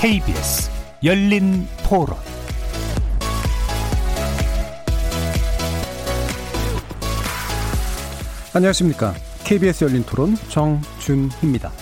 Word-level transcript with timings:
KBS 0.00 0.70
열린 1.02 1.66
토론 1.82 2.16
안녕하십니까. 8.54 9.12
KBS 9.42 9.82
열린 9.82 10.04
토론 10.04 10.36
정준희입니다. 10.50 11.72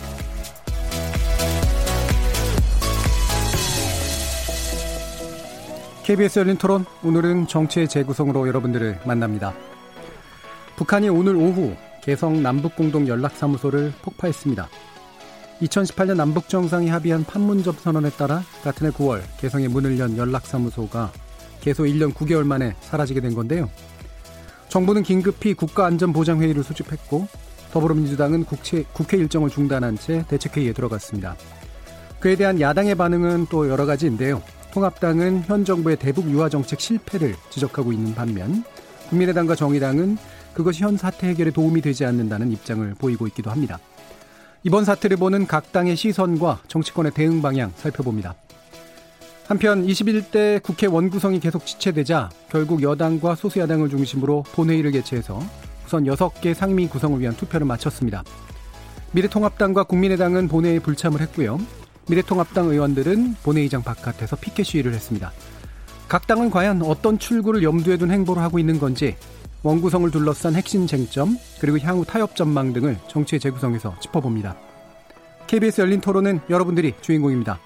KBS 6.03 6.39
열린 6.39 6.57
토론 6.57 6.86
오늘은 7.04 7.48
정치의 7.48 7.86
재구성으로 7.86 8.48
여러분들을 8.48 9.00
만납니다. 9.04 9.53
북한이 10.76 11.11
오늘 11.11 11.36
오후 11.36 11.76
개성 12.00 12.43
남북공동 12.43 13.08
연락사무소를 13.08 13.93
폭파했습니다. 14.00 14.71
2018년 15.60 16.16
남북정상이 16.16 16.88
합의한 16.88 17.24
판문점 17.24 17.74
선언에 17.74 18.10
따라 18.10 18.42
같은 18.62 18.86
해 18.86 18.90
9월 18.90 19.22
개성에 19.38 19.68
문을 19.68 19.98
연 19.98 20.16
연락사무소가 20.16 21.12
개소 21.60 21.84
1년 21.84 22.12
9개월 22.12 22.44
만에 22.44 22.76
사라지게 22.80 23.20
된 23.20 23.34
건데요. 23.34 23.70
정부는 24.68 25.02
긴급히 25.02 25.54
국가안전보장회의를 25.54 26.62
소집했고 26.62 27.26
더불어민주당은 27.72 28.44
국회, 28.44 28.84
국회 28.92 29.16
일정을 29.16 29.48
중단한 29.48 29.96
채 29.96 30.24
대책회의에 30.29 30.72
들어갔습니다. 30.72 31.36
그에 32.20 32.36
대한 32.36 32.60
야당의 32.60 32.94
반응은 32.94 33.46
또 33.50 33.68
여러 33.68 33.86
가지인데요. 33.86 34.42
통합당은 34.72 35.44
현 35.46 35.64
정부의 35.64 35.96
대북 35.96 36.28
유화 36.30 36.48
정책 36.48 36.80
실패를 36.80 37.34
지적하고 37.50 37.92
있는 37.92 38.14
반면 38.14 38.62
국민의당과 39.08 39.54
정의당은 39.54 40.18
그것이 40.52 40.82
현 40.82 40.96
사태 40.96 41.28
해결에 41.28 41.50
도움이 41.50 41.80
되지 41.80 42.04
않는다는 42.04 42.52
입장을 42.52 42.94
보이고 42.98 43.26
있기도 43.28 43.50
합니다. 43.50 43.78
이번 44.67 44.84
사태를 44.84 45.17
보는 45.17 45.47
각 45.47 45.70
당의 45.70 45.95
시선과 45.95 46.62
정치권의 46.67 47.12
대응 47.12 47.41
방향 47.41 47.72
살펴봅니다. 47.77 48.34
한편 49.47 49.86
21대 49.86 50.61
국회 50.61 50.89
원구성이 50.89 51.39
계속 51.39 51.64
지체되자 51.64 52.31
결국 52.50 52.83
여당과 52.83 53.37
소수야당을 53.37 53.91
중심으로 53.91 54.42
본회의를 54.55 54.91
개최해서 54.91 55.41
우선 55.87 56.03
6개 56.03 56.53
상임위 56.53 56.89
구성을 56.89 57.20
위한 57.20 57.37
투표를 57.37 57.64
마쳤습니다. 57.64 58.25
미래통합당과 59.12 59.84
국민의당은 59.84 60.48
본회의에 60.48 60.81
불참을 60.81 61.20
했고요. 61.20 61.61
미래통합당 62.09 62.67
의원들은 62.67 63.37
본회의장 63.44 63.84
바깥에서 63.84 64.34
피켓 64.34 64.67
시위를 64.67 64.94
했습니다. 64.94 65.31
각 66.09 66.27
당은 66.27 66.50
과연 66.50 66.83
어떤 66.83 67.20
출구를 67.20 67.62
염두에 67.62 67.98
둔 67.98 68.11
행보를 68.11 68.42
하고 68.42 68.59
있는 68.59 68.81
건지 68.81 69.14
원구성을 69.62 70.10
둘러싼 70.10 70.54
핵심 70.54 70.86
쟁점 70.86 71.36
그리고 71.60 71.78
향후 71.78 72.04
타협 72.04 72.36
전망 72.36 72.72
등을 72.72 72.98
정치의 73.08 73.40
재구성에서 73.40 73.98
짚어봅니다. 74.00 74.56
KBS 75.46 75.80
열린 75.80 76.00
토론은 76.00 76.40
여러분들이 76.50 76.94
주인공입니다. 77.00 77.58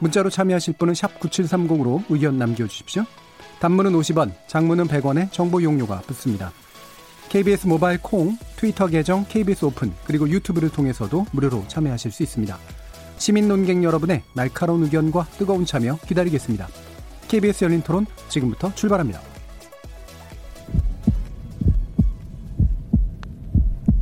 문자로 0.00 0.30
참여하실 0.30 0.74
분은 0.78 0.94
9730으로 0.94 2.02
의견 2.08 2.38
남겨주십시오. 2.38 3.04
단문은 3.60 3.92
50원, 3.92 4.32
장문은 4.46 4.86
100원에 4.86 5.30
정보 5.32 5.62
용료가 5.62 6.00
붙습니다. 6.02 6.52
KBS 7.28 7.66
모바일 7.66 8.00
콩, 8.00 8.38
트위터 8.56 8.86
계정 8.86 9.26
KBS 9.28 9.66
오픈, 9.66 9.92
그리고 10.04 10.28
유튜브를 10.28 10.70
통해서도 10.70 11.26
무료로 11.32 11.64
참여하실 11.68 12.12
수 12.12 12.22
있습니다. 12.22 12.56
시민 13.18 13.48
논객 13.48 13.82
여러분의 13.82 14.22
날카로운 14.32 14.84
의견과 14.84 15.26
뜨거운 15.38 15.66
참여 15.66 15.98
기다리겠습니다. 16.06 16.68
KBS 17.26 17.64
열린 17.64 17.82
토론 17.82 18.06
지금부터 18.28 18.74
출발합니다. 18.74 19.20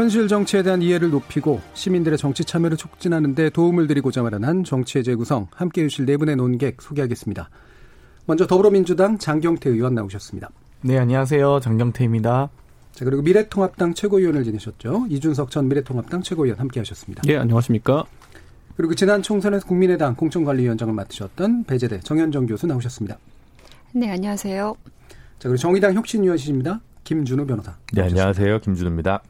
현실 0.00 0.28
정치에 0.28 0.62
대한 0.62 0.80
이해를 0.80 1.10
높이고 1.10 1.60
시민들의 1.74 2.16
정치 2.16 2.42
참여를 2.42 2.78
촉진하는 2.78 3.34
데 3.34 3.50
도움을 3.50 3.86
드리고자 3.86 4.22
마련한 4.22 4.64
정치의 4.64 5.04
재구성 5.04 5.48
함께해 5.54 5.88
주실 5.88 6.06
네 6.06 6.16
분의 6.16 6.36
논객 6.36 6.80
소개하겠습니다. 6.80 7.50
먼저 8.24 8.46
더불어민주당 8.46 9.18
장경태 9.18 9.68
의원 9.68 9.94
나오셨습니다. 9.94 10.48
네, 10.80 10.96
안녕하세요. 10.96 11.60
장경태입니다. 11.60 12.48
자, 12.92 13.04
그리고 13.04 13.20
미래통합당 13.20 13.92
최고위원을 13.92 14.44
지내셨죠. 14.44 15.04
이준석 15.10 15.50
전 15.50 15.68
미래통합당 15.68 16.22
최고위원 16.22 16.58
함께 16.58 16.80
하셨습니다. 16.80 17.22
예, 17.28 17.36
안녕하십니까. 17.36 18.04
그리고 18.78 18.94
지난 18.94 19.20
총선에서 19.20 19.66
국민의당 19.66 20.16
공천관리위원장을 20.16 20.94
맡으셨던 20.94 21.64
배재대 21.64 22.00
정현정 22.00 22.46
교수 22.46 22.66
나오셨습니다. 22.66 23.18
네, 23.92 24.10
안녕하세요. 24.10 24.76
자, 25.38 25.48
그리고 25.50 25.58
정의당 25.58 25.92
혁신위원이십니다. 25.92 26.80
김준우 27.04 27.44
변호사. 27.44 27.76
네, 27.92 28.00
안녕하세요. 28.00 28.60
김준우입니다. 28.60 29.20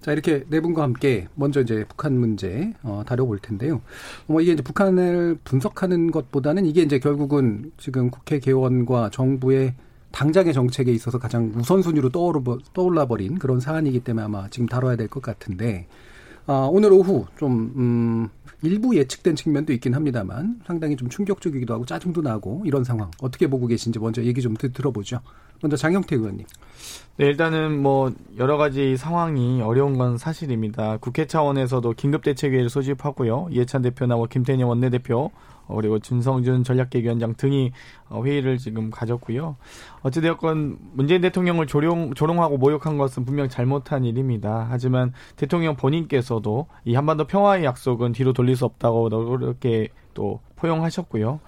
자, 0.00 0.12
이렇게 0.12 0.44
네 0.48 0.60
분과 0.60 0.82
함께 0.82 1.26
먼저 1.34 1.60
이제 1.60 1.84
북한 1.88 2.18
문제 2.18 2.72
어, 2.82 3.02
다뤄볼 3.06 3.40
텐데요. 3.40 3.82
뭐 4.26 4.40
이게 4.40 4.52
이제 4.52 4.62
북한을 4.62 5.38
분석하는 5.44 6.10
것보다는 6.12 6.66
이게 6.66 6.82
이제 6.82 6.98
결국은 6.98 7.72
지금 7.78 8.10
국회 8.10 8.38
개원과 8.38 9.10
정부의 9.10 9.74
당장의 10.12 10.54
정책에 10.54 10.92
있어서 10.92 11.18
가장 11.18 11.52
우선순위로 11.54 12.10
떠올라 12.10 13.06
버린 13.06 13.38
그런 13.38 13.60
사안이기 13.60 14.00
때문에 14.00 14.24
아마 14.24 14.48
지금 14.48 14.66
다뤄야 14.66 14.96
될 14.96 15.08
것 15.08 15.20
같은데 15.22 15.86
아, 16.46 16.66
오늘 16.70 16.92
오후 16.92 17.26
좀 17.36 17.72
음, 17.76 18.28
일부 18.62 18.96
예측된 18.96 19.36
측면도 19.36 19.72
있긴 19.74 19.94
합니다만 19.94 20.60
상당히 20.66 20.96
좀 20.96 21.08
충격적이기도 21.10 21.74
하고 21.74 21.84
짜증도 21.84 22.22
나고 22.22 22.62
이런 22.64 22.84
상황 22.84 23.10
어떻게 23.20 23.48
보고 23.48 23.66
계신지 23.66 23.98
먼저 23.98 24.22
얘기 24.22 24.40
좀 24.40 24.54
들어보죠. 24.56 25.20
먼저 25.60 25.76
장영태 25.76 26.16
의원님. 26.16 26.46
네, 27.18 27.26
일단은 27.26 27.82
뭐 27.82 28.12
여러 28.38 28.56
가지 28.56 28.96
상황이 28.96 29.60
어려운 29.60 29.98
건 29.98 30.18
사실입니다. 30.18 30.98
국회 30.98 31.26
차원에서도 31.26 31.92
긴급대책회의를 31.94 32.70
소집하고요. 32.70 33.48
이해찬 33.50 33.82
대표나 33.82 34.14
뭐 34.14 34.26
김태년 34.26 34.68
원내대표 34.68 35.32
어, 35.66 35.74
그리고 35.74 35.98
준성준 35.98 36.62
전략계위원장 36.62 37.34
등이 37.34 37.72
어, 38.08 38.22
회의를 38.22 38.58
지금 38.58 38.92
가졌고요. 38.92 39.56
어찌되었건 40.02 40.78
문재인 40.92 41.20
대통령을 41.20 41.66
조롱, 41.66 42.14
조롱하고 42.14 42.56
모욕한 42.56 42.98
것은 42.98 43.24
분명 43.24 43.48
잘못한 43.48 44.04
일입니다. 44.04 44.68
하지만 44.70 45.12
대통령 45.34 45.74
본인께서도 45.74 46.68
이 46.84 46.94
한반도 46.94 47.26
평화의 47.26 47.64
약속은 47.64 48.12
뒤로 48.12 48.32
돌릴 48.32 48.54
수 48.54 48.64
없다고 48.64 49.08
그렇게 49.08 49.88
또 50.14 50.38
포용하셨고요. 50.54 51.40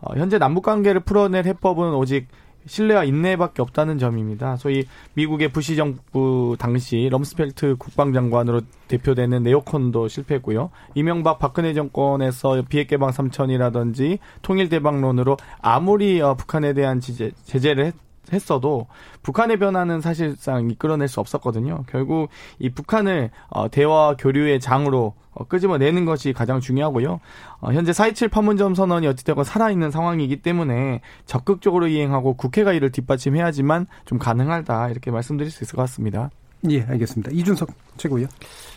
어, 0.00 0.14
현재 0.16 0.38
남북 0.38 0.62
관계를 0.62 1.00
풀어낼 1.02 1.44
해법은 1.44 1.92
오직 1.92 2.28
신뢰와 2.66 3.04
인내밖에 3.04 3.62
없다는 3.62 3.98
점입니다. 3.98 4.56
소위 4.56 4.84
미국의 5.14 5.50
부시 5.50 5.76
정부 5.76 6.56
당시 6.58 7.08
럼스펠트 7.10 7.76
국방장관으로 7.78 8.62
대표되는 8.88 9.42
네오콘도 9.42 10.08
실패했고요. 10.08 10.70
이명박 10.94 11.38
박근혜 11.38 11.74
정권에서 11.74 12.62
비핵 12.68 12.88
개방 12.88 13.10
3천이라든지 13.10 14.18
통일 14.42 14.68
대방론으로 14.68 15.36
아무리 15.60 16.20
어, 16.20 16.34
북한에 16.34 16.72
대한 16.72 17.00
제재, 17.00 17.30
제재를 17.44 17.92
했, 18.32 18.40
했어도 18.40 18.86
북한의 19.22 19.58
변화는 19.58 20.00
사실상 20.00 20.70
이끌어낼 20.70 21.08
수 21.08 21.20
없었거든요. 21.20 21.84
결국 21.88 22.28
이 22.58 22.70
북한을 22.70 23.30
어, 23.48 23.70
대화 23.70 24.16
교류의 24.18 24.60
장으로 24.60 25.14
어, 25.32 25.44
끄집어내는 25.44 26.04
것이 26.04 26.32
가장 26.32 26.60
중요하고요. 26.60 27.20
어, 27.60 27.72
현재 27.72 27.92
4.27 27.92 28.30
판문점 28.30 28.74
선언이 28.74 29.06
어찌되건 29.06 29.44
살아있는 29.44 29.90
상황이기 29.90 30.42
때문에 30.42 31.02
적극적으로 31.26 31.86
이행하고 31.86 32.34
국회가 32.34 32.72
이를 32.72 32.90
뒷받침해야지만 32.90 33.86
좀 34.06 34.18
가능하다 34.18 34.88
이렇게 34.88 35.10
말씀드릴 35.10 35.50
수 35.50 35.62
있을 35.62 35.76
것 35.76 35.82
같습니다. 35.82 36.30
예, 36.68 36.82
알겠습니다. 36.82 37.30
이준석 37.32 37.70
최고요. 37.96 38.26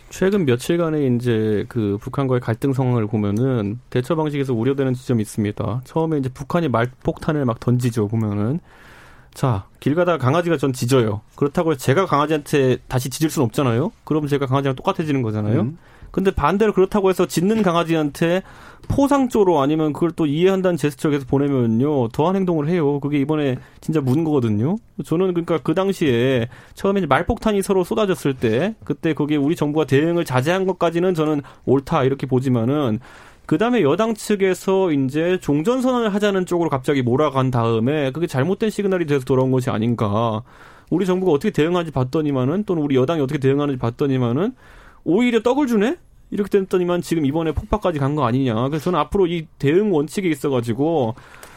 최근 0.08 0.44
며칠간의 0.44 1.16
이제 1.16 1.64
그 1.68 1.98
북한과의 2.00 2.40
갈등 2.40 2.72
상황을 2.72 3.06
보면은 3.06 3.80
대처 3.90 4.14
방식에서 4.14 4.54
우려되는 4.54 4.94
지점이 4.94 5.20
있습니다. 5.20 5.82
처음에 5.84 6.18
이제 6.18 6.28
북한이 6.28 6.68
말폭탄을 6.68 7.44
막 7.44 7.60
던지죠 7.60 8.08
보면은 8.08 8.60
자, 9.34 9.66
길 9.80 9.94
가다가 9.94 10.18
강아지가 10.18 10.56
전 10.56 10.72
짖어요. 10.72 11.20
그렇다고 11.34 11.72
해서 11.72 11.80
제가 11.80 12.06
강아지한테 12.06 12.78
다시 12.88 13.10
짖을 13.10 13.30
수는 13.30 13.46
없잖아요. 13.46 13.92
그럼 14.04 14.26
제가 14.28 14.46
강아지랑 14.46 14.76
똑같아지는 14.76 15.22
거잖아요. 15.22 15.60
음. 15.60 15.78
근데 16.14 16.30
반대로 16.30 16.72
그렇다고 16.72 17.10
해서 17.10 17.26
짖는 17.26 17.62
강아지한테 17.62 18.42
포상조로 18.86 19.60
아니면 19.60 19.92
그걸 19.92 20.12
또 20.12 20.26
이해한다는 20.26 20.76
제스처 20.76 21.10
계속 21.10 21.26
보내면요 21.26 22.08
더한 22.10 22.36
행동을 22.36 22.68
해요. 22.68 23.00
그게 23.00 23.18
이번에 23.18 23.56
진짜 23.80 24.00
문 24.00 24.22
거거든요. 24.22 24.76
저는 25.04 25.34
그러니까 25.34 25.58
그 25.58 25.74
당시에 25.74 26.48
처음에 26.74 27.04
말폭탄이 27.06 27.62
서로 27.62 27.82
쏟아졌을 27.82 28.34
때 28.34 28.76
그때 28.84 29.12
거기에 29.12 29.38
우리 29.38 29.56
정부가 29.56 29.86
대응을 29.86 30.24
자제한 30.24 30.66
것까지는 30.66 31.14
저는 31.14 31.42
옳다 31.64 32.04
이렇게 32.04 32.28
보지만은 32.28 33.00
그 33.46 33.58
다음에 33.58 33.82
여당 33.82 34.14
측에서 34.14 34.90
이제 34.92 35.38
종전 35.40 35.82
선언을 35.82 36.14
하자는 36.14 36.46
쪽으로 36.46 36.70
갑자기 36.70 37.02
몰아간 37.02 37.50
다음에 37.50 38.10
그게 38.12 38.26
잘못된 38.26 38.70
시그널이 38.70 39.06
돼서 39.06 39.24
돌아온 39.24 39.50
것이 39.50 39.68
아닌가. 39.70 40.42
우리 40.90 41.04
정부가 41.04 41.32
어떻게 41.32 41.50
대응하는지 41.50 41.92
봤더니만은 41.92 42.64
또는 42.64 42.82
우리 42.82 42.96
여당이 42.96 43.20
어떻게 43.20 43.38
대응하는지 43.38 43.78
봤더니만은 43.78 44.54
오히려 45.04 45.42
떡을 45.42 45.66
주네? 45.66 45.96
이렇게 46.30 46.48
됐더니만 46.58 47.02
지금 47.02 47.26
이번에 47.26 47.52
폭파까지 47.52 47.98
간 47.98 48.14
거 48.16 48.24
아니냐. 48.24 48.54
그래서 48.68 48.84
저는 48.84 48.98
앞으로 48.98 49.26
이 49.26 49.46
대응 49.58 49.92
원칙에 49.94 50.28
있어가지고 50.28 51.14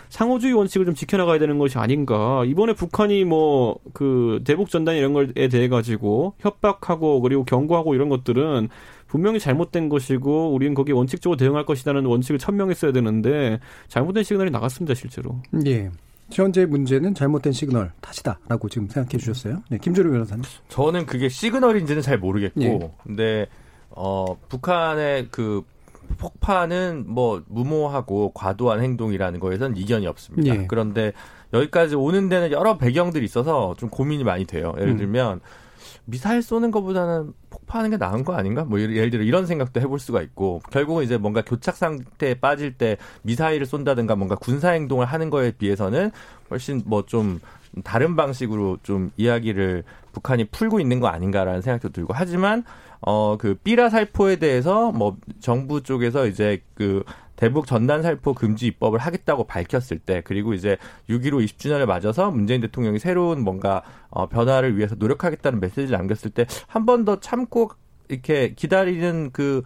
상호주의 0.09 0.53
원칙을 0.53 0.85
좀 0.85 0.93
지켜나가야 0.95 1.39
되는 1.39 1.57
것이 1.57 1.77
아닌가. 1.77 2.43
이번에 2.45 2.73
북한이 2.73 3.23
뭐 3.23 3.77
그 3.93 4.41
대북 4.45 4.69
전단 4.69 4.95
이런 4.95 5.13
걸에 5.13 5.47
대해 5.47 5.67
가지고 5.69 6.33
협박하고 6.39 7.21
그리고 7.21 7.45
경고하고 7.45 7.95
이런 7.95 8.09
것들은 8.09 8.69
분명히 9.07 9.39
잘못된 9.39 9.89
것이고 9.89 10.53
우리는 10.53 10.73
거기에 10.73 10.93
원칙적으로 10.93 11.37
대응할 11.37 11.65
것이라는 11.65 12.05
원칙을 12.05 12.39
천명했어야 12.39 12.91
되는데 12.91 13.59
잘못된 13.87 14.23
시그널이 14.23 14.51
나갔습니다 14.51 14.93
실제로. 14.93 15.41
예. 15.65 15.89
현재 16.31 16.65
문제는 16.65 17.15
잘못된 17.15 17.53
시그널 17.53 17.93
탓이다라고 18.01 18.67
지금 18.69 18.87
생각해 18.89 19.17
주셨어요. 19.17 19.63
네, 19.69 19.77
김주루 19.77 20.11
변호사님. 20.11 20.43
저는 20.67 21.05
그게 21.05 21.29
시그널인지는 21.29 22.01
잘 22.01 22.17
모르겠고, 22.17 22.61
예. 22.61 22.91
근데 23.03 23.47
어 23.91 24.37
북한의 24.49 25.29
그 25.31 25.63
폭파는 26.17 27.05
뭐 27.07 27.43
무모하고 27.47 28.31
과도한 28.33 28.81
행동이라는 28.81 29.39
거에선 29.39 29.77
이견이 29.77 30.07
없습니다. 30.07 30.55
예. 30.55 30.65
그런데 30.67 31.13
여기까지 31.53 31.95
오는 31.95 32.29
데는 32.29 32.51
여러 32.51 32.77
배경들이 32.77 33.23
있어서 33.25 33.75
좀 33.77 33.89
고민이 33.89 34.23
많이 34.23 34.45
돼요. 34.45 34.73
예를 34.77 34.93
음. 34.93 34.97
들면 34.97 35.41
미사일 36.09 36.41
쏘는 36.41 36.71
것보다는 36.71 37.33
폭파하는 37.49 37.89
게 37.89 37.97
나은 37.97 38.23
거 38.23 38.33
아닌가? 38.33 38.63
뭐 38.63 38.79
예를 38.79 39.09
들어 39.09 39.23
이런 39.23 39.45
생각도 39.45 39.81
해볼 39.81 39.99
수가 39.99 40.21
있고 40.21 40.61
결국은 40.71 41.03
이제 41.03 41.17
뭔가 41.17 41.41
교착 41.41 41.75
상태에 41.75 42.35
빠질 42.35 42.73
때 42.77 42.95
미사일을 43.23 43.65
쏜다든가 43.65 44.15
뭔가 44.15 44.35
군사 44.35 44.69
행동을 44.69 45.05
하는 45.05 45.29
거에 45.29 45.51
비해서는 45.51 46.11
훨씬 46.49 46.81
뭐 46.85 47.03
좀 47.05 47.39
다른 47.83 48.15
방식으로 48.15 48.77
좀 48.83 49.11
이야기를 49.17 49.83
북한이 50.13 50.45
풀고 50.45 50.79
있는 50.79 50.99
거 51.01 51.07
아닌가라는 51.07 51.61
생각도 51.61 51.89
들고 51.89 52.13
하지만 52.15 52.63
어 53.01 53.35
그 53.37 53.55
삐라 53.63 53.89
살포에 53.89 54.37
대해서 54.37 54.91
뭐 54.93 55.17
정부 55.41 55.83
쪽에서 55.83 56.25
이제 56.25 56.63
그 56.73 57.03
대북 57.37 57.65
전단 57.67 58.01
살포 58.01 58.33
금지 58.33 58.67
입법을 58.67 58.99
하겠다고 58.99 59.45
밝혔을 59.45 59.99
때 59.99 60.21
그리고 60.25 60.53
이제 60.53 60.77
6.15 61.09 61.45
20주년을 61.45 61.85
맞아서 61.85 62.29
문재인 62.31 62.59
대통령이 62.61 62.99
새로운 62.99 63.41
뭔가 63.41 63.83
어 64.09 64.27
변화를 64.27 64.75
위해서 64.77 64.95
노력하겠다는 64.95 65.59
메시지를 65.61 65.91
남겼을 65.91 66.31
때 66.31 66.45
한 66.67 66.85
번 66.85 67.05
더 67.05 67.19
참고 67.21 67.71
이렇게 68.09 68.53
기다리는 68.55 69.29
그 69.31 69.61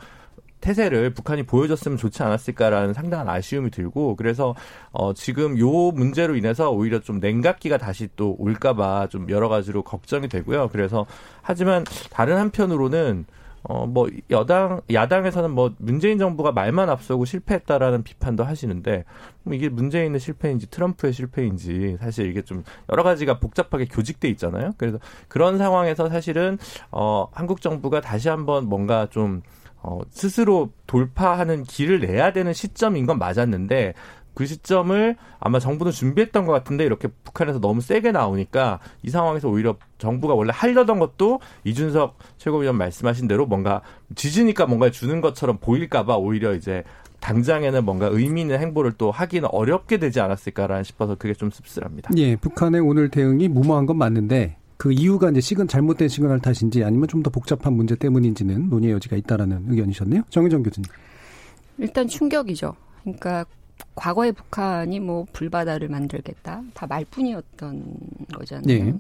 태세를 0.62 1.13
북한이 1.15 1.44
보여줬으면 1.44 1.97
좋지 1.97 2.21
않았을까라는 2.21 2.94
상당한 2.94 3.27
아쉬움이 3.29 3.71
들고 3.71 4.15
그래서 4.15 4.53
어 4.91 5.13
지금 5.13 5.57
요 5.57 5.91
문제로 5.91 6.35
인해서 6.35 6.69
오히려 6.69 7.00
좀 7.00 7.19
냉각기가 7.19 7.77
다시 7.79 8.09
또 8.15 8.35
올까봐 8.38 9.07
좀 9.09 9.27
여러 9.29 9.50
가지로 9.50 9.81
걱정이 9.83 10.27
되고요. 10.27 10.69
그래서 10.71 11.07
하지만 11.41 11.83
다른 12.12 12.38
한편으로는 12.38 13.25
어 13.63 13.86
뭐 13.86 14.10
여당 14.30 14.81
야당에서는 14.92 15.52
뭐 15.52 15.74
문재인 15.78 16.18
정부가 16.18 16.52
말만 16.52 16.90
앞서고 16.90 17.25
실패했다라는 17.25 18.04
비판도 18.04 18.44
하시는데 18.44 19.06
뭐 19.44 19.54
이게 19.54 19.69
문재인의 19.69 20.19
실패인지 20.19 20.69
트럼프의 20.69 21.13
실패인지 21.13 21.98
사실 22.00 22.28
이게 22.30 22.42
좀 22.42 22.63
여러 22.90 23.04
가지가 23.04 23.40
복잡하게 23.40 23.86
교직돼 23.86 24.30
있잖아요. 24.30 24.72
그래서 24.78 24.98
그런 25.28 25.58
상황에서 25.58 26.10
사실은 26.10 26.58
어 26.92 27.28
한국 27.31 27.62
정부가 27.62 28.02
다시 28.02 28.30
한번 28.30 28.66
뭔가 28.66 29.08
좀 29.10 29.42
어, 29.84 30.00
스스로 30.10 30.72
돌파하는 30.86 31.63
길을 31.63 32.02
내야 32.02 32.31
되는 32.34 32.54
시점인 32.54 33.08
건 33.08 33.18
맞았는데 33.18 33.94
그 34.41 34.47
시점을 34.47 35.15
아마 35.39 35.59
정부는 35.59 35.91
준비했던 35.91 36.47
것 36.47 36.51
같은데 36.51 36.83
이렇게 36.83 37.07
북한에서 37.23 37.59
너무 37.59 37.79
세게 37.79 38.11
나오니까 38.11 38.79
이 39.03 39.11
상황에서 39.11 39.47
오히려 39.49 39.75
정부가 39.99 40.33
원래 40.33 40.51
하려던 40.51 40.97
것도 40.97 41.41
이준석 41.63 42.17
최고위원 42.39 42.75
말씀하신 42.75 43.27
대로 43.27 43.45
뭔가 43.45 43.83
지지니까 44.15 44.65
뭔가 44.65 44.89
주는 44.89 45.21
것처럼 45.21 45.59
보일까봐 45.61 46.17
오히려 46.17 46.55
이제 46.55 46.83
당장에는 47.19 47.85
뭔가 47.85 48.07
의미 48.07 48.41
있는 48.41 48.59
행보를 48.59 48.93
또 48.97 49.11
하기는 49.11 49.47
어렵게 49.51 49.97
되지 49.99 50.19
않았을까라는 50.21 50.83
싶어서 50.85 51.13
그게 51.13 51.35
좀 51.35 51.51
씁쓸합니다. 51.51 52.09
예, 52.17 52.35
북한의 52.35 52.81
오늘 52.81 53.09
대응이 53.09 53.47
무모한 53.47 53.85
건 53.85 53.97
맞는데 53.97 54.57
그 54.77 54.91
이유가 54.91 55.29
이제 55.29 55.39
시근 55.39 55.67
잘못된 55.67 56.07
시그널 56.07 56.39
탓인지 56.39 56.83
아니면 56.83 57.07
좀 57.07 57.21
더 57.21 57.29
복잡한 57.29 57.73
문제 57.73 57.95
때문인지는 57.95 58.71
논의의 58.71 58.95
여지가 58.95 59.17
있다라는 59.17 59.65
의견이셨네요. 59.69 60.23
정혜정 60.29 60.63
교수님. 60.63 60.89
일단 61.77 62.07
충격이죠. 62.07 62.73
그러니까 63.03 63.45
과거의 63.95 64.31
북한이 64.31 65.00
뭐 65.00 65.25
불바다를 65.33 65.89
만들겠다 65.89 66.63
다 66.74 66.88
말뿐이었던 66.88 67.83
거잖아요. 68.33 68.66
네. 68.66 68.94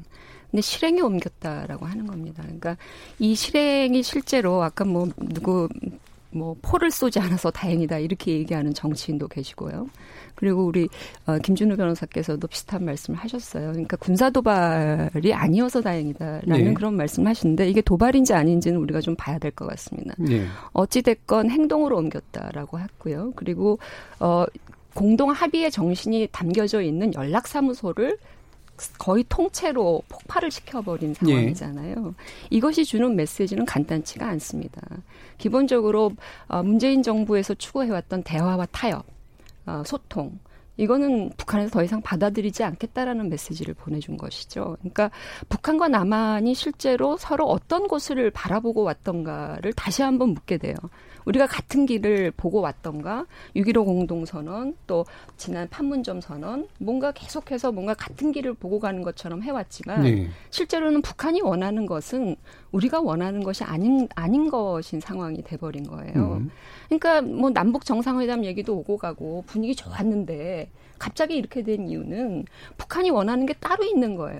근데 0.51 0.61
실행에 0.61 1.01
옮겼다라고 1.01 1.85
하는 1.85 2.07
겁니다. 2.07 2.43
그러니까 2.43 2.75
이 3.19 3.35
실행이 3.35 4.03
실제로 4.03 4.61
아까 4.63 4.83
뭐 4.83 5.07
누구 5.17 5.69
뭐 6.33 6.55
포를 6.61 6.91
쏘지 6.91 7.19
않아서 7.19 7.51
다행이다 7.51 7.99
이렇게 7.99 8.31
얘기하는 8.33 8.73
정치인도 8.73 9.27
계시고요. 9.27 9.87
그리고 10.35 10.65
우리 10.65 10.87
어, 11.25 11.37
김준우 11.37 11.75
변호사께서도 11.75 12.47
비슷한 12.47 12.85
말씀을 12.85 13.19
하셨어요. 13.19 13.71
그러니까 13.71 13.97
군사 13.97 14.29
도발이 14.29 15.33
아니어서 15.33 15.81
다행이다라는 15.81 16.63
네. 16.63 16.73
그런 16.73 16.95
말씀을 16.95 17.29
하시는데 17.29 17.69
이게 17.69 17.81
도발인지 17.81 18.33
아닌지는 18.33 18.79
우리가 18.79 19.01
좀 19.01 19.15
봐야 19.15 19.37
될 19.37 19.51
것 19.51 19.67
같습니다. 19.67 20.15
예. 20.29 20.45
어찌 20.71 21.01
됐건 21.01 21.49
행동으로 21.49 21.97
옮겼다라고 21.97 22.79
했고요. 22.79 23.33
그리고 23.35 23.77
어 24.19 24.45
공동 24.93 25.31
합의의 25.31 25.71
정신이 25.71 26.29
담겨져 26.31 26.81
있는 26.81 27.13
연락사무소를 27.13 28.17
거의 28.97 29.23
통째로 29.27 30.03
폭발을 30.09 30.51
시켜버린 30.51 31.13
상황이잖아요. 31.13 32.15
이것이 32.49 32.85
주는 32.85 33.15
메시지는 33.15 33.65
간단치가 33.65 34.27
않습니다. 34.29 34.81
기본적으로 35.37 36.11
어, 36.47 36.63
문재인 36.63 37.03
정부에서 37.03 37.53
추구해왔던 37.53 38.23
대화와 38.23 38.67
타협, 38.71 39.05
어, 39.65 39.83
소통, 39.85 40.39
이거는 40.77 41.31
북한에서 41.37 41.69
더 41.71 41.83
이상 41.83 42.01
받아들이지 42.01 42.63
않겠다라는 42.63 43.29
메시지를 43.29 43.73
보내준 43.73 44.17
것이죠. 44.17 44.77
그러니까 44.79 45.11
북한과 45.49 45.89
남한이 45.89 46.53
실제로 46.53 47.17
서로 47.17 47.45
어떤 47.45 47.87
곳을 47.87 48.31
바라보고 48.31 48.83
왔던가를 48.83 49.73
다시 49.73 50.01
한번 50.01 50.29
묻게 50.29 50.57
돼요. 50.57 50.75
우리가 51.25 51.45
같은 51.45 51.85
길을 51.85 52.31
보고 52.31 52.61
왔던가 52.61 53.25
6.15 53.55 53.85
공동선언 53.85 54.75
또 54.87 55.05
지난 55.37 55.67
판문점 55.69 56.21
선언 56.21 56.67
뭔가 56.79 57.11
계속해서 57.11 57.71
뭔가 57.71 57.93
같은 57.93 58.31
길을 58.31 58.53
보고 58.55 58.79
가는 58.79 59.01
것처럼 59.01 59.43
해왔지만 59.43 60.03
네. 60.03 60.29
실제로는 60.49 61.01
북한이 61.01 61.41
원하는 61.41 61.85
것은 61.85 62.35
우리가 62.71 63.01
원하는 63.01 63.43
것이 63.43 63.63
아닌 63.63 64.07
아닌 64.15 64.49
것인 64.49 64.99
상황이 64.99 65.43
돼버린 65.43 65.83
거예요. 65.83 66.39
음. 66.39 66.49
그러니까 66.87 67.21
뭐 67.21 67.49
남북 67.49 67.85
정상회담 67.85 68.45
얘기도 68.45 68.77
오고 68.77 68.97
가고 68.97 69.43
분위기 69.45 69.75
좋았는데 69.75 70.60
갑자기 70.99 71.35
이렇게 71.35 71.63
된 71.63 71.87
이유는 71.89 72.45
북한이 72.77 73.09
원하는 73.09 73.45
게 73.45 73.53
따로 73.53 73.83
있는 73.83 74.15
거예요. 74.15 74.39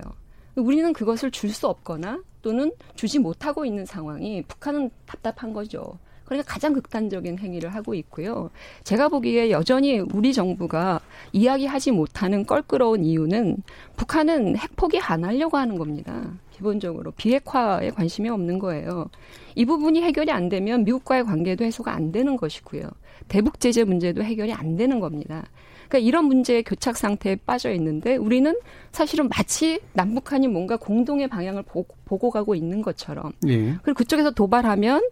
우리는 0.56 0.92
그것을 0.92 1.30
줄 1.30 1.50
수 1.50 1.66
없거나 1.68 2.22
또는 2.42 2.72
주지 2.94 3.18
못하고 3.18 3.64
있는 3.64 3.86
상황이 3.86 4.42
북한은 4.42 4.90
답답한 5.06 5.52
거죠. 5.52 5.98
그러니까 6.24 6.50
가장 6.52 6.72
극단적인 6.72 7.38
행위를 7.38 7.74
하고 7.74 7.94
있고요. 7.94 8.50
제가 8.84 9.08
보기에 9.08 9.50
여전히 9.50 9.98
우리 9.98 10.32
정부가 10.32 11.00
이야기하지 11.32 11.90
못하는 11.90 12.46
껄끄러운 12.46 13.04
이유는 13.04 13.58
북한은 13.96 14.56
핵 14.56 14.74
포기 14.76 14.98
안 14.98 15.24
하려고 15.24 15.56
하는 15.58 15.76
겁니다. 15.76 16.32
기본적으로 16.52 17.10
비핵화에 17.12 17.90
관심이 17.90 18.28
없는 18.28 18.58
거예요. 18.60 19.08
이 19.54 19.64
부분이 19.64 20.00
해결이 20.02 20.30
안 20.30 20.48
되면 20.48 20.84
미국과의 20.84 21.24
관계도 21.24 21.64
해소가 21.64 21.92
안 21.92 22.12
되는 22.12 22.36
것이고요. 22.36 22.88
대북 23.28 23.60
제재 23.60 23.84
문제도 23.84 24.22
해결이 24.22 24.52
안 24.52 24.76
되는 24.76 25.00
겁니다. 25.00 25.44
그러니까 25.92 25.98
이런 25.98 26.24
문제의 26.24 26.62
교착 26.62 26.96
상태에 26.96 27.36
빠져 27.36 27.70
있는데 27.72 28.16
우리는 28.16 28.58
사실은 28.92 29.28
마치 29.28 29.78
남북한이 29.92 30.48
뭔가 30.48 30.78
공동의 30.78 31.28
방향을 31.28 31.64
보, 31.64 31.84
보고 32.06 32.30
가고 32.30 32.54
있는 32.54 32.80
것처럼 32.80 33.32
예. 33.46 33.74
그리고 33.82 33.98
그쪽에서 33.98 34.30
도발하면 34.30 35.02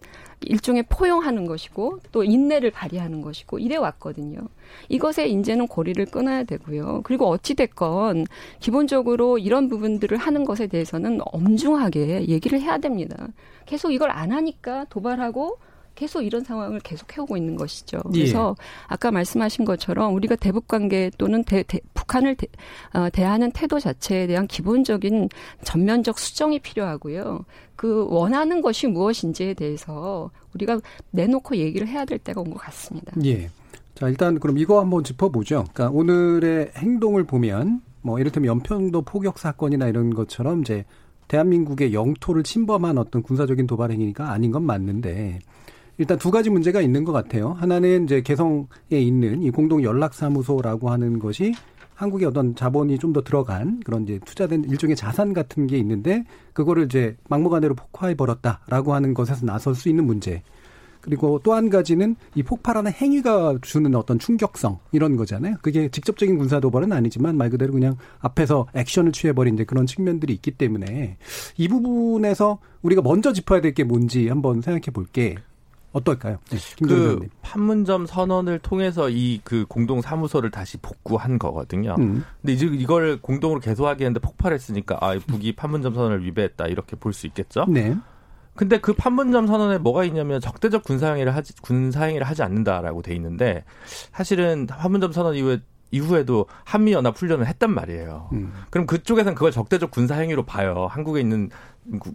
일종의 0.41 0.85
포용하는 0.89 1.45
것이고 1.45 1.99
또 2.11 2.23
인내를 2.23 2.71
발휘하는 2.71 3.21
것이고 3.21 3.59
이래 3.59 3.75
왔거든요. 3.75 4.39
이것에 4.89 5.27
이제는 5.27 5.67
고리를 5.67 6.03
끊어야 6.07 6.43
되고요. 6.45 7.01
그리고 7.03 7.27
어찌 7.27 7.53
됐건 7.53 8.25
기본적으로 8.59 9.37
이런 9.37 9.69
부분들을 9.69 10.17
하는 10.17 10.45
것에 10.45 10.65
대해서는 10.65 11.19
엄중하게 11.25 12.27
얘기를 12.27 12.59
해야 12.59 12.79
됩니다. 12.79 13.27
계속 13.67 13.91
이걸 13.91 14.09
안 14.09 14.31
하니까 14.31 14.85
도발하고 14.89 15.59
계속 15.95 16.21
이런 16.21 16.43
상황을 16.43 16.79
계속 16.79 17.15
해오고 17.15 17.37
있는 17.37 17.55
것이죠. 17.55 17.99
그래서 18.11 18.55
아까 18.87 19.11
말씀하신 19.11 19.65
것처럼 19.65 20.13
우리가 20.15 20.35
대북 20.35 20.67
관계 20.67 21.11
또는 21.17 21.43
대, 21.43 21.63
대, 21.63 21.79
북한을 21.93 22.35
대, 22.35 22.47
어, 22.93 23.09
대하는 23.09 23.51
태도 23.51 23.79
자체에 23.79 24.27
대한 24.27 24.47
기본적인 24.47 25.29
전면적 25.63 26.17
수정이 26.17 26.59
필요하고요. 26.59 27.45
그 27.75 28.05
원하는 28.09 28.61
것이 28.61 28.87
무엇인지에 28.87 29.53
대해서 29.55 30.29
우리가 30.53 30.79
내놓고 31.11 31.55
얘기를 31.57 31.87
해야 31.87 32.05
될 32.05 32.19
때가 32.19 32.41
온 32.41 32.51
것 32.51 32.57
같습니다. 32.59 33.13
예. 33.25 33.49
자, 33.95 34.07
일단 34.07 34.39
그럼 34.39 34.57
이거 34.57 34.79
한번 34.79 35.03
짚어보죠. 35.03 35.65
그러니까 35.73 35.89
오늘의 35.89 36.71
행동을 36.75 37.23
보면 37.23 37.81
뭐 38.01 38.19
이를테면 38.19 38.47
연평도 38.47 39.03
포격 39.03 39.37
사건이나 39.37 39.87
이런 39.87 40.13
것처럼 40.13 40.61
이제 40.61 40.85
대한민국의 41.27 41.93
영토를 41.93 42.43
침범한 42.43 42.97
어떤 42.97 43.21
군사적인 43.21 43.67
도발 43.67 43.91
행위가 43.91 44.31
아닌 44.31 44.51
건 44.51 44.63
맞는데 44.63 45.39
일단 46.01 46.17
두 46.17 46.31
가지 46.31 46.49
문제가 46.49 46.81
있는 46.81 47.03
것 47.03 47.11
같아요. 47.11 47.51
하나는 47.59 48.05
이제 48.05 48.21
개성에 48.21 48.65
있는 48.89 49.43
이 49.43 49.51
공동 49.51 49.83
연락 49.83 50.15
사무소라고 50.15 50.89
하는 50.89 51.19
것이 51.19 51.53
한국의 51.93 52.27
어떤 52.27 52.55
자본이 52.55 52.97
좀 52.97 53.13
더 53.13 53.21
들어간 53.21 53.79
그런 53.85 54.01
이제 54.03 54.19
투자된 54.25 54.63
일종의 54.63 54.95
자산 54.95 55.31
같은 55.33 55.67
게 55.67 55.77
있는데 55.77 56.23
그거를 56.53 56.85
이제 56.85 57.15
막무가내로 57.29 57.75
폭파해 57.75 58.15
버렸다라고 58.15 58.95
하는 58.95 59.13
것에서 59.13 59.45
나설 59.45 59.75
수 59.75 59.89
있는 59.89 60.05
문제. 60.07 60.41
그리고 61.01 61.39
또 61.43 61.53
한 61.53 61.69
가지는 61.69 62.15
이 62.33 62.41
폭발하는 62.41 62.91
행위가 62.91 63.59
주는 63.61 63.93
어떤 63.93 64.17
충격성 64.17 64.79
이런 64.91 65.15
거잖아요. 65.17 65.57
그게 65.61 65.87
직접적인 65.89 66.39
군사 66.39 66.59
도발은 66.59 66.91
아니지만 66.91 67.37
말 67.37 67.51
그대로 67.51 67.73
그냥 67.73 67.95
앞에서 68.21 68.65
액션을 68.73 69.11
취해버린 69.11 69.53
이제 69.53 69.65
그런 69.65 69.85
측면들이 69.85 70.33
있기 70.33 70.49
때문에 70.51 71.17
이 71.57 71.67
부분에서 71.67 72.57
우리가 72.81 73.03
먼저 73.03 73.33
짚어야 73.33 73.61
될 73.61 73.73
게 73.75 73.83
뭔지 73.83 74.29
한번 74.29 74.61
생각해 74.61 74.85
볼게. 74.93 75.35
어떨까요? 75.93 76.37
네, 76.49 76.57
그 76.87 77.19
판문점 77.41 78.05
선언을 78.05 78.59
통해서 78.59 79.09
이 79.09 79.41
그 79.43 79.65
공동 79.67 80.01
사무소를 80.01 80.51
다시 80.51 80.77
복구한 80.77 81.37
거거든요. 81.39 81.95
음. 81.99 82.23
근데 82.41 82.53
이제 82.53 82.65
이걸 82.65 83.19
공동으로 83.21 83.59
개소하기 83.59 84.03
했는데 84.03 84.19
폭발했으니까 84.19 84.97
아 85.01 85.17
북이 85.27 85.55
판문점 85.55 85.93
선언을 85.95 86.23
위배했다 86.25 86.67
이렇게 86.67 86.95
볼 86.95 87.13
수 87.13 87.27
있겠죠. 87.27 87.65
네. 87.67 87.95
근데 88.55 88.79
그 88.79 88.93
판문점 88.93 89.47
선언에 89.47 89.77
뭐가 89.79 90.03
있냐면 90.05 90.39
적대적 90.41 90.83
군사행위를 90.83 91.35
하지 91.35 91.53
군사행위를 91.61 92.27
하지 92.27 92.43
않는다라고 92.43 93.01
돼 93.01 93.15
있는데 93.15 93.63
사실은 94.11 94.67
판문점 94.67 95.11
선언 95.11 95.35
이후에 95.35 95.59
이후에도 95.93 96.45
한미 96.63 96.93
연합 96.93 97.17
훈련을 97.17 97.47
했단 97.47 97.73
말이에요. 97.73 98.29
음. 98.31 98.53
그럼 98.69 98.87
그쪽에서는 98.87 99.35
그걸 99.35 99.51
적대적 99.51 99.91
군사 99.91 100.15
행위로 100.15 100.45
봐요. 100.45 100.87
한국에 100.89 101.19
있는 101.19 101.49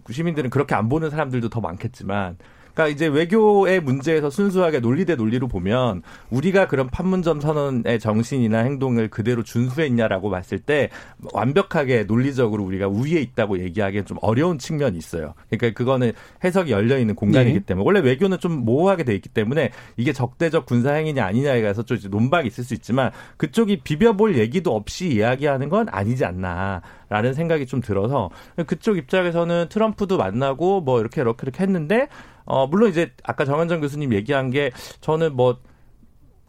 시민들은 0.09 0.49
그렇게 0.49 0.73
안 0.73 0.89
보는 0.89 1.09
사람들도 1.11 1.49
더 1.49 1.61
많겠지만 1.61 2.37
그러니까 2.77 2.89
이제 2.89 3.07
외교의 3.07 3.79
문제에서 3.79 4.29
순수하게 4.29 4.81
논리 4.81 5.03
대 5.03 5.15
논리로 5.15 5.47
보면 5.47 6.03
우리가 6.29 6.67
그런 6.67 6.87
판문점 6.87 7.41
선언의 7.41 7.99
정신이나 7.99 8.59
행동을 8.59 9.07
그대로 9.07 9.41
준수했냐라고 9.41 10.29
봤을 10.29 10.59
때 10.59 10.89
완벽하게 11.33 12.03
논리적으로 12.03 12.63
우리가 12.63 12.87
우위에 12.87 13.19
있다고 13.19 13.59
얘기하기엔 13.61 14.05
좀 14.05 14.19
어려운 14.21 14.59
측면이 14.59 14.95
있어요. 14.95 15.33
그러니까 15.49 15.75
그거는 15.75 16.11
해석이 16.43 16.71
열려 16.71 16.99
있는 16.99 17.15
공간이기 17.15 17.59
네. 17.61 17.65
때문에 17.65 17.83
원래 17.83 17.99
외교는 17.99 18.37
좀 18.39 18.51
모호하게 18.63 19.05
돼 19.05 19.15
있기 19.15 19.29
때문에 19.29 19.71
이게 19.95 20.13
적대적 20.13 20.67
군사 20.67 20.93
행위냐 20.93 21.25
아니냐에 21.25 21.63
가서 21.63 21.81
좀 21.81 21.97
논박이 22.11 22.47
있을 22.47 22.63
수 22.63 22.75
있지만 22.75 23.09
그쪽이 23.37 23.77
비벼볼 23.77 24.37
얘기도 24.37 24.75
없이 24.75 25.07
이야기하는 25.07 25.69
건 25.69 25.87
아니지 25.89 26.25
않나. 26.25 26.83
라는 27.09 27.33
생각이 27.33 27.65
좀 27.67 27.79
들어서 27.79 28.29
그쪽 28.65 28.97
입장에서는 28.97 29.67
트럼프도 29.69 30.17
만나고 30.17 30.81
뭐 30.81 30.99
이렇게 30.99 31.21
이렇게 31.21 31.43
이렇게 31.43 31.63
했는데 31.63 32.09
어 32.47 32.65
물론 32.65 32.89
이제 32.89 33.11
아까 33.23 33.45
정현정 33.45 33.81
교수님 33.81 34.13
얘기한 34.13 34.49
게 34.49 34.71
저는 35.01 35.35
뭐 35.35 35.59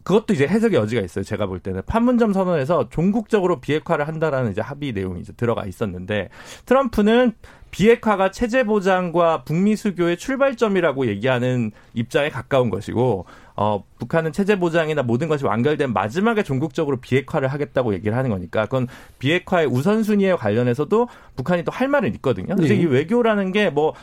그것도 0.03 0.33
이제 0.33 0.47
해석의 0.47 0.79
여지가 0.79 1.01
있어요. 1.01 1.23
제가 1.23 1.45
볼 1.45 1.59
때는 1.59 1.83
판문점 1.85 2.33
선언에서 2.33 2.89
종국적으로 2.89 3.59
비핵화를 3.59 4.07
한다라는 4.07 4.51
이제 4.51 4.61
합의 4.61 4.91
내용이 4.91 5.19
이제 5.19 5.33
들어가 5.33 5.65
있었는데 5.65 6.29
트럼프는 6.65 7.33
비핵화가 7.69 8.31
체제 8.31 8.63
보장과 8.63 9.43
북미 9.43 9.75
수교의 9.75 10.17
출발점이라고 10.17 11.05
얘기하는 11.07 11.71
입장에 11.93 12.29
가까운 12.29 12.71
것이고 12.71 13.25
어, 13.61 13.83
북한은 13.97 14.31
체제 14.31 14.57
보장이나 14.57 15.03
모든 15.03 15.27
것이 15.27 15.43
완결된 15.43 15.91
마지막에 15.91 16.43
종국적으로 16.43 16.95
비핵화를 17.01 17.49
하겠다고 17.49 17.93
얘기를 17.93 18.15
하는 18.15 18.29
거니까 18.29 18.63
그건 18.63 18.87
비핵화의 19.19 19.67
우선순위에 19.67 20.35
관련해서도 20.35 21.09
북한이 21.35 21.65
또 21.65 21.71
할 21.79 21.89
말은 21.89 22.13
있거든요. 22.15 22.55
그래서 22.55 22.73
네. 22.73 22.79
이 22.81 22.85
외교라는 22.85 23.51
게뭐 23.51 23.93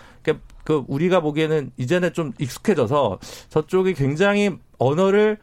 그 0.64 0.84
우리가 0.88 1.20
보기에는 1.20 1.70
이제는 1.78 2.12
좀 2.12 2.32
익숙해져서 2.38 3.18
저쪽이 3.48 3.94
굉장히 3.94 4.58
언어를 4.78 5.38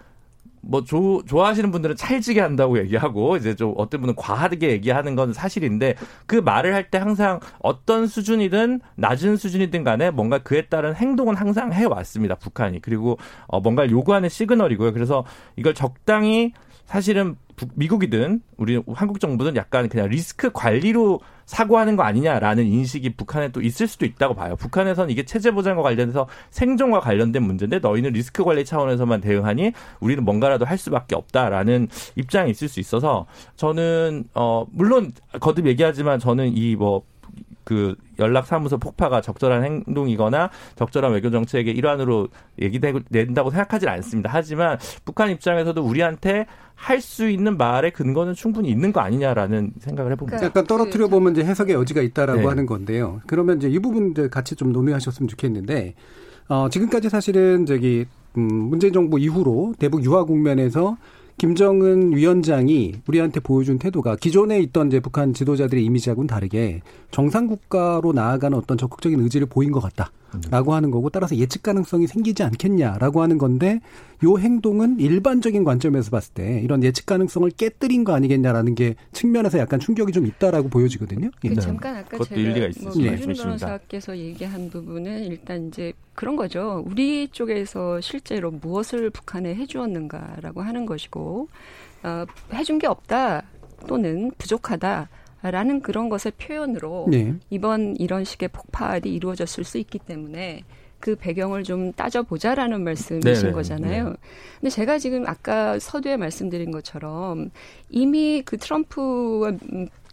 뭐 0.65 0.84
조, 0.84 1.22
좋아하시는 1.25 1.72
분들은 1.72 1.96
찰지게 1.98 2.39
한다고 2.39 2.79
얘기하고 2.79 3.36
이제 3.38 3.53
좀 3.55 3.74
어떤 3.77 4.00
분은 4.01 4.15
과하게 4.15 4.72
얘기하는 4.72 5.15
건 5.15 5.34
사실인데 5.34 5.96
그 6.25 6.36
말을 6.38 6.74
할 6.74 6.84
때 6.89 6.98
항상 6.98 7.39
어떤 7.60 8.08
수준이든 8.08 8.82
낮은 8.96 9.38
수준이든 9.38 9.84
간에 9.84 10.12
뭔가 10.12 10.39
그에 10.39 10.67
따른 10.67 10.93
행동은 10.93 11.36
항상 11.36 11.74
해 11.74 11.86
왔습니다 11.86 12.36
북한이. 12.36 12.82
그리고 12.82 13.17
어 13.48 13.60
뭔가를 13.62 13.89
요구하는 13.91 14.29
시그널이고요. 14.29 14.93
그래서 14.93 15.25
이걸 15.55 15.74
적당히 15.74 16.53
사실은 16.86 17.36
미국이든 17.75 18.41
우리 18.58 18.82
한국 18.93 19.20
정부는 19.20 19.55
약간 19.55 19.89
그냥 19.89 20.10
리스크 20.10 20.51
관리로 20.51 21.20
사고하는 21.45 21.95
거 21.95 22.03
아니냐라는 22.03 22.65
인식이 22.65 23.15
북한에 23.15 23.50
또 23.50 23.62
있을 23.62 23.88
수도 23.88 24.05
있다고 24.05 24.33
봐요. 24.33 24.55
북한에서는 24.55 25.09
이게 25.09 25.23
체제 25.23 25.51
보장과 25.51 25.81
관련해서 25.81 26.27
생존과 26.51 27.00
관련된 27.00 27.43
문제인데 27.43 27.79
너희는 27.79 28.12
리스크 28.12 28.43
관리 28.43 28.65
차원에서만 28.65 29.21
대응하니 29.21 29.71
우리는 30.00 30.23
뭔가라도 30.23 30.65
할 30.65 30.77
수밖에 30.77 31.15
없다라는 31.15 31.88
입장이 32.15 32.51
있을 32.51 32.67
수 32.67 32.79
있어서 32.79 33.25
저는 33.55 34.25
어 34.33 34.65
물론 34.71 35.12
거듭 35.39 35.67
얘기하지만 35.67 36.19
저는 36.19 36.55
이뭐 36.55 37.03
그 37.63 37.96
연락사무소 38.20 38.77
폭파가 38.77 39.22
적절한 39.22 39.63
행동이거나 39.63 40.50
적절한 40.75 41.13
외교 41.13 41.32
정책의 41.32 41.75
일환으로 41.75 42.27
얘기된다고 42.62 43.50
생각하지 43.50 43.88
않습니다. 43.88 44.29
하지만 44.34 44.77
북한 45.05 45.29
입장에서도 45.29 45.82
우리한테 45.82 46.46
할 46.75 47.00
수 47.00 47.29
있는 47.29 47.58
말의 47.58 47.91
근거는 47.91 48.34
충분히 48.34 48.70
있는 48.70 48.91
거 48.91 49.00
아니냐라는 49.01 49.74
생각을 49.79 50.12
해봅니다. 50.13 50.38
그러니까 50.38 50.60
약간 50.60 50.67
떨어뜨려 50.67 51.08
보면 51.08 51.34
이제 51.34 51.43
해석의 51.43 51.75
여지가 51.75 52.01
있다라고 52.01 52.41
네. 52.41 52.48
하는 52.48 52.65
건데요. 52.65 53.22
그러면 53.27 53.58
이제 53.58 53.70
이 53.70 53.79
부분 53.79 54.13
같이 54.29 54.55
좀 54.55 54.72
논의하셨으면 54.72 55.27
좋겠는데 55.27 55.96
어, 56.50 56.70
지금까지 56.70 57.10
사실은 57.10 57.65
저기 57.65 58.05
음, 58.38 58.41
문재인 58.41 58.93
정부 58.93 59.20
이후로 59.20 59.75
대북 59.79 60.03
유화 60.03 60.24
국면에서 60.24 60.98
김정은 61.43 62.15
위원장이 62.15 62.93
우리한테 63.05 63.41
보여준 63.41 63.77
태도가 63.77 64.15
기존에 64.15 64.62
있던 64.62 64.88
이제 64.88 65.01
북한 65.01 65.33
지도자들의 65.33 65.83
이미지하고는 65.83 66.25
다르게 66.25 66.79
정상 67.12 67.47
국가로 67.47 68.13
나아가는 68.13 68.57
어떤 68.57 68.77
적극적인 68.77 69.19
의지를 69.19 69.47
보인 69.47 69.73
것 69.73 69.81
같다 69.81 70.13
라고 70.49 70.73
하는 70.73 70.91
거고 70.91 71.09
따라서 71.09 71.35
예측 71.35 71.63
가능성이 71.63 72.07
생기지 72.07 72.43
않겠냐라고 72.43 73.21
하는 73.21 73.37
건데 73.37 73.79
요 74.23 74.37
행동은 74.37 74.99
일반적인 74.99 75.63
관점에서 75.63 76.11
봤을 76.11 76.33
때 76.33 76.61
이런 76.63 76.83
예측 76.83 77.05
가능성을 77.05 77.49
깨뜨린 77.51 78.03
거 78.03 78.13
아니겠냐라는 78.13 78.75
게 78.75 78.95
측면에서 79.11 79.59
약간 79.59 79.79
충격이 79.79 80.11
좀 80.11 80.25
있다라고 80.25 80.69
보여지거든요. 80.69 81.29
그 81.41 81.49
예. 81.49 81.55
잠깐 81.55 81.97
아까 81.97 82.23
제가 82.23 82.39
일리가 82.39 82.69
뭐윤 82.83 83.33
변호사께서 83.33 84.17
얘기한 84.17 84.69
부분은 84.69 85.25
일단 85.25 85.67
이제 85.67 85.93
그런 86.13 86.35
거죠. 86.35 86.83
우리 86.85 87.27
쪽에서 87.27 87.99
실제로 88.01 88.51
무엇을 88.51 89.09
북한에 89.09 89.55
해주었는가라고 89.55 90.61
하는 90.61 90.85
것이고 90.85 91.47
어, 92.03 92.25
해준 92.53 92.79
게 92.79 92.87
없다 92.87 93.43
또는 93.87 94.31
부족하다. 94.37 95.09
라는 95.51 95.81
그런 95.81 96.09
것의 96.09 96.33
표현으로 96.38 97.07
네. 97.09 97.35
이번 97.50 97.95
이런 97.97 98.23
식의 98.23 98.50
폭발이 98.50 99.13
이루어졌을 99.13 99.63
수 99.63 99.77
있기 99.77 100.00
때문에 100.00 100.63
그 101.00 101.17
배경을 101.17 101.63
좀 101.63 101.91
따져보자라는 101.91 102.81
말씀이신 102.81 103.21
네네. 103.21 103.51
거잖아요. 103.51 104.09
네. 104.09 104.15
근데 104.62 104.69
제가 104.69 105.00
지금 105.00 105.27
아까 105.27 105.77
서두에 105.77 106.15
말씀드린 106.15 106.71
것처럼 106.71 107.51
이미 107.89 108.41
그 108.45 108.57
트럼프와 108.57 109.51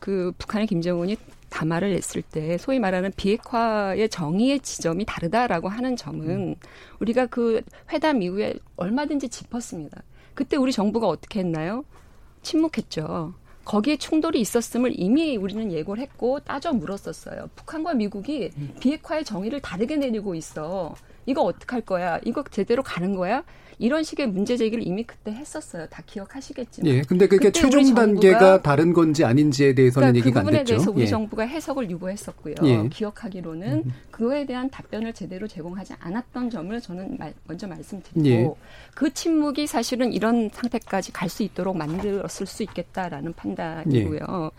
그 0.00 0.32
북한의 0.38 0.66
김정은이 0.66 1.16
담화를 1.48 1.92
냈을 1.92 2.22
때 2.22 2.58
소위 2.58 2.80
말하는 2.80 3.12
비핵화의 3.16 4.08
정의의 4.08 4.60
지점이 4.60 5.04
다르다라고 5.04 5.68
하는 5.68 5.94
점은 5.94 6.56
우리가 6.98 7.26
그 7.26 7.60
회담 7.92 8.22
이후에 8.22 8.54
얼마든지 8.74 9.28
짚었습니다. 9.28 10.02
그때 10.34 10.56
우리 10.56 10.72
정부가 10.72 11.06
어떻게 11.06 11.40
했나요? 11.40 11.84
침묵했죠. 12.42 13.34
거기에 13.70 13.98
충돌이 13.98 14.40
있었음을 14.40 14.98
이미 14.98 15.36
우리는 15.36 15.70
예고를 15.70 16.02
했고 16.02 16.40
따져 16.40 16.72
물었었어요. 16.72 17.50
북한과 17.54 17.94
미국이 17.94 18.50
비핵화의 18.80 19.24
정의를 19.24 19.60
다르게 19.60 19.96
내리고 19.96 20.34
있어. 20.34 20.96
이거 21.24 21.42
어떡할 21.42 21.82
거야? 21.82 22.18
이거 22.24 22.42
제대로 22.50 22.82
가는 22.82 23.14
거야? 23.14 23.44
이런 23.80 24.02
식의 24.02 24.28
문제 24.28 24.56
제기를 24.56 24.86
이미 24.86 25.02
그때 25.04 25.32
했었어요. 25.32 25.86
다 25.88 26.02
기억하시겠지만. 26.06 26.92
예. 26.92 27.02
근데 27.02 27.26
그게 27.26 27.50
최종 27.50 27.94
단계가 27.94 28.60
다른 28.60 28.92
건지 28.92 29.24
아닌지에 29.24 29.74
대해서는 29.74 30.08
그러니까 30.12 30.26
얘기가 30.26 30.42
그 30.42 30.46
안 30.46 30.52
됐죠. 30.52 30.64
부분에 30.64 30.64
대해서 30.64 30.90
우리 30.90 31.02
예. 31.02 31.06
정부가 31.06 31.42
해석을 31.44 31.90
유보했었고요. 31.90 32.54
예. 32.64 32.88
기억하기로는 32.90 33.72
음. 33.86 33.92
그거에 34.10 34.44
대한 34.44 34.68
답변을 34.68 35.14
제대로 35.14 35.48
제공하지 35.48 35.94
않았던 35.98 36.50
점을 36.50 36.78
저는 36.80 37.16
말, 37.18 37.32
먼저 37.44 37.66
말씀드리고 37.66 38.28
예. 38.28 38.50
그 38.94 39.12
침묵이 39.14 39.66
사실은 39.66 40.12
이런 40.12 40.50
상태까지 40.52 41.12
갈 41.12 41.30
수 41.30 41.42
있도록 41.44 41.76
만들었을 41.76 42.44
수 42.46 42.64
있겠다라는 42.64 43.32
판단이고요. 43.34 44.18
예. 44.20 44.50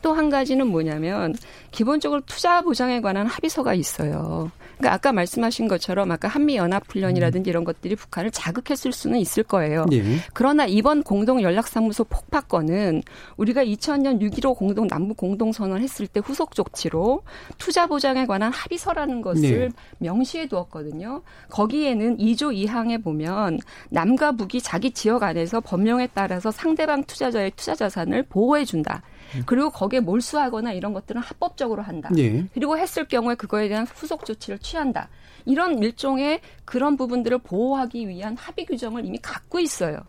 또한 0.00 0.30
가지는 0.30 0.68
뭐냐면 0.68 1.34
기본적으로 1.72 2.20
투자 2.24 2.62
보장에 2.62 3.00
관한 3.00 3.26
합의서가 3.26 3.74
있어요. 3.74 4.50
그러니까 4.78 4.94
아까 4.94 5.12
말씀하신 5.12 5.66
것처럼 5.68 6.10
아까 6.12 6.28
한미 6.28 6.56
연합 6.56 6.84
훈련이라든지 6.88 7.50
음. 7.50 7.50
이런 7.50 7.64
것들이 7.64 7.96
북한을 7.96 8.30
자극 8.30 8.69
생각했을 8.70 8.92
수는 8.92 9.18
있을 9.18 9.42
거예요. 9.42 9.86
예. 9.92 10.02
그러나 10.32 10.66
이번 10.66 11.02
공동 11.02 11.42
연락사무소 11.42 12.04
폭파 12.04 12.42
건은 12.42 13.02
우리가 13.36 13.64
2000년 13.64 14.20
6.15 14.20 14.56
공동 14.56 14.86
남북 14.86 15.16
공동 15.16 15.52
선언을 15.52 15.82
했을 15.82 16.06
때 16.06 16.20
후속 16.24 16.54
조치로 16.54 17.22
투자 17.58 17.86
보장에 17.86 18.26
관한 18.26 18.52
합의서라는 18.52 19.20
것을 19.22 19.68
네. 19.68 19.74
명시해 19.98 20.46
두었거든요. 20.46 21.22
거기에는 21.50 22.18
2조 22.18 22.54
2항에 22.66 23.02
보면 23.02 23.58
남과 23.90 24.32
북이 24.32 24.60
자기 24.60 24.92
지역 24.92 25.22
안에서 25.22 25.60
법령에 25.60 26.08
따라서 26.14 26.50
상대방 26.50 27.04
투자자의 27.04 27.52
투자 27.56 27.74
자산을 27.74 28.24
보호해 28.24 28.64
준다. 28.64 29.02
그리고 29.46 29.70
거기에 29.70 30.00
몰수하거나 30.00 30.72
이런 30.72 30.92
것들은 30.92 31.20
합법적으로 31.20 31.82
한다. 31.82 32.10
예. 32.16 32.46
그리고 32.54 32.76
했을 32.76 33.06
경우에 33.06 33.34
그거에 33.34 33.68
대한 33.68 33.86
후속 33.86 34.24
조치를 34.24 34.58
취한다. 34.58 35.08
이런 35.46 35.82
일종의 35.82 36.40
그런 36.64 36.96
부분들을 36.96 37.38
보호하기 37.38 38.08
위한 38.08 38.36
합의 38.36 38.66
규정을 38.66 39.04
이미 39.04 39.18
갖고 39.18 39.58
있어요. 39.58 40.00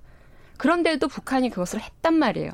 그런데도 0.57 1.07
북한이 1.07 1.49
그것을 1.49 1.81
했단 1.81 2.13
말이에요. 2.13 2.51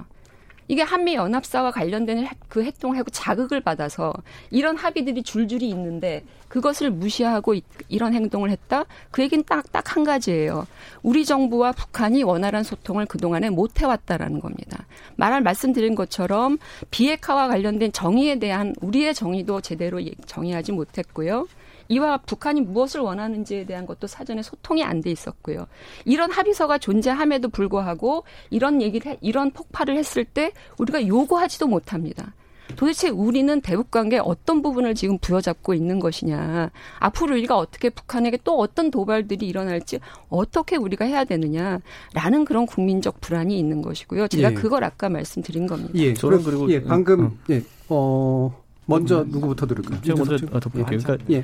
이게 0.67 0.81
한미 0.81 1.15
연합사와 1.15 1.71
관련된 1.71 2.19
해- 2.19 2.29
그 2.49 2.61
활동을 2.61 2.97
하고 2.97 3.09
자극을 3.09 3.61
받아서 3.61 4.13
이런 4.51 4.75
합의들이 4.75 5.23
줄줄이 5.23 5.69
있는데 5.69 6.23
그것을 6.49 6.91
무시하고 6.91 7.53
이- 7.53 7.61
이런 7.89 8.13
행동을 8.13 8.49
했다. 8.51 8.85
그 9.11 9.21
얘기는 9.21 9.43
딱 9.45 9.71
딱 9.71 9.95
한 9.95 10.03
가지예요. 10.03 10.67
우리 11.03 11.23
정부와 11.25 11.71
북한이 11.71 12.23
원활한 12.23 12.63
소통을 12.63 13.05
그동안에 13.05 13.49
못 13.49 13.79
해왔다라는 13.81 14.39
겁니다. 14.41 14.85
말할 15.15 15.41
말씀드린 15.41 15.95
것처럼 15.95 16.57
비핵화와 16.91 17.47
관련된 17.47 17.91
정의에 17.93 18.37
대한 18.39 18.73
우리의 18.81 19.13
정의도 19.13 19.61
제대로 19.61 20.03
예- 20.05 20.11
정의하지 20.25 20.73
못했고요. 20.73 21.47
이와 21.89 22.17
북한이 22.17 22.61
무엇을 22.61 23.01
원하는지에 23.01 23.65
대한 23.65 23.85
것도 23.85 24.07
사전에 24.07 24.41
소통이 24.41 24.83
안 24.83 25.01
돼 25.01 25.11
있었고요. 25.11 25.67
이런 26.05 26.31
합의서가 26.31 26.77
존재함에도 26.79 27.49
불구하고 27.49 28.23
이런 28.49 28.81
얘기를 28.81 29.11
해- 29.11 29.17
이런 29.21 29.51
폭발을 29.51 29.95
했을 29.97 30.25
때 30.25 30.51
우리가 30.79 31.05
요구하지도 31.07 31.67
못합니다. 31.67 32.33
도대체 32.75 33.07
우리는 33.07 33.61
대북 33.61 33.91
관계 33.91 34.17
어떤 34.19 34.61
부분을 34.61 34.93
지금 34.93 35.17
부여잡고 35.19 35.73
있는 35.73 36.01
것이냐. 36.01 36.69
앞으로 36.99 37.35
우리가 37.35 37.57
어떻게 37.57 37.89
북한에게 37.89 38.39
또 38.43 38.59
어떤 38.59 38.91
도발들이 38.91 39.47
일어날지 39.47 39.99
어떻게 40.27 40.75
우리가 40.75 41.05
해야 41.05 41.23
되느냐라는 41.23 42.43
그런 42.45 42.65
국민적 42.65 43.21
불안이 43.21 43.57
있는 43.57 43.81
것이고요. 43.81 44.27
제가 44.27 44.49
예. 44.51 44.53
그걸 44.53 44.83
아까 44.83 45.07
말씀드린 45.07 45.65
겁니다. 45.65 45.91
예. 45.95 46.13
저는 46.13 46.43
그리고- 46.43 46.69
예, 46.69 46.83
방금 46.83 47.25
어. 47.27 47.31
예. 47.51 47.63
어 47.87 48.63
먼저 48.87 49.23
누구부터 49.27 49.67
들을까요? 49.67 50.01
제가 50.01 50.17
먼저 50.17 50.37
씨? 50.37 50.45
아. 50.51 50.59
예. 50.77 50.83
그러니까 50.83 51.17
예. 51.29 51.43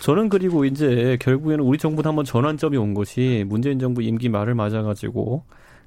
저는 0.00 0.28
그리고 0.28 0.64
이제 0.64 1.18
결국에는 1.20 1.62
우리 1.64 1.76
정부는 1.76 2.08
한번 2.08 2.24
전환점이 2.24 2.76
온 2.76 2.94
것이 2.94 3.44
문재인 3.46 3.78
정부 3.78 4.00
임기 4.00 4.28
말을 4.28 4.54
맞아가지고 4.54 5.42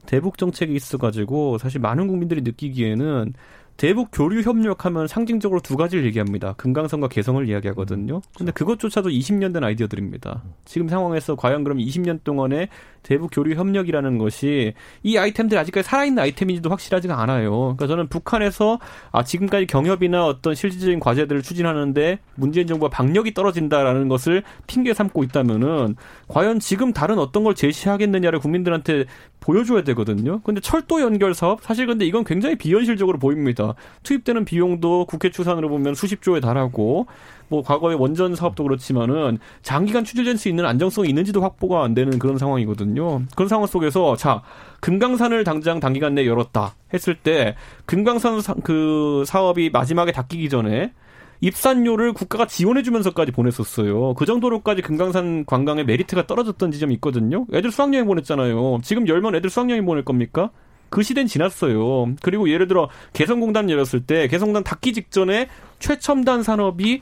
대북 0.05 0.37
정책이 0.37 0.73
있어가지고 0.73 1.57
사실 1.57 1.79
많은 1.79 2.07
국민들이 2.07 2.41
느끼기에는 2.41 3.33
대북 3.77 4.09
교류 4.11 4.41
협력하면 4.41 5.07
상징적으로 5.07 5.61
두 5.61 5.77
가지를 5.77 6.03
얘기합니다. 6.05 6.53
금강산과 6.53 7.09
개성을 7.09 7.47
이야기하거든요. 7.47 8.21
근데 8.35 8.51
그것조차도 8.51 9.09
20년 9.09 9.53
된 9.53 9.63
아이디어들입니다. 9.63 10.43
지금 10.65 10.89
상황에서 10.89 11.35
과연 11.35 11.63
그럼 11.63 11.77
20년 11.77 12.23
동안의 12.23 12.69
대북 13.03 13.29
교류 13.31 13.55
협력이라는 13.55 14.17
것이 14.17 14.73
이 15.03 15.17
아이템들이 15.17 15.59
아직까지 15.59 15.87
살아있는 15.87 16.21
아이템인지도 16.23 16.69
확실하지가 16.71 17.21
않아요. 17.21 17.51
그러니까 17.51 17.87
저는 17.87 18.07
북한에서 18.07 18.79
아 19.11 19.23
지금까지 19.23 19.67
경협이나 19.67 20.25
어떤 20.25 20.55
실질적인 20.55 20.99
과제들을 20.99 21.43
추진하는데 21.43 22.19
문재인 22.35 22.67
정부가 22.67 22.89
박력이 22.89 23.33
떨어진다라는 23.33 24.07
것을 24.07 24.43
핑계 24.65 24.93
삼고 24.93 25.23
있다면은 25.23 25.95
과연 26.27 26.59
지금 26.59 26.93
다른 26.93 27.19
어떤 27.19 27.43
걸 27.43 27.53
제시하겠느냐를 27.53 28.39
국민들한테 28.39 29.05
보여줘야 29.39 29.83
되거든요. 29.83 30.41
근데 30.41 30.59
철도 30.59 30.99
연결 30.99 31.33
사업 31.33 31.61
사실 31.61 31.85
근데 31.85 32.05
이건 32.05 32.23
굉장히 32.23 32.57
비현실적으로 32.57 33.19
보입니다. 33.19 33.66
투입되는 34.03 34.45
비용도 34.45 35.05
국회 35.05 35.29
추산으로 35.29 35.69
보면 35.69 35.95
수십 35.95 36.21
조에 36.21 36.39
달하고 36.39 37.07
뭐 37.49 37.61
과거의 37.63 37.97
원전 37.97 38.35
사업도 38.35 38.63
그렇지만은 38.63 39.39
장기간 39.61 40.03
추진될 40.03 40.37
수 40.37 40.49
있는 40.49 40.65
안정성이 40.65 41.09
있는지도 41.09 41.41
확보가 41.41 41.83
안 41.83 41.93
되는 41.93 42.19
그런 42.19 42.37
상황이거든요. 42.37 43.23
그런 43.35 43.47
상황 43.47 43.65
속에서 43.67 44.15
자 44.15 44.41
금강산을 44.81 45.43
당장 45.43 45.79
단기간 45.79 46.15
내에 46.15 46.25
열었다 46.25 46.75
했을 46.93 47.15
때 47.15 47.55
금강산 47.85 48.41
사, 48.41 48.53
그 48.63 49.23
사업이 49.25 49.69
마지막에 49.69 50.11
닫히기 50.11 50.49
전에 50.49 50.93
입산료를 51.41 52.13
국가가 52.13 52.47
지원해주면서까지 52.47 53.31
보냈었어요. 53.31 54.15
그 54.15 54.25
정도로까지 54.25 54.81
금강산 54.81 55.45
관광의 55.45 55.85
메리트가 55.85 56.25
떨어졌던 56.25 56.71
지점이 56.71 56.95
있거든요. 56.95 57.45
애들 57.53 57.71
수학여행 57.71 58.07
보냈잖아요. 58.07 58.79
지금 58.81 59.07
열면 59.07 59.35
애들 59.35 59.49
수학여행 59.49 59.85
보낼 59.85 60.03
겁니까? 60.03 60.49
그 60.89 61.03
시대는 61.03 61.27
지났어요. 61.27 62.15
그리고 62.21 62.49
예를 62.49 62.67
들어 62.67 62.89
개성공단 63.13 63.69
열었을 63.69 64.01
때 64.05 64.27
개성공단 64.27 64.63
닫기 64.63 64.93
직전에 64.93 65.47
최첨단 65.79 66.43
산업이 66.43 67.01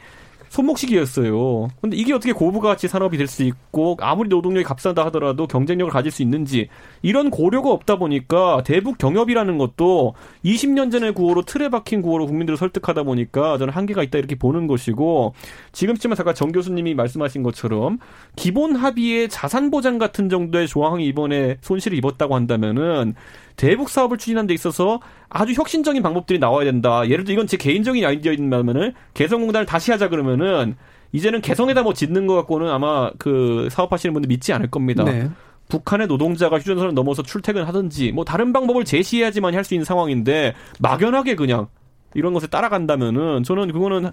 손목시기였어요. 0.50 1.67
근데 1.82 1.98
이게 1.98 2.13
어떻게 2.13 2.32
고부가치 2.32 2.88
산업이 2.88 3.17
될 3.17 3.26
수 3.28 3.43
있고 3.43 3.98
아무리 4.00 4.30
노동력이 4.30 4.63
값싸다 4.63 5.04
하더라도 5.08 5.48
경쟁력을 5.48 5.91
가질 5.91 6.12
수 6.12 6.21
있는지 6.21 6.69
이런 7.02 7.32
고려가 7.32 7.71
없다 7.71 7.98
보니까 7.98 8.62
대북 8.63 9.00
경협이라는 9.00 9.58
것도 9.58 10.13
20년 10.45 10.91
전의 10.91 11.13
구호로 11.13 11.41
틀에 11.41 11.69
박힌 11.69 12.02
구호로 12.04 12.28
국민들을 12.28 12.56
설득하다 12.56 13.04
보니까 13.04 13.58
저는 13.58 13.74
한계가 13.74 14.04
있다 14.04 14.19
이렇게 14.19 14.36
보는 14.36 14.67
것이고 14.67 15.34
지금쯤에 15.71 16.15
잠깐 16.15 16.36
정 16.36 16.52
교수님이 16.52 16.93
말씀하신 16.93 17.41
것처럼 17.43 17.98
기본 18.36 18.76
합의의 18.76 19.28
자산 19.28 19.71
보장 19.71 19.98
같은 19.98 20.30
정도의 20.30 20.67
조항이 20.67 21.06
이번에 21.08 21.58
손실을 21.62 21.98
입었다고 21.98 22.36
한다면은 22.36 23.15
대북 23.56 23.89
사업을 23.89 24.18
추진하는 24.18 24.48
데 24.48 24.54
있어서 24.54 25.00
아주 25.30 25.54
혁신적인 25.54 26.04
방법들이 26.04 26.39
나와야 26.39 26.65
된다. 26.65 27.08
예를 27.08 27.24
들어 27.24 27.34
이건 27.34 27.48
제 27.48 27.58
개인적인 27.58 28.06
아이디어인다면은 28.06 28.94
개성공단을 29.13 29.65
다시 29.65 29.91
하자 29.91 30.10
그러면은 30.10 30.76
이제는 31.12 31.41
개성에다 31.41 31.84
뭐 31.84 31.94
짓는 31.94 32.28
것 32.28 32.36
갖고는 32.36 32.70
아마 32.70 33.10
그 33.18 33.70
사업하시는 33.72 34.13
분들 34.13 34.28
믿지 34.28 34.52
않을 34.54 34.70
겁니다. 34.70 35.04
네. 35.04 35.30
북한의 35.70 36.08
노동자가 36.08 36.60
휴전선을 36.60 36.94
넘어서 36.94 37.24
출퇴근하든지 37.24 38.12
뭐 38.12 38.24
다른 38.26 38.54
방법을 38.54 38.86
제시해야지만 38.86 39.56
할 39.56 39.63
수 39.63 39.74
있는 39.74 39.84
상황인데 39.86 40.54
막연하게 40.80 41.36
그냥 41.36 41.68
이런 42.13 42.34
것을 42.34 42.50
따라간다면은 42.50 43.44
저는 43.44 43.72
그거는 43.72 44.12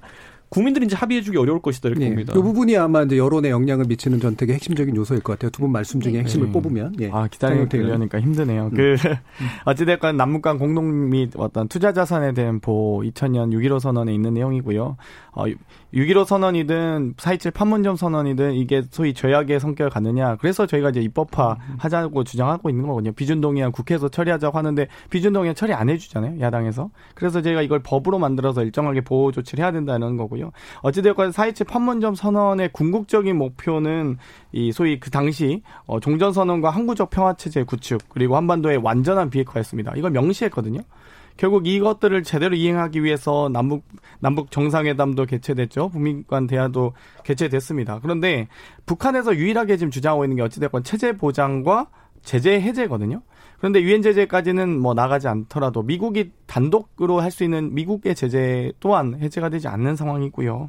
국민들이 0.52 0.84
이제 0.84 0.94
합의해주기 0.94 1.38
어려울 1.38 1.62
것이다 1.62 1.88
이렇게 1.88 2.04
예. 2.04 2.08
봅니다. 2.10 2.34
이 2.36 2.42
부분이 2.42 2.76
아마 2.76 3.02
이제 3.04 3.16
여론에 3.16 3.48
영향을 3.48 3.86
미치는 3.88 4.20
전 4.20 4.36
되게 4.36 4.52
핵심적인 4.52 4.94
요소일 4.94 5.22
것 5.22 5.32
같아요. 5.32 5.50
두 5.50 5.62
분 5.62 5.72
말씀 5.72 5.98
중에 6.00 6.18
핵심을 6.18 6.48
네. 6.48 6.52
뽑으면. 6.52 6.94
예. 7.00 7.10
아. 7.10 7.26
들려니까 7.68 8.20
힘드네요. 8.20 8.70
그, 8.74 8.96
어찌됐건 9.64 10.18
남북 10.18 10.42
간 10.42 10.58
공동 10.58 11.08
및 11.08 11.32
어떤 11.36 11.68
투자 11.68 11.92
자산에 11.92 12.34
대한 12.34 12.60
보호 12.60 13.00
2000년 13.02 13.52
6.15 13.52 13.80
선언에 13.80 14.12
있는 14.12 14.34
내용이고요. 14.34 14.96
어, 15.32 15.44
6.15 15.94 16.24
선언이든 16.24 17.14
4.27 17.16 17.52
판문점 17.52 17.96
선언이든 17.96 18.55
이게 18.55 18.83
소위 18.90 19.12
죄악의 19.12 19.61
성격을 19.61 19.90
갖느냐. 19.90 20.37
그래서 20.37 20.66
저희가 20.66 20.90
이제 20.90 21.00
입법화 21.00 21.59
하자고 21.78 22.24
주장하고 22.24 22.70
있는 22.70 22.87
거거든요. 22.87 23.12
비준동의안 23.12 23.72
국회에서 23.72 24.09
처리하자고 24.09 24.57
하는데 24.57 24.87
비준동의안 25.11 25.55
처리 25.55 25.74
안 25.74 25.90
해주잖아요. 25.90 26.40
야당에서. 26.40 26.90
그래서 27.14 27.42
저희가 27.42 27.61
이걸 27.61 27.81
법으로 27.83 28.18
만들어서 28.18 28.62
일정하게 28.62 29.02
보호 29.02 29.33
조치를 29.33 29.62
해야 29.62 29.70
된다는 29.70 30.16
거고요. 30.16 30.50
어찌됐건 30.81 31.31
4.27 31.31 31.66
판문점 31.66 32.14
선언의 32.14 32.70
궁극적인 32.72 33.37
목표는 33.37 34.16
이 34.52 34.72
소위 34.72 34.98
그 34.98 35.11
당시 35.11 35.62
어, 35.87 36.00
종전선언과 36.00 36.70
항구적 36.70 37.11
평화체제 37.11 37.64
구축 37.64 38.00
그리고 38.09 38.37
한반도의 38.37 38.78
완전한 38.78 39.28
비핵화였습니다. 39.28 39.92
이걸 39.96 40.11
명시했거든요. 40.12 40.81
결국 41.36 41.66
이것들을 41.66 42.22
제대로 42.22 42.54
이행하기 42.54 43.02
위해서 43.04 43.48
남북 43.52 43.84
남북 44.20 44.50
정상회담도 44.50 45.26
개최됐죠. 45.26 45.88
북미 45.90 46.22
간 46.24 46.46
대화도 46.46 46.92
개최됐습니다. 47.24 48.00
그런데 48.00 48.48
북한에서 48.86 49.34
유일하게 49.36 49.76
지금 49.76 49.90
주장하고 49.90 50.24
있는 50.24 50.36
게 50.36 50.42
어찌됐건 50.42 50.84
체제 50.84 51.16
보장과 51.16 51.88
제재 52.22 52.60
해제거든요. 52.60 53.22
그런데 53.58 53.80
유엔 53.80 54.02
제재까지는 54.02 54.78
뭐 54.78 54.92
나가지 54.94 55.28
않더라도 55.28 55.82
미국이 55.82 56.32
단독으로 56.46 57.20
할 57.20 57.30
수 57.30 57.44
있는 57.44 57.74
미국의 57.74 58.14
제재 58.14 58.72
또한 58.80 59.18
해제가 59.20 59.48
되지 59.48 59.68
않는 59.68 59.96
상황이고요. 59.96 60.68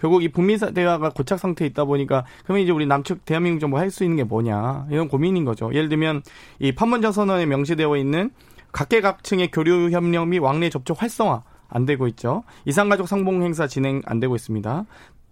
결국 0.00 0.24
이 0.24 0.28
북미 0.28 0.58
대화가 0.58 1.10
고착 1.10 1.38
상태에 1.38 1.68
있다 1.68 1.84
보니까 1.84 2.24
그러면 2.42 2.64
이제 2.64 2.72
우리 2.72 2.86
남측 2.86 3.24
대한민국 3.24 3.60
정부 3.60 3.78
할 3.78 3.90
수 3.90 4.02
있는 4.02 4.16
게 4.16 4.24
뭐냐 4.24 4.86
이런 4.90 5.08
고민인 5.08 5.44
거죠. 5.44 5.72
예를 5.72 5.88
들면 5.88 6.22
이 6.58 6.72
판문점 6.72 7.12
선언에 7.12 7.46
명시되어 7.46 7.96
있는 7.96 8.30
각계각층의 8.72 9.50
교류 9.50 9.90
협력 9.90 10.28
및 10.28 10.38
왕래 10.38 10.70
접촉 10.70 11.00
활성화 11.00 11.42
안 11.68 11.86
되고 11.86 12.06
있죠. 12.08 12.44
이산가족 12.64 13.08
상봉 13.08 13.42
행사 13.42 13.66
진행 13.66 14.02
안 14.04 14.20
되고 14.20 14.36
있습니다. 14.36 14.84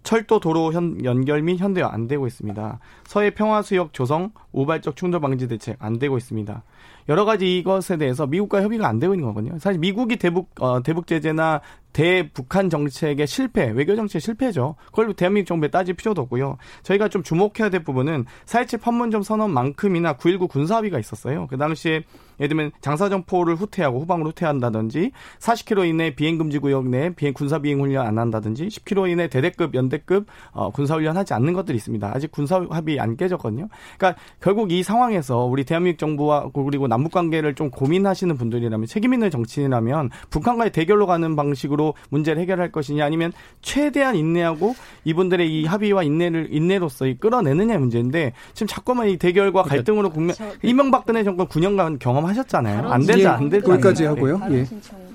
철도 0.03 0.39
도로 0.39 0.73
현, 0.73 1.03
연결 1.05 1.43
및 1.43 1.59
현대화 1.59 1.89
안 1.91 2.07
되고 2.07 2.25
있습니다. 2.25 2.79
서해 3.05 3.29
평화 3.31 3.61
수역 3.61 3.93
조성, 3.93 4.31
우발적 4.51 4.95
충돌 4.95 5.21
방지 5.21 5.47
대책 5.47 5.77
안 5.79 5.99
되고 5.99 6.17
있습니다. 6.17 6.63
여러 7.09 7.25
가지 7.25 7.57
이것에 7.57 7.97
대해서 7.97 8.25
미국과 8.27 8.61
협의가 8.61 8.87
안 8.87 8.99
되고 8.99 9.13
있는 9.13 9.27
거거든요. 9.27 9.59
사실 9.59 9.79
미국이 9.79 10.17
대북 10.17 10.49
어, 10.59 10.81
대북 10.81 11.07
제재나 11.07 11.61
대북한 11.93 12.69
정책의 12.69 13.27
실패, 13.27 13.69
외교 13.71 13.95
정책의 13.95 14.21
실패죠. 14.21 14.75
그걸 14.87 15.13
대한민국 15.13 15.47
정부에 15.49 15.69
따질 15.69 15.95
필요도 15.95 16.21
없고요. 16.21 16.57
저희가 16.83 17.09
좀 17.09 17.21
주목해야 17.21 17.69
될 17.69 17.83
부분은 17.83 18.25
4.27 18.45 18.81
판문점 18.81 19.23
선언만큼이나 19.23 20.15
9.19 20.17 20.49
군사합의가 20.49 20.99
있었어요. 20.99 21.47
그 21.47 21.57
당시에 21.57 22.03
예를 22.41 22.49
들면 22.49 22.71
장사정포를 22.81 23.55
후퇴하고 23.55 24.01
후방으로 24.01 24.29
후퇴한다든지 24.29 25.11
40km 25.39 25.87
이내 25.87 26.15
비행금지 26.15 26.59
구역 26.59 26.87
내 26.87 27.13
비행 27.13 27.33
군사 27.33 27.59
비행 27.59 27.79
훈련 27.79 28.05
안 28.05 28.17
한다든지 28.17 28.67
10km 28.67 29.11
이내 29.11 29.27
대대급 29.27 29.75
연대급 29.75 30.25
어, 30.51 30.71
군사 30.71 30.95
훈련 30.95 31.15
하지 31.15 31.33
않는 31.35 31.53
것들이 31.53 31.77
있습니다. 31.77 32.11
아직 32.13 32.31
군사 32.31 32.65
합의 32.69 32.99
안 32.99 33.15
깨졌거든요. 33.15 33.69
그러니까 33.97 34.19
결국 34.41 34.71
이 34.71 34.81
상황에서 34.83 35.45
우리 35.45 35.63
대한민국 35.63 35.99
정부와 35.99 36.49
그리고 36.53 36.87
남북 36.87 37.11
관계를 37.11 37.53
좀 37.53 37.69
고민하시는 37.69 38.35
분들이라면 38.35 38.87
책임 38.87 39.13
있는 39.13 39.29
정치인이라면 39.29 40.09
북한과의 40.29 40.71
대결로 40.71 41.05
가는 41.05 41.35
방식으로 41.35 41.93
문제를 42.09 42.41
해결할 42.41 42.71
것이냐 42.71 43.05
아니면 43.05 43.31
최대한 43.61 44.15
인내하고 44.15 44.75
이분들의 45.05 45.47
이 45.51 45.65
합의와 45.65 46.03
인내를 46.03 46.47
인내로서 46.51 47.05
끌어내느냐의 47.19 47.79
문제인데 47.79 48.33
지금 48.53 48.67
자꾸만 48.67 49.09
이 49.09 49.17
대결과 49.17 49.63
그러니까 49.63 49.75
갈등으로 49.75 50.09
국면 50.09 50.35
이명박근혜 50.63 51.23
정권 51.23 51.47
9년간 51.47 51.99
경험하 51.99 52.30
하셨잖아요. 52.31 52.89
안 52.89 53.07
예, 53.07 53.25
안 53.27 53.49
된다. 53.49 53.67
거기까지 53.67 54.05
하고요. 54.05 54.41
예. 54.51 54.65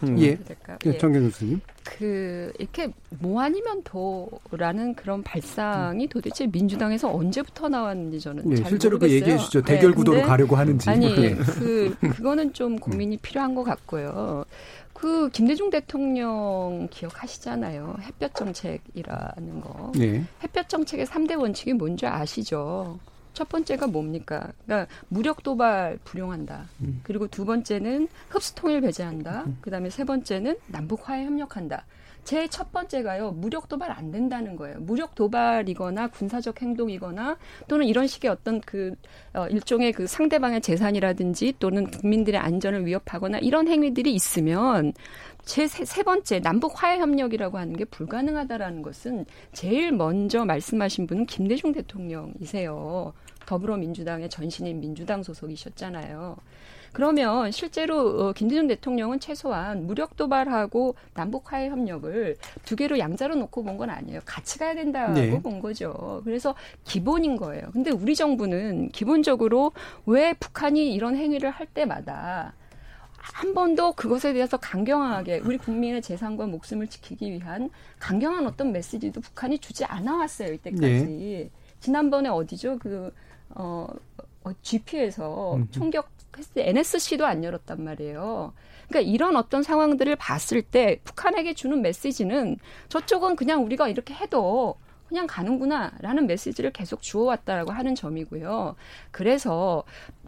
음. 0.02 0.18
예. 0.18 0.38
예. 0.84 0.98
정경 0.98 1.22
교수님. 1.24 1.60
그 1.84 2.52
이렇게 2.58 2.88
뭐 3.10 3.40
아니면 3.42 3.82
도라는 3.84 4.94
그런 4.94 5.22
발상이 5.22 6.08
도대체 6.08 6.46
민주당에서 6.46 7.12
언제부터 7.14 7.68
나왔는지 7.68 8.20
저는 8.20 8.48
네, 8.48 8.56
잘 8.56 8.70
실제로 8.70 8.96
모르겠어요. 8.96 9.08
그 9.08 9.22
얘기해 9.22 9.38
주시죠. 9.38 9.62
네, 9.62 9.74
대결 9.74 9.92
구도로 9.92 10.22
가려고 10.22 10.56
하는지. 10.56 10.90
아니 10.90 11.14
그 11.14 11.96
그거는 12.00 12.52
좀 12.52 12.78
고민이 12.78 13.18
필요한 13.18 13.54
것 13.54 13.64
같고요. 13.64 14.44
그 14.92 15.28
김대중 15.30 15.68
대통령 15.68 16.88
기억하시잖아요. 16.90 17.96
햇볕 18.00 18.34
정책이라는 18.34 19.60
거. 19.60 19.92
네. 19.94 20.24
햇볕 20.42 20.68
정책의 20.68 21.06
3대 21.06 21.38
원칙이 21.38 21.74
뭔지 21.74 22.06
아시죠? 22.06 22.98
첫 23.36 23.50
번째가 23.50 23.88
뭡니까? 23.88 24.50
그러니까 24.64 24.90
무력 25.08 25.42
도발 25.42 25.98
불용한다. 26.04 26.70
음. 26.80 27.00
그리고 27.02 27.28
두 27.28 27.44
번째는 27.44 28.08
흡수 28.30 28.54
통일 28.54 28.80
배제한다. 28.80 29.44
음. 29.44 29.58
그다음에 29.60 29.90
세 29.90 30.04
번째는 30.04 30.56
남북 30.68 31.06
화해 31.06 31.26
협력한다. 31.26 31.84
제 32.24 32.48
첫 32.48 32.72
번째가요. 32.72 33.32
무력 33.32 33.68
도발 33.68 33.92
안 33.92 34.10
된다는 34.10 34.56
거예요. 34.56 34.80
무력 34.80 35.14
도발이거나 35.14 36.08
군사적 36.08 36.60
행동이거나 36.60 37.36
또는 37.68 37.86
이런 37.86 38.06
식의 38.06 38.30
어떤 38.30 38.60
그 38.62 38.94
어, 39.32 39.46
일종의 39.46 39.92
그 39.92 40.06
상대방의 40.06 40.60
재산이라든지 40.60 41.54
또는 41.58 41.86
국민들의 41.88 42.40
안전을 42.40 42.84
위협하거나 42.86 43.38
이런 43.38 43.68
행위들이 43.68 44.12
있으면 44.12 44.92
제세 45.46 46.02
번째 46.02 46.40
남북 46.40 46.82
화해 46.82 46.98
협력이라고 46.98 47.56
하는 47.56 47.76
게 47.76 47.84
불가능하다라는 47.84 48.82
것은 48.82 49.24
제일 49.52 49.92
먼저 49.92 50.44
말씀하신 50.44 51.06
분은 51.06 51.26
김대중 51.26 51.72
대통령이세요. 51.72 53.12
더불어민주당의 53.46 54.28
전신인 54.28 54.80
민주당 54.80 55.22
소속이셨잖아요. 55.22 56.36
그러면 56.92 57.52
실제로 57.52 58.26
어, 58.26 58.32
김대중 58.32 58.66
대통령은 58.66 59.20
최소한 59.20 59.86
무력 59.86 60.16
도발하고 60.16 60.96
남북 61.14 61.52
화해 61.52 61.68
협력을 61.68 62.36
두 62.64 62.74
개로 62.74 62.98
양자로 62.98 63.36
놓고 63.36 63.62
본 63.62 63.76
건 63.76 63.90
아니에요. 63.90 64.20
같이 64.24 64.58
가야 64.58 64.74
된다고 64.74 65.12
네. 65.12 65.40
본 65.42 65.60
거죠. 65.60 66.22
그래서 66.24 66.54
기본인 66.84 67.36
거예요. 67.36 67.68
근데 67.72 67.90
우리 67.90 68.16
정부는 68.16 68.88
기본적으로 68.88 69.72
왜 70.06 70.32
북한이 70.32 70.92
이런 70.92 71.14
행위를 71.14 71.50
할 71.50 71.66
때마다 71.66 72.54
한 73.32 73.54
번도 73.54 73.92
그것에 73.92 74.32
대해서 74.32 74.56
강경하게 74.56 75.40
우리 75.40 75.58
국민의 75.58 76.02
재산과 76.02 76.46
목숨을 76.46 76.86
지키기 76.86 77.32
위한 77.32 77.70
강경한 77.98 78.46
어떤 78.46 78.72
메시지도 78.72 79.20
북한이 79.20 79.58
주지 79.58 79.84
않아 79.84 80.16
왔어요 80.16 80.52
이때까지. 80.54 81.04
네. 81.04 81.50
지난번에 81.80 82.28
어디죠? 82.28 82.78
그 82.78 83.12
어, 83.50 83.88
어 84.44 84.50
GP에서 84.62 85.56
음. 85.56 85.68
총격했을 85.70 86.54
때 86.54 86.68
NSC도 86.68 87.26
안 87.26 87.44
열었단 87.44 87.82
말이에요. 87.82 88.52
그러니까 88.88 89.10
이런 89.10 89.36
어떤 89.36 89.62
상황들을 89.62 90.14
봤을 90.16 90.62
때 90.62 91.00
북한에게 91.04 91.54
주는 91.54 91.82
메시지는 91.82 92.56
저쪽은 92.88 93.36
그냥 93.36 93.64
우리가 93.64 93.88
이렇게 93.88 94.14
해도 94.14 94.76
그냥 95.08 95.26
가는구나라는 95.26 96.26
메시지를 96.26 96.72
계속 96.72 97.00
주어왔다라고 97.02 97.72
하는 97.72 97.94
점이고요. 97.94 98.76
그래서 99.10 99.84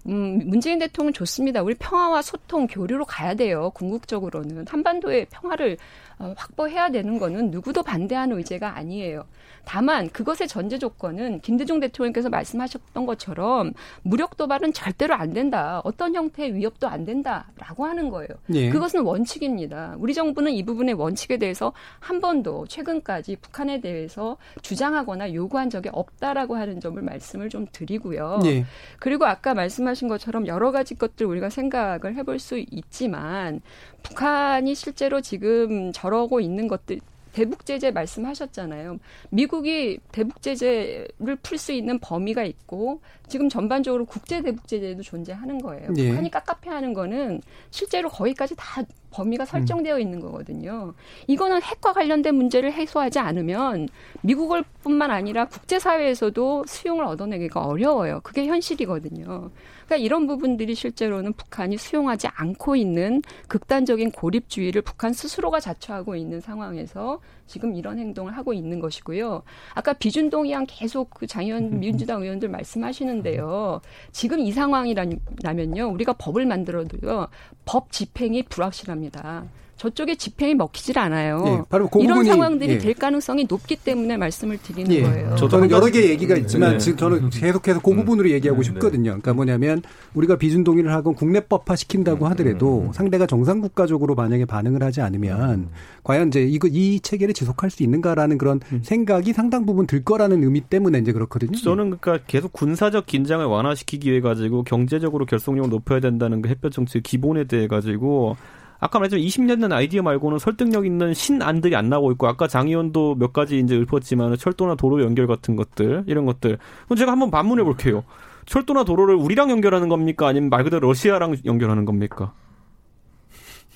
음, 0.08 0.40
문재인 0.46 0.78
대통령 0.78 1.12
좋습니다. 1.12 1.62
우리 1.62 1.74
평화와 1.74 2.22
소통, 2.22 2.66
교류로 2.66 3.04
가야 3.04 3.34
돼요. 3.34 3.70
궁극적으로는 3.74 4.66
한반도의 4.66 5.26
평화를 5.30 5.72
어, 5.72 6.07
확보해야 6.18 6.90
되는 6.90 7.18
거는 7.18 7.50
누구도 7.50 7.82
반대하는 7.82 8.36
의제가 8.38 8.76
아니에요. 8.76 9.24
다만 9.64 10.08
그것의 10.08 10.48
전제 10.48 10.78
조건은 10.78 11.40
김대중 11.40 11.78
대통령께서 11.78 12.30
말씀하셨던 12.30 13.04
것처럼 13.04 13.74
무력 14.02 14.36
도발은 14.38 14.72
절대로 14.72 15.14
안 15.14 15.34
된다. 15.34 15.82
어떤 15.84 16.14
형태의 16.14 16.54
위협도 16.54 16.88
안 16.88 17.04
된다라고 17.04 17.84
하는 17.84 18.08
거예요. 18.08 18.28
예. 18.54 18.70
그것은 18.70 19.02
원칙입니다. 19.02 19.96
우리 19.98 20.14
정부는 20.14 20.52
이 20.52 20.64
부분의 20.64 20.94
원칙에 20.94 21.36
대해서 21.36 21.74
한 22.00 22.20
번도 22.20 22.66
최근까지 22.66 23.36
북한에 23.42 23.80
대해서 23.80 24.38
주장하거나 24.62 25.34
요구한 25.34 25.68
적이 25.68 25.90
없다라고 25.92 26.56
하는 26.56 26.80
점을 26.80 27.00
말씀을 27.02 27.50
좀 27.50 27.66
드리고요. 27.70 28.40
예. 28.46 28.64
그리고 28.98 29.26
아까 29.26 29.52
말씀하신 29.52 30.08
것처럼 30.08 30.46
여러 30.46 30.72
가지 30.72 30.94
것들 30.94 31.26
우리가 31.26 31.50
생각을 31.50 32.14
해볼 32.16 32.38
수 32.38 32.58
있지만 32.70 33.60
북한이 34.02 34.74
실제로 34.74 35.20
지금 35.20 35.92
저러고 35.92 36.40
있는 36.40 36.68
것들 36.68 37.00
대북 37.32 37.64
제재 37.66 37.92
말씀하셨잖아요. 37.92 38.98
미국이 39.30 40.00
대북 40.10 40.42
제재를 40.42 41.36
풀 41.42 41.58
수 41.58 41.72
있는 41.72 41.98
범위가 42.00 42.42
있고 42.42 43.00
지금 43.28 43.48
전반적으로 43.48 44.06
국제 44.06 44.42
대북 44.42 44.66
제재도 44.66 45.02
존재하는 45.02 45.58
거예요. 45.58 45.90
예. 45.98 46.08
북한이 46.08 46.30
깝깝해하는 46.30 46.94
거는 46.94 47.40
실제로 47.70 48.08
거기까지 48.08 48.54
다 48.56 48.82
범위가 49.10 49.44
설정되어 49.44 49.98
있는 50.00 50.20
거거든요. 50.20 50.94
이거는 51.28 51.62
핵과 51.62 51.92
관련된 51.92 52.34
문제를 52.34 52.72
해소하지 52.72 53.20
않으면 53.20 53.88
미국을 54.22 54.64
뿐만 54.82 55.10
아니라 55.10 55.44
국제사회에서도 55.46 56.64
수용을 56.66 57.04
얻어내기가 57.04 57.60
어려워요. 57.60 58.20
그게 58.22 58.46
현실이거든요. 58.46 59.50
그러니까 59.88 60.04
이런 60.04 60.26
부분들이 60.26 60.74
실제로는 60.74 61.32
북한이 61.32 61.78
수용하지 61.78 62.28
않고 62.28 62.76
있는 62.76 63.22
극단적인 63.48 64.10
고립주의를 64.10 64.82
북한 64.82 65.14
스스로가 65.14 65.60
자처하고 65.60 66.14
있는 66.14 66.40
상황에서 66.40 67.20
지금 67.46 67.74
이런 67.74 67.98
행동을 67.98 68.36
하고 68.36 68.52
있는 68.52 68.80
것이고요. 68.80 69.42
아까 69.74 69.94
비준동의안 69.94 70.66
계속 70.66 71.08
그 71.14 71.26
장의원 71.26 71.80
민주당 71.80 72.22
의원들 72.22 72.50
말씀하시는데요. 72.50 73.80
지금 74.12 74.40
이 74.40 74.52
상황이라면요. 74.52 75.86
우리가 75.86 76.12
법을 76.12 76.44
만들어도요. 76.44 77.28
법 77.64 77.90
집행이 77.90 78.42
불확실합니다. 78.44 79.46
저쪽에 79.78 80.16
집행이 80.16 80.56
먹히질 80.56 80.98
않아요. 80.98 81.42
예, 81.46 81.62
바로 81.68 81.88
그 81.88 82.00
이런 82.00 82.18
부분이, 82.18 82.28
상황들이 82.28 82.72
예. 82.72 82.78
될 82.78 82.94
가능성이 82.94 83.46
높기 83.48 83.76
때문에 83.76 84.16
말씀을 84.16 84.58
드리는 84.58 84.90
예. 84.92 85.02
거예요. 85.02 85.36
저는 85.36 85.70
여러 85.70 85.86
개 85.86 86.10
얘기가 86.10 86.36
있지만 86.36 86.72
네. 86.72 86.78
지금 86.78 86.98
저는 86.98 87.30
계속해서 87.30 87.80
그 87.80 87.94
부분으로 87.94 88.28
얘기하고 88.30 88.60
네. 88.60 88.66
싶거든요. 88.66 89.10
그러니까 89.10 89.32
뭐냐면 89.34 89.82
우리가 90.14 90.36
비준 90.36 90.64
동의를 90.64 90.92
하고 90.92 91.14
국내법화 91.14 91.76
시킨다고 91.76 92.26
음, 92.26 92.30
하더라도 92.32 92.86
음. 92.88 92.92
상대가 92.92 93.26
정상 93.26 93.60
국가적으로 93.60 94.16
만약에 94.16 94.44
반응을 94.44 94.82
하지 94.82 95.00
않으면 95.00 95.50
음. 95.50 95.70
과연 96.02 96.28
이제 96.28 96.42
이거 96.42 96.68
이 96.68 96.98
체계를 97.00 97.32
지속할 97.32 97.70
수 97.70 97.84
있는가라는 97.84 98.36
그런 98.36 98.60
생각이 98.82 99.32
상당 99.32 99.64
부분 99.64 99.86
들 99.86 100.02
거라는 100.02 100.42
의미 100.42 100.60
때문에 100.60 100.98
이제 100.98 101.12
그렇거든요. 101.12 101.56
저는 101.56 101.98
그러니까 102.00 102.24
계속 102.26 102.52
군사적 102.52 103.06
긴장을 103.06 103.44
완화시키기 103.46 104.10
위해 104.10 104.20
가지고 104.20 104.64
경제적으로 104.64 105.24
결속력을 105.24 105.70
높여야 105.70 106.00
된다는 106.00 106.42
그 106.42 106.48
햇볕 106.48 106.72
정책 106.72 107.04
기본에 107.04 107.44
대해 107.44 107.68
가지고 107.68 108.36
아까 108.80 108.98
말했지만 108.98 109.24
20년 109.24 109.60
된 109.60 109.72
아이디어 109.72 110.02
말고는 110.02 110.38
설득력 110.38 110.86
있는 110.86 111.14
신안들이 111.14 111.74
안 111.74 111.88
나오고 111.88 112.12
있고 112.12 112.28
아까 112.28 112.46
장 112.46 112.68
의원도 112.68 113.16
몇 113.16 113.32
가지 113.32 113.58
이제 113.58 113.76
읊었지만 113.76 114.36
철도나 114.36 114.76
도로 114.76 115.02
연결 115.02 115.26
같은 115.26 115.56
것들 115.56 116.04
이런 116.06 116.26
것들 116.26 116.58
그럼 116.84 116.96
제가 116.96 117.12
한번 117.12 117.30
반문해 117.30 117.64
볼게요. 117.64 118.04
철도나 118.46 118.84
도로를 118.84 119.14
우리랑 119.14 119.50
연결하는 119.50 119.88
겁니까? 119.88 120.26
아니면 120.26 120.48
말 120.48 120.64
그대로 120.64 120.88
러시아랑 120.88 121.36
연결하는 121.44 121.84
겁니까? 121.84 122.32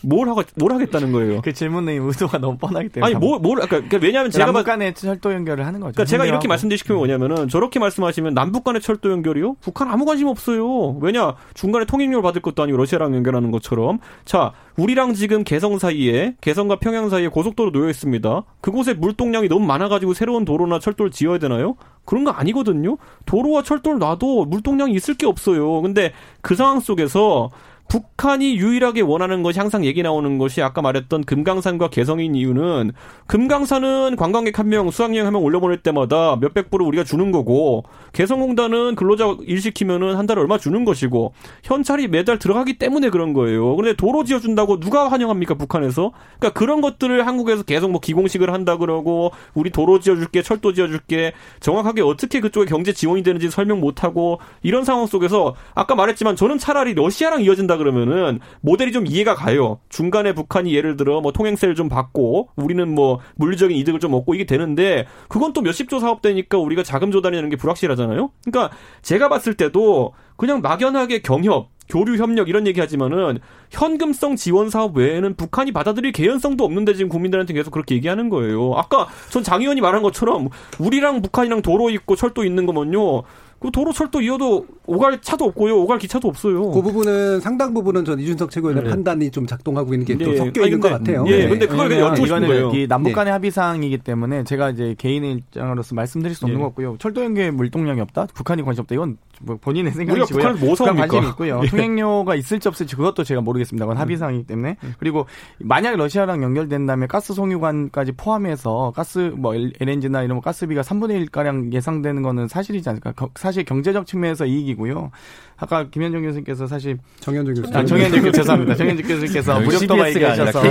뭘 0.02 0.28
하고 0.28 0.42
뭘 0.56 0.72
하겠다는 0.72 1.12
거예요? 1.12 1.40
그 1.42 1.52
질문의 1.52 1.98
의도가 1.98 2.38
너무 2.38 2.56
뻔하기 2.58 2.90
때문에 2.90 3.06
아니 3.12 3.18
뭘뭘 3.18 3.56
그러니까, 3.56 3.76
그러니까 3.76 3.98
왜냐하면 4.00 4.30
제가 4.30 4.46
남북 4.46 4.64
간의 4.64 4.94
철도 4.94 5.32
연결을 5.32 5.66
하는 5.66 5.80
거죠. 5.80 5.92
그러니까 5.92 6.04
제가 6.04 6.26
이렇게 6.26 6.48
말씀드리면 6.48 6.98
뭐냐면은 6.98 7.48
저렇게 7.48 7.78
말씀하시면 7.78 8.34
남북 8.34 8.64
간의 8.64 8.80
철도 8.80 9.10
연결이요? 9.10 9.56
북한 9.60 9.88
아무 9.88 10.04
관심 10.04 10.28
없어요. 10.28 10.98
왜냐 11.00 11.34
중간에 11.54 11.84
통행료를 11.84 12.22
받을 12.22 12.42
것도 12.42 12.62
아니고 12.62 12.78
러시아랑 12.78 13.14
연결하는 13.14 13.50
것처럼 13.50 13.98
자 14.24 14.52
우리랑 14.76 15.14
지금 15.14 15.44
개성 15.44 15.78
사이에 15.78 16.34
개성과 16.40 16.76
평양 16.76 17.08
사이에 17.08 17.28
고속도로 17.28 17.72
놓여 17.72 17.90
있습니다. 17.90 18.42
그곳에 18.60 18.94
물동량이 18.94 19.48
너무 19.48 19.66
많아가지고 19.66 20.14
새로운 20.14 20.44
도로나 20.44 20.78
철도를 20.78 21.10
지어야 21.10 21.38
되나요? 21.38 21.76
그런 22.04 22.24
거 22.24 22.30
아니거든요. 22.30 22.96
도로와 23.26 23.62
철도를 23.62 23.98
놔도 23.98 24.46
물동량이 24.46 24.92
있을 24.94 25.14
게 25.14 25.26
없어요. 25.26 25.82
근데 25.82 26.12
그 26.40 26.54
상황 26.54 26.80
속에서 26.80 27.50
북한이 27.88 28.56
유일하게 28.56 29.02
원하는 29.02 29.42
것이 29.42 29.58
항상 29.58 29.84
얘기 29.84 30.02
나오는 30.02 30.38
것이 30.38 30.62
아까 30.62 30.80
말했던 30.80 31.24
금강산과 31.24 31.90
개성인 31.90 32.34
이유는 32.34 32.92
금강산은 33.26 34.16
관광객 34.16 34.58
한 34.58 34.68
명, 34.68 34.90
수학여행 34.90 35.26
한 35.26 35.32
명 35.34 35.44
올려보낼 35.44 35.82
때마다 35.82 36.36
몇백 36.36 36.70
불을 36.70 36.86
우리가 36.86 37.04
주는 37.04 37.30
거고 37.32 37.84
개성공단은 38.12 38.94
근로자 38.94 39.36
일 39.42 39.60
시키면은 39.60 40.16
한 40.16 40.26
달에 40.26 40.40
얼마 40.40 40.58
주는 40.58 40.84
것이고 40.84 41.32
현찰이 41.64 42.08
매달 42.08 42.38
들어가기 42.38 42.78
때문에 42.78 43.10
그런 43.10 43.32
거예요. 43.32 43.76
그런데 43.76 43.96
도로 43.96 44.24
지어준다고 44.24 44.80
누가 44.80 45.10
환영합니까 45.10 45.54
북한에서? 45.54 46.12
그러니까 46.38 46.58
그런 46.58 46.80
것들을 46.80 47.26
한국에서 47.26 47.62
계속 47.62 47.90
뭐 47.90 48.00
기공식을 48.00 48.52
한다 48.52 48.76
그러고 48.78 49.32
우리 49.54 49.70
도로 49.70 50.00
지어줄게, 50.00 50.42
철도 50.42 50.72
지어줄게 50.72 51.32
정확하게 51.60 52.02
어떻게 52.02 52.40
그쪽에 52.40 52.66
경제 52.66 52.92
지원이 52.92 53.22
되는지 53.22 53.50
설명 53.50 53.80
못하고 53.80 54.40
이런 54.62 54.84
상황 54.84 55.06
속에서 55.06 55.54
아까 55.74 55.94
말했지만 55.94 56.36
저는 56.36 56.58
차라리 56.58 56.94
러시아랑 56.94 57.42
이어진다 57.42 57.71
그러면은 57.76 58.40
모델이 58.60 58.92
좀 58.92 59.06
이해가 59.06 59.34
가요. 59.34 59.78
중간에 59.88 60.34
북한이 60.34 60.74
예를 60.74 60.96
들어 60.96 61.20
뭐 61.20 61.32
통행세를 61.32 61.74
좀 61.74 61.88
받고 61.88 62.48
우리는 62.56 62.88
뭐 62.94 63.20
물리적인 63.36 63.76
이득을 63.76 64.00
좀 64.00 64.14
얻고 64.14 64.34
이게 64.34 64.44
되는데 64.44 65.06
그건 65.28 65.52
또 65.52 65.60
몇십조 65.60 66.00
사업 66.00 66.22
되니까 66.22 66.58
우리가 66.58 66.82
자금 66.82 67.10
조달이라는 67.10 67.50
게 67.50 67.56
불확실하잖아요. 67.56 68.30
그러니까 68.44 68.74
제가 69.02 69.28
봤을 69.28 69.54
때도 69.54 70.12
그냥 70.36 70.60
막연하게 70.60 71.22
경협 71.22 71.70
교류 71.88 72.16
협력 72.16 72.48
이런 72.48 72.66
얘기하지만은 72.66 73.38
현금성 73.70 74.36
지원 74.36 74.70
사업 74.70 74.96
외에는 74.96 75.34
북한이 75.36 75.72
받아들일 75.72 76.12
개연성도 76.12 76.64
없는데 76.64 76.94
지금 76.94 77.08
국민들한테 77.10 77.52
계속 77.52 77.70
그렇게 77.70 77.94
얘기하는 77.96 78.28
거예요. 78.30 78.72
아까 78.76 79.08
전 79.30 79.42
장 79.42 79.60
의원이 79.60 79.80
말한 79.80 80.02
것처럼 80.02 80.48
우리랑 80.78 81.20
북한이랑 81.20 81.62
도로 81.62 81.90
있고 81.90 82.16
철도 82.16 82.44
있는 82.44 82.64
거면요. 82.64 83.24
그 83.62 83.70
도로 83.70 83.92
철도 83.92 84.20
이어도 84.20 84.66
오갈 84.86 85.20
차도 85.20 85.44
없고요. 85.44 85.76
오갈 85.78 85.98
기차도 85.98 86.26
없어요. 86.26 86.70
그 86.72 86.82
부분은 86.82 87.38
상당 87.40 87.72
부분은 87.72 88.04
전 88.04 88.18
이준석 88.18 88.50
최고위원의 88.50 88.82
네. 88.84 88.90
판단이 88.90 89.30
좀 89.30 89.46
작동하고 89.46 89.94
있는 89.94 90.04
게또 90.04 90.32
네. 90.32 90.36
섞여 90.36 90.64
있는 90.64 90.80
것 90.80 90.88
근데- 90.90 91.12
같아요. 91.14 91.24
예, 91.32 91.44
네. 91.44 91.48
근데 91.48 91.66
그걸 91.66 91.88
그냥 91.88 92.08
여쭙고 92.10 92.26
싶은 92.26 92.46
거예요. 92.48 92.72
이 92.74 92.88
남북 92.88 93.10
네. 93.10 93.14
간의 93.14 93.32
합의사항이기 93.34 93.98
때문에 93.98 94.42
제가 94.42 94.70
이제 94.70 94.96
개인의 94.98 95.34
입장으로서 95.34 95.94
말씀드릴 95.94 96.34
수 96.34 96.44
없는 96.44 96.58
예. 96.58 96.60
것 96.60 96.68
같고요. 96.70 96.96
철도 96.98 97.22
연계에 97.22 97.52
물동량이 97.52 98.00
없다? 98.00 98.26
북한이 98.34 98.62
관심 98.62 98.82
없다? 98.82 98.94
이건 98.96 99.16
뭐 99.40 99.56
본인의 99.60 99.92
뭐 99.92 100.24
북한 100.26 100.56
사옵니까? 100.56 100.94
관심이 101.06 101.28
있고요. 101.28 101.60
예. 101.64 101.68
통행료가 101.68 102.34
있을지 102.34 102.66
없을지 102.66 102.96
그것도 102.96 103.22
제가 103.22 103.40
모르겠습니다. 103.42 103.86
그건 103.86 103.96
합의사항이기 103.98 104.44
때문에. 104.48 104.76
그리고 104.98 105.26
만약 105.60 105.94
러시아랑 105.96 106.42
연결된다면 106.42 107.06
가스 107.06 107.32
송유관까지 107.32 108.12
포함해서 108.12 108.92
가스 108.96 109.32
뭐 109.36 109.54
LNG나 109.54 110.22
이런 110.22 110.34
뭐 110.36 110.40
가스비가 110.42 110.82
3분의 110.82 111.12
1 111.12 111.28
가량 111.30 111.72
예상되는 111.72 112.22
거는 112.22 112.48
사실이지 112.48 112.88
않을까? 112.88 113.12
거- 113.12 113.30
사실 113.52 113.64
경제적 113.64 114.06
측면에서 114.06 114.46
이익이고요. 114.46 115.10
아까 115.58 115.88
김현정 115.90 116.22
교수님께서 116.22 116.66
사실 116.66 116.98
정현준 117.20 117.54
교수님. 117.54 117.76
아, 117.76 117.84
정현준 117.84 118.22
교수 118.22 118.32
죄송합니다. 118.32 118.74
정현준 118.74 119.06
교수님께서 119.06 119.56
여기 119.56 119.64
무력 119.66 119.86
도발 119.86 120.08
얘기하셔서. 120.14 120.62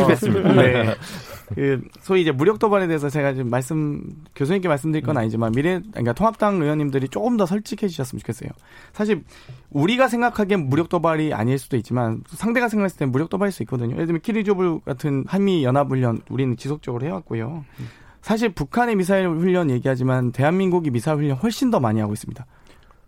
네. 0.55 0.95
그 1.53 1.81
소위 2.01 2.21
이제 2.21 2.31
무력 2.31 2.57
도발에 2.57 2.87
대해서 2.87 3.09
제가 3.09 3.33
지금 3.33 3.51
말씀 3.51 4.01
교수님께 4.35 4.67
말씀드릴 4.67 5.05
건 5.05 5.17
아니지만 5.17 5.51
미래 5.51 5.79
그러니까 5.91 6.13
통합당 6.13 6.61
의원님들이 6.61 7.09
조금 7.09 7.37
더 7.37 7.45
솔직해 7.45 7.87
주셨으면 7.87 8.19
좋겠어요. 8.19 8.49
사실 8.93 9.23
우리가 9.69 10.07
생각하기엔 10.07 10.67
무력 10.67 10.89
도발이 10.89 11.33
아닐 11.33 11.59
수도 11.59 11.77
있지만 11.77 12.23
상대가 12.27 12.67
생각했을 12.67 12.97
때 12.97 13.05
무력 13.05 13.29
도발일 13.29 13.51
수 13.51 13.61
있거든요. 13.63 13.93
예를 13.93 14.07
들면 14.07 14.21
키리조블 14.21 14.79
같은 14.85 15.23
한미 15.27 15.63
연합 15.63 15.89
훈련 15.89 16.21
우리는 16.29 16.57
지속적으로 16.57 17.05
해왔고요. 17.05 17.63
사실 18.21 18.49
북한의 18.53 18.95
미사일 18.95 19.27
훈련 19.27 19.69
얘기하지만 19.71 20.31
대한민국이 20.31 20.89
미사일 20.89 21.17
훈련 21.17 21.37
훨씬 21.37 21.71
더 21.71 21.79
많이 21.79 21.99
하고 21.99 22.13
있습니다. 22.13 22.45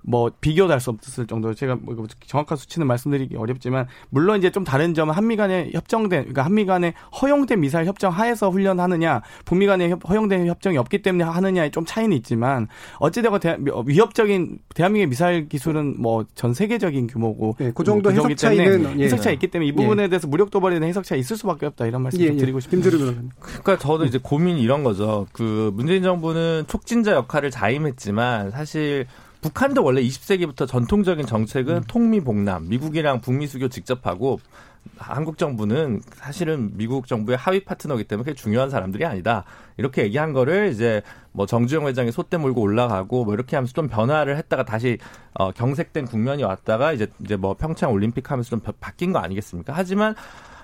뭐 0.05 0.29
비교도 0.41 0.71
할수 0.71 0.89
없을 0.89 1.25
정도로 1.27 1.53
제가 1.53 1.77
뭐 1.81 1.95
정확한 2.27 2.57
수치는 2.57 2.85
말씀드리기 2.87 3.37
어렵지만 3.37 3.87
물론 4.09 4.37
이제 4.37 4.49
좀 4.51 4.63
다른 4.63 4.93
점은 4.93 5.13
한미 5.13 5.35
간에 5.37 5.69
협정된 5.73 6.09
그러니까 6.23 6.43
한미 6.43 6.65
간에 6.65 6.93
허용된 7.21 7.59
미사일 7.61 7.87
협정 7.87 8.11
하에서 8.11 8.49
훈련하느냐 8.49 9.21
북미 9.45 9.65
간에 9.65 9.89
협- 9.89 10.07
허용된 10.07 10.45
협정이 10.47 10.77
없기 10.77 11.01
때문에 11.01 11.23
하느냐에 11.23 11.71
좀 11.71 11.85
차이는 11.85 12.15
있지만 12.17 12.67
어찌되건 12.99 13.39
대, 13.39 13.57
위협적인 13.85 14.59
대한민국의 14.75 15.07
미사일 15.07 15.47
기술은 15.49 16.01
뭐 16.01 16.25
전 16.35 16.53
세계적인 16.53 17.07
규모고 17.07 17.55
네, 17.59 17.71
그 17.75 17.83
정도 17.83 18.09
규모이기 18.09 18.33
해석 18.33 18.37
차이는, 18.37 18.99
예. 18.99 19.05
해석 19.05 19.21
차이 19.21 19.33
있기 19.33 19.47
때문에 19.47 19.67
이 19.67 19.71
부분에 19.71 20.07
대해서 20.09 20.27
무력 20.27 20.51
도발에 20.51 20.75
대한 20.79 20.89
해석 20.89 21.03
차이 21.05 21.19
있을 21.19 21.37
수밖에 21.37 21.65
없다 21.67 21.85
이런 21.85 22.01
말씀 22.01 22.19
예, 22.19 22.27
좀 22.27 22.35
예. 22.35 22.39
드리고 22.39 22.59
싶습니다. 22.59 22.89
그러니까 23.39 23.77
저도 23.77 24.05
이제 24.05 24.19
고민이 24.21 24.61
이런 24.61 24.83
거죠. 24.83 25.27
그 25.31 25.71
문재인 25.75 26.03
정부는 26.03 26.65
촉진자 26.67 27.11
역할을 27.13 27.51
자임했지만 27.51 28.51
사실 28.51 29.05
북한도 29.43 29.84
원래 29.84 30.01
20세기부터 30.01 30.67
전통적인 30.67 31.25
정책은 31.25 31.84
통미봉남, 31.88 32.69
미국이랑 32.69 33.19
북미 33.21 33.45
수교 33.45 33.67
직접 33.67 34.08
하고 34.08 34.39
한국 34.97 35.38
정부는 35.38 36.01
사실은 36.15 36.71
미국 36.75 37.08
정부의 37.08 37.38
하위 37.38 37.63
파트너이기 37.63 38.06
때문에 38.06 38.23
그게 38.25 38.36
중요한 38.36 38.69
사람들이 38.69 39.06
아니다. 39.06 39.43
이렇게 39.77 40.03
얘기한 40.03 40.34
거를 40.34 40.69
이제 40.71 41.01
뭐 41.34 41.45
정주영 41.45 41.88
회장이 41.88 42.12
소떼 42.12 42.38
몰고 42.38 42.62
올라가고 42.62 43.25
뭐 43.25 43.34
이렇게 43.34 43.56
하면서 43.56 43.73
좀 43.73 43.88
변화를 43.88 44.38
했다가 44.38 44.63
다시 44.63 44.97
어 45.34 45.51
경색된 45.51 46.06
국면이 46.06 46.43
왔다가 46.43 46.93
이제 46.93 47.08
이제 47.23 47.36
뭐 47.36 47.56
평창 47.56 47.91
올림픽 47.91 48.32
하면서 48.32 48.49
좀 48.49 48.60
바- 48.62 48.73
바뀐 48.79 49.12
거 49.12 49.19
아니겠습니까? 49.19 49.73
하지만 49.75 50.15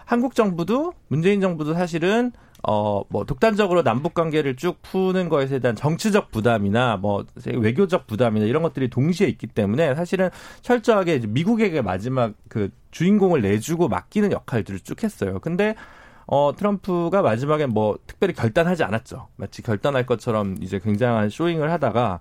한국 0.05 0.35
정부도 0.35 0.93
문재인 1.07 1.41
정부도 1.41 1.73
사실은 1.73 2.31
어 2.63 3.03
뭐 3.09 3.25
독단적으로 3.25 3.83
남북 3.83 4.13
관계를 4.13 4.55
쭉 4.55 4.81
푸는 4.81 5.29
것에 5.29 5.59
대한 5.59 5.75
정치적 5.75 6.31
부담이나 6.31 6.97
뭐 6.97 7.25
외교적 7.45 8.07
부담이나 8.07 8.45
이런 8.45 8.61
것들이 8.63 8.89
동시에 8.89 9.27
있기 9.27 9.47
때문에 9.47 9.95
사실은 9.95 10.29
철저하게 10.61 11.21
미국에게 11.27 11.81
마지막 11.81 12.33
그 12.49 12.69
주인공을 12.91 13.41
내주고 13.41 13.87
맡기는 13.87 14.31
역할들을 14.31 14.81
쭉 14.81 15.03
했어요. 15.03 15.39
근데 15.39 15.75
어 16.27 16.51
트럼프가 16.55 17.21
마지막에 17.21 17.65
뭐 17.65 17.97
특별히 18.05 18.33
결단하지 18.33 18.83
않았죠. 18.83 19.27
마치 19.35 19.61
결단할 19.61 20.05
것처럼 20.05 20.57
이제 20.61 20.79
굉장한 20.79 21.29
쇼잉을 21.29 21.71
하다가 21.71 22.19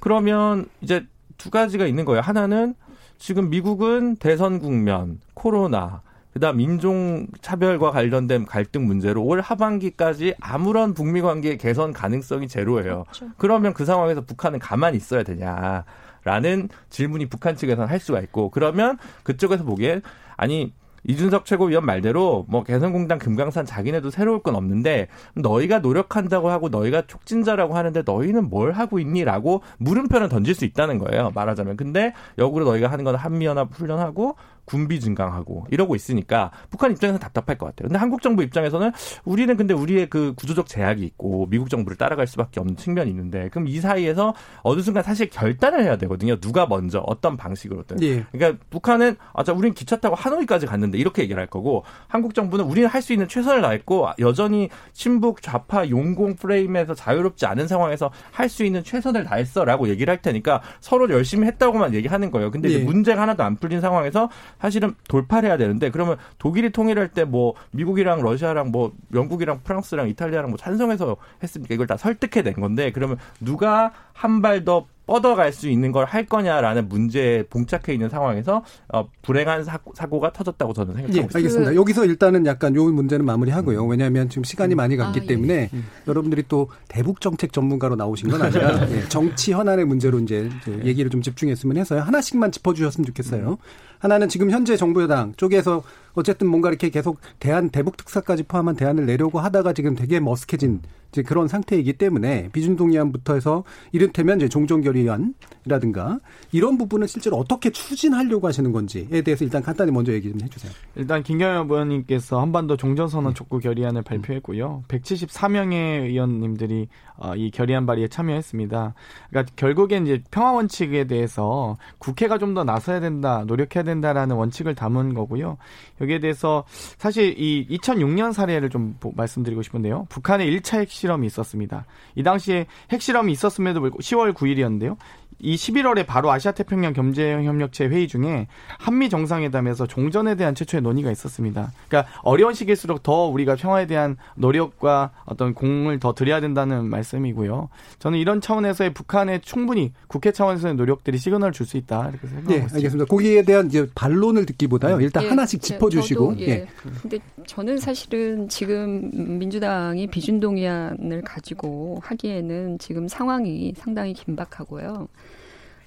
그러면 0.00 0.66
이제 0.80 1.06
두 1.36 1.50
가지가 1.50 1.86
있는 1.86 2.04
거예요. 2.04 2.22
하나는 2.22 2.74
지금 3.18 3.50
미국은 3.50 4.16
대선 4.16 4.58
국면, 4.58 5.20
코로나, 5.34 6.02
그다음 6.32 6.60
인종 6.60 7.26
차별과 7.40 7.90
관련된 7.90 8.46
갈등 8.46 8.86
문제로 8.86 9.22
올 9.22 9.40
하반기까지 9.40 10.34
아무런 10.40 10.94
북미 10.94 11.20
관계 11.20 11.56
개선 11.56 11.92
가능성이 11.92 12.48
제로예요. 12.48 13.04
그러면 13.36 13.74
그 13.74 13.84
상황에서 13.84 14.22
북한은 14.22 14.58
가만히 14.58 14.96
있어야 14.96 15.22
되냐라는 15.24 16.68
질문이 16.88 17.26
북한 17.26 17.54
측에서는 17.56 17.88
할 17.88 18.00
수가 18.00 18.20
있고 18.20 18.50
그러면 18.50 18.98
그쪽에서 19.24 19.64
보기엔 19.64 20.02
아니 20.36 20.72
이준석 21.04 21.44
최고위원 21.46 21.84
말대로 21.84 22.46
뭐 22.48 22.62
개성공단 22.62 23.18
금강산 23.18 23.66
자기네도 23.66 24.10
새로울 24.10 24.40
건 24.42 24.54
없는데 24.54 25.08
너희가 25.34 25.80
노력한다고 25.80 26.48
하고 26.48 26.68
너희가 26.68 27.02
촉진자라고 27.08 27.76
하는데 27.76 28.02
너희는 28.06 28.48
뭘 28.48 28.72
하고 28.72 28.98
있니라고 29.00 29.62
물음표는 29.78 30.28
던질 30.28 30.54
수 30.54 30.64
있다는 30.64 30.98
거예요 30.98 31.32
말하자면 31.34 31.76
근데 31.76 32.14
역으로 32.38 32.64
너희가 32.66 32.88
하는 32.88 33.04
건 33.04 33.16
한미연합 33.16 33.70
훈련하고 33.72 34.36
군비 34.64 35.00
증강하고 35.00 35.66
이러고 35.70 35.94
있으니까 35.94 36.50
북한 36.70 36.92
입장에서 36.92 37.18
답답할 37.18 37.58
것 37.58 37.66
같아요. 37.66 37.88
근데 37.88 37.98
한국 37.98 38.22
정부 38.22 38.42
입장에서는 38.42 38.92
우리는 39.24 39.56
근데 39.56 39.74
우리의 39.74 40.08
그 40.08 40.34
구조적 40.36 40.66
제약이 40.66 41.02
있고 41.04 41.46
미국 41.50 41.68
정부를 41.70 41.96
따라갈 41.96 42.26
수밖에 42.26 42.60
없는 42.60 42.76
측면이 42.76 43.10
있는데 43.10 43.48
그럼 43.50 43.68
이 43.68 43.78
사이에서 43.80 44.34
어느 44.62 44.80
순간 44.80 45.02
사실 45.02 45.28
결단을 45.28 45.82
해야 45.84 45.96
되거든요. 45.96 46.36
누가 46.40 46.66
먼저 46.66 47.00
어떤 47.06 47.36
방식으로든. 47.36 48.02
예. 48.02 48.24
그러니까 48.32 48.62
북한은 48.70 49.16
아, 49.32 49.42
자, 49.44 49.52
우리는 49.52 49.74
기차 49.74 49.96
타고 49.96 50.14
하노이까지 50.14 50.66
갔는데 50.66 50.98
이렇게 50.98 51.22
얘기를 51.22 51.40
할 51.40 51.46
거고 51.48 51.84
한국 52.08 52.34
정부는 52.34 52.64
우리는 52.64 52.88
할 52.88 53.02
수 53.02 53.12
있는 53.12 53.26
최선을 53.26 53.62
다했고 53.62 54.10
여전히 54.20 54.68
친북 54.92 55.42
좌파 55.42 55.88
용공 55.88 56.36
프레임에서 56.36 56.94
자유롭지 56.94 57.46
않은 57.46 57.66
상황에서 57.66 58.12
할 58.30 58.48
수 58.48 58.64
있는 58.64 58.84
최선을 58.84 59.24
다했어라고 59.24 59.88
얘기를 59.88 60.10
할 60.10 60.20
테니까 60.22 60.60
서로 60.80 61.08
열심히 61.10 61.46
했다고만 61.48 61.94
얘기하는 61.94 62.30
거예요. 62.30 62.50
근데 62.50 62.68
이제 62.68 62.80
예. 62.80 62.84
문제가 62.84 63.22
하나도 63.22 63.42
안 63.42 63.56
풀린 63.56 63.80
상황에서 63.80 64.28
사실은 64.60 64.94
돌파를 65.08 65.48
해야 65.48 65.56
되는데 65.56 65.90
그러면 65.90 66.16
독일이 66.38 66.70
통일할 66.70 67.08
때 67.08 67.22
뭐 67.24 67.54
미국이랑 67.70 68.20
러시아랑 68.20 68.70
뭐 68.72 68.92
영국이랑 69.14 69.60
프랑스랑 69.62 70.08
이탈리아랑 70.08 70.50
뭐 70.50 70.58
찬성해서 70.58 71.16
했습니까? 71.42 71.74
이걸 71.74 71.86
다 71.86 71.96
설득해 71.96 72.42
낸 72.42 72.54
건데 72.54 72.90
그러면 72.92 73.16
누가 73.40 73.92
한 74.14 74.40
발 74.42 74.64
더 74.64 74.86
뻗어갈 75.04 75.52
수 75.52 75.68
있는 75.68 75.90
걸 75.90 76.04
할 76.06 76.26
거냐라는 76.26 76.88
문제에 76.88 77.42
봉착해 77.44 77.92
있는 77.92 78.08
상황에서 78.08 78.64
어, 78.92 79.08
불행한 79.22 79.64
사고, 79.64 80.20
가 80.20 80.32
터졌다고 80.32 80.72
저는 80.72 80.94
생각하고 80.94 81.16
예, 81.16 81.20
있습니다. 81.22 81.38
알겠습니다. 81.38 81.74
여기서 81.74 82.04
일단은 82.06 82.46
약간 82.46 82.74
요 82.76 82.84
문제는 82.84 83.26
마무리하고요. 83.26 83.84
왜냐하면 83.86 84.28
지금 84.28 84.44
시간이 84.44 84.74
많이 84.76 84.96
갔기 84.96 85.20
아, 85.20 85.22
예. 85.24 85.26
때문에 85.26 85.70
여러분들이 86.06 86.44
또 86.48 86.68
대북 86.88 87.20
정책 87.20 87.52
전문가로 87.52 87.96
나오신 87.96 88.30
건 88.30 88.42
아니라 88.42 88.88
예, 88.90 89.02
정치 89.08 89.52
현안의 89.52 89.84
문제로 89.86 90.18
이제 90.20 90.48
이제 90.62 90.80
얘기를 90.84 91.10
좀 91.10 91.20
집중했으면 91.20 91.76
해서요. 91.78 92.00
하나씩만 92.02 92.52
짚어주셨으면 92.52 93.04
좋겠어요. 93.06 93.58
하나는 93.98 94.28
지금 94.28 94.50
현재 94.50 94.76
정부 94.76 95.02
여당 95.02 95.32
쪽에서 95.36 95.82
어쨌든 96.14 96.46
뭔가 96.48 96.68
이렇게 96.68 96.90
계속 96.90 97.20
대한 97.38 97.70
대북 97.70 97.96
특사까지 97.96 98.44
포함한 98.44 98.76
대안을 98.76 99.06
내려고 99.06 99.40
하다가 99.40 99.72
지금 99.72 99.94
되게 99.94 100.20
머쓱해진 100.20 100.80
이제 101.10 101.22
그런 101.22 101.46
상태이기 101.46 101.94
때문에 101.94 102.48
비준 102.52 102.74
동의안부터 102.76 103.34
해서 103.34 103.64
이를테면 103.92 104.38
이제 104.38 104.48
종전결의안이라든가 104.48 106.20
이런 106.52 106.78
부분은 106.78 107.06
실제로 107.06 107.36
어떻게 107.36 107.68
추진하려고 107.68 108.46
하시는 108.48 108.72
건지에 108.72 109.20
대해서 109.20 109.44
일단 109.44 109.62
간단히 109.62 109.92
먼저 109.92 110.12
얘기 110.12 110.30
좀 110.30 110.40
해주세요. 110.40 110.72
일단 110.96 111.22
김경현 111.22 111.68
의원님께서 111.70 112.40
한반도 112.40 112.78
종전선언 112.78 113.34
촉구 113.34 113.58
결의안을 113.58 114.02
발표했고요. 114.02 114.84
174명의 114.88 116.04
의원님들이 116.04 116.88
어, 117.18 117.36
이 117.36 117.50
결의안 117.50 117.84
발의에 117.84 118.08
참여했습니다. 118.08 118.94
그러니까 119.28 119.52
결국에 119.54 119.98
이제 119.98 120.22
평화 120.30 120.52
원칙에 120.52 121.04
대해서 121.04 121.76
국회가 121.98 122.38
좀 122.38 122.52
더 122.52 122.64
나서야 122.64 123.00
된다, 123.00 123.44
노력해야 123.46 123.82
된다라는 123.82 124.36
원칙을 124.36 124.74
담은 124.74 125.14
거고요. 125.14 125.56
여기에 126.02 126.18
대해서 126.18 126.64
사실 126.98 127.34
이 127.38 127.66
2006년 127.78 128.32
사례를 128.32 128.68
좀 128.68 128.96
말씀드리고 129.14 129.62
싶은데요. 129.62 130.06
북한의 130.08 130.50
1차 130.58 130.80
핵실험이 130.80 131.26
있었습니다. 131.28 131.86
이 132.16 132.22
당시에 132.22 132.66
핵실험이 132.90 133.32
있었음에도 133.32 133.80
불구하고 133.80 134.02
10월 134.02 134.34
9일이었는데요. 134.34 134.96
이 135.38 135.56
11월에 135.56 136.06
바로 136.06 136.30
아시아 136.30 136.52
태평양 136.52 136.92
경제협력체 136.92 137.86
회의 137.86 138.06
중에 138.06 138.46
한미 138.78 139.08
정상회담에서 139.10 139.86
종전에 139.86 140.34
대한 140.36 140.54
최초의 140.54 140.82
논의가 140.82 141.10
있었습니다. 141.10 141.72
그러니까 141.88 142.12
어려운 142.22 142.54
시기일수록 142.54 143.02
더 143.02 143.26
우리가 143.26 143.56
평화에 143.56 143.86
대한 143.86 144.16
노력과 144.36 145.10
어떤 145.24 145.54
공을 145.54 145.98
더 145.98 146.14
들여야 146.14 146.40
된다는 146.40 146.84
말씀이고요. 146.90 147.68
저는 147.98 148.18
이런 148.18 148.40
차원에서의 148.40 148.94
북한의 148.94 149.40
충분히 149.40 149.92
국회 150.06 150.30
차원에서의 150.32 150.74
노력들이 150.76 151.18
시그널을 151.18 151.52
줄 151.52 151.66
수 151.66 151.76
있다 151.76 152.08
이렇게 152.10 152.26
생각하고 152.26 152.48
네, 152.48 152.54
있습니다. 152.56 152.76
알겠습니다. 152.76 153.04
거기에 153.08 153.42
대한 153.42 153.66
이제 153.68 153.88
반론을 153.94 154.46
듣기보다요. 154.46 155.00
일단 155.00 155.24
예, 155.24 155.28
하나씩 155.28 155.62
제- 155.62 155.74
짚어주시고. 155.74 156.36
예. 156.40 156.48
예. 156.48 156.66
근데 157.02 157.18
저는 157.46 157.78
사실은 157.78 158.48
지금 158.48 159.10
민주당이 159.38 160.08
비준동의안을 160.08 161.22
가지고 161.24 162.00
하기에는 162.02 162.78
지금 162.78 163.08
상황이 163.08 163.72
상당히 163.76 164.12
긴박하고요. 164.12 165.08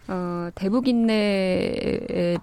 어, 0.07 0.49
대북 0.55 0.87
인내의 0.87 2.37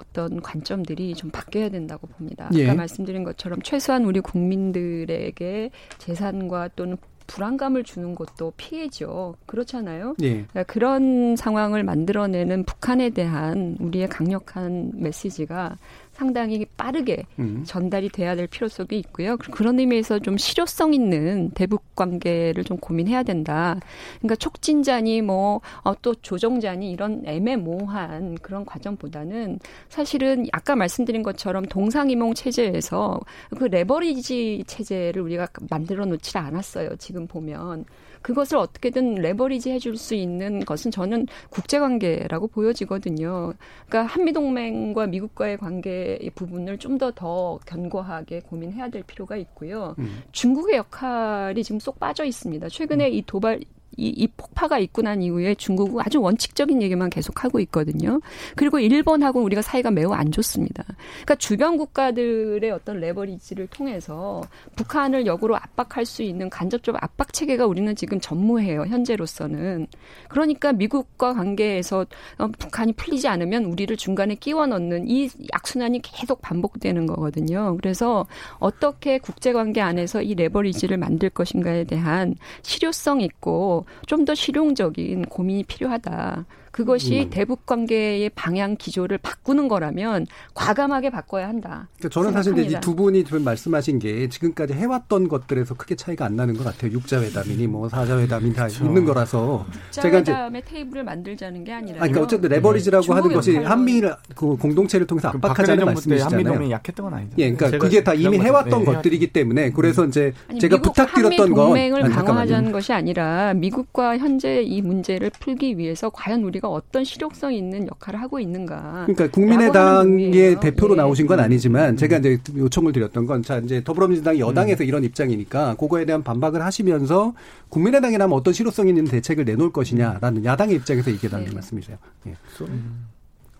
어떤 0.00 0.40
관점들이 0.42 1.14
좀 1.14 1.30
바뀌어야 1.30 1.68
된다고 1.70 2.06
봅니다. 2.06 2.50
예. 2.54 2.66
아까 2.66 2.74
말씀드린 2.74 3.24
것처럼 3.24 3.62
최소한 3.62 4.04
우리 4.04 4.20
국민들에게 4.20 5.70
재산과 5.98 6.70
또는 6.76 6.96
불안감을 7.26 7.84
주는 7.84 8.14
것도 8.14 8.52
피해죠. 8.56 9.36
그렇잖아요. 9.46 10.16
예. 10.22 10.30
그러니까 10.30 10.62
그런 10.64 11.36
상황을 11.36 11.82
만들어내는 11.82 12.64
북한에 12.64 13.10
대한 13.10 13.76
우리의 13.80 14.08
강력한 14.08 14.92
메시지가 14.94 15.78
상당히 16.12 16.64
빠르게 16.76 17.24
음. 17.38 17.64
전달이 17.66 18.10
돼야 18.10 18.36
될 18.36 18.46
필요성이 18.46 18.88
있고요. 18.98 19.36
그- 19.38 19.50
그런 19.50 19.78
의미에서 19.78 20.18
좀 20.18 20.36
실효성 20.36 20.92
있는 20.94 21.50
대북 21.50 21.94
관계를 21.96 22.64
좀 22.64 22.76
고민해야 22.76 23.22
된다. 23.22 23.78
그러니까 24.18 24.36
촉진자니 24.36 25.22
뭐또 25.22 26.14
조정자니 26.20 26.92
이런 26.92 27.22
애매모호한 27.24 28.36
그런 28.42 28.64
과정보다는 28.64 29.58
사실은 29.88 30.46
아까 30.52 30.76
말씀드린 30.76 31.22
것처럼 31.22 31.64
동상이몽 31.64 32.34
체제에서 32.34 33.18
그 33.56 33.64
레버리지 33.64 34.64
체제를 34.66 35.22
우리가 35.22 35.48
만들어 35.70 36.04
놓지 36.04 36.36
않았어요. 36.38 36.96
지금 36.96 37.26
보면. 37.26 37.84
그것을 38.22 38.56
어떻게든 38.56 39.16
레버리지 39.16 39.70
해줄 39.70 39.96
수 39.96 40.14
있는 40.14 40.64
것은 40.64 40.90
저는 40.90 41.26
국제관계라고 41.50 42.48
보여지거든요. 42.48 43.52
그러니까 43.86 44.14
한미동맹과 44.14 45.06
미국과의 45.08 45.58
관계 45.58 46.18
의 46.20 46.30
부분을 46.34 46.78
좀더더 46.78 47.60
견고하게 47.66 48.40
고민해야 48.40 48.88
될 48.88 49.02
필요가 49.02 49.36
있고요. 49.36 49.94
음. 49.98 50.22
중국의 50.32 50.76
역할이 50.76 51.62
지금 51.62 51.78
쏙 51.78 51.98
빠져 52.00 52.24
있습니다. 52.24 52.68
최근에 52.68 53.10
이 53.10 53.22
도발 53.26 53.60
이, 53.96 54.08
이 54.08 54.26
폭파가 54.28 54.78
있고 54.78 55.02
난 55.02 55.22
이후에 55.22 55.54
중국은 55.54 56.02
아주 56.04 56.20
원칙적인 56.20 56.82
얘기만 56.82 57.10
계속 57.10 57.44
하고 57.44 57.60
있거든요. 57.60 58.20
그리고 58.56 58.78
일본하고 58.78 59.42
우리가 59.42 59.62
사이가 59.62 59.90
매우 59.90 60.12
안 60.12 60.30
좋습니다. 60.30 60.84
그러니까 60.84 61.34
주변 61.36 61.76
국가들의 61.76 62.70
어떤 62.70 63.00
레버리지를 63.00 63.66
통해서 63.68 64.42
북한을 64.76 65.26
역으로 65.26 65.56
압박할 65.56 66.04
수 66.04 66.22
있는 66.22 66.48
간접적 66.50 66.96
압박 67.02 67.32
체계가 67.32 67.66
우리는 67.66 67.94
지금 67.94 68.20
전무해요. 68.20 68.84
현재로서는. 68.86 69.86
그러니까 70.28 70.72
미국과 70.72 71.34
관계에서 71.34 72.06
어, 72.38 72.48
북한이 72.58 72.94
풀리지 72.94 73.28
않으면 73.28 73.64
우리를 73.64 73.96
중간에 73.96 74.34
끼워 74.34 74.66
넣는 74.66 75.08
이 75.08 75.28
악순환이 75.52 76.00
계속 76.02 76.40
반복되는 76.40 77.06
거거든요. 77.06 77.76
그래서 77.76 78.26
어떻게 78.58 79.18
국제 79.18 79.52
관계 79.52 79.80
안에서 79.80 80.22
이 80.22 80.34
레버리지를 80.34 80.96
만들 80.96 81.30
것인가에 81.30 81.84
대한 81.84 82.34
실효성 82.62 83.20
있고 83.20 83.81
좀 84.06 84.22
더 84.22 84.34
실용적인 84.36 85.24
고민이 85.24 85.64
필요하다. 85.64 86.44
그것이 86.70 87.28
대북 87.30 87.66
관계의 87.66 88.30
방향 88.34 88.76
기조를 88.76 89.18
바꾸는 89.18 89.68
거라면 89.68 90.26
과감하게 90.54 91.10
바꿔야 91.10 91.46
한다. 91.46 91.88
그러니까 91.98 92.08
저는 92.08 92.32
사실 92.32 92.52
이제 92.52 92.62
생각합니다. 92.62 92.80
두 92.80 92.96
분이 92.96 93.24
지금 93.24 93.44
말씀하신 93.44 93.98
게 93.98 94.28
지금까지 94.30 94.72
해왔던 94.72 95.28
것들에서 95.28 95.74
크게 95.74 95.96
차이가 95.96 96.24
안 96.24 96.36
나는 96.36 96.54
것 96.54 96.64
같아요. 96.64 96.92
육자 96.92 97.20
회담이니 97.20 97.66
뭐 97.66 97.90
사자 97.90 98.18
회담이 98.18 98.54
다 98.54 98.68
있는 98.68 99.04
거라서 99.04 99.66
제가 99.90 100.20
이제 100.20 100.32
자회담의 100.32 100.62
테이블을 100.64 101.04
만들자는 101.04 101.64
게 101.64 101.72
아니라. 101.72 101.96
아, 101.96 102.00
그러니까 102.00 102.22
어쨌든 102.22 102.48
레버리지라고 102.48 103.12
하는 103.12 103.22
중국의 103.28 103.34
것이 103.36 103.56
한미를 103.56 104.14
그 104.34 104.56
공동체를 104.56 105.06
통해서 105.06 105.30
그 105.30 105.36
압박하자는 105.38 105.84
말씀이시잖아요. 105.84 106.36
한미 106.38 106.44
동맹이 106.44 106.70
약했던 106.70 107.04
건 107.04 107.14
아니죠. 107.14 107.34
예, 107.38 107.52
그러니까 107.52 107.78
그게 107.78 108.02
다 108.02 108.14
이미 108.14 108.38
그런 108.38 108.46
해왔던. 108.46 108.78
네, 108.78 108.84
것들이기 108.86 109.26
때문에 109.28 109.70
그래서 109.72 110.06
이제 110.06 110.32
아니, 110.48 110.58
제가 110.58 110.80
부탁드렸던 110.80 111.38
한미 111.38 111.54
건 111.54 111.66
동맹을. 111.66 112.02
강화하자는 112.08 112.72
것이 112.72 112.92
아니라 112.92 113.52
미국 113.54 113.71
과 113.92 114.16
현재 114.18 114.62
이 114.62 114.80
문제를 114.82 115.30
풀기 115.40 115.76
위해서 115.78 116.08
과연 116.10 116.42
우리가 116.44 116.68
어떤 116.68 117.04
실효성 117.04 117.52
있는 117.52 117.86
역할을 117.88 118.20
하고 118.20 118.38
있는가. 118.38 119.06
그러니까 119.06 119.28
국민의당의. 119.28 120.60
대표로 120.60 120.94
예. 120.94 120.96
나오신 120.98 121.26
건 121.26 121.40
아니지만 121.40 121.96
제가 121.96 122.18
이제 122.18 122.38
요청을 122.56 122.92
드렸던 122.92 123.26
건 123.26 123.42
자 123.42 123.58
이제 123.58 123.82
더불어민주당이 123.82 124.40
여당에서 124.40 124.84
이런 124.84 125.02
입장이니까 125.04 125.74
그거에 125.74 126.04
대한 126.04 126.22
반박을 126.22 126.62
하시면서 126.62 127.34
국민의당이라면 127.70 128.36
어떤 128.36 128.54
실효성 128.54 128.88
있는 128.88 129.04
대책을 129.04 129.44
내놓을 129.44 129.72
것이냐라는 129.72 130.44
야당의 130.44 130.76
입장에서 130.76 131.10
얘기해달라는 131.10 131.48
네. 131.50 131.54
말씀이세요. 131.54 131.96
예. 132.26 132.34
음. 132.62 133.11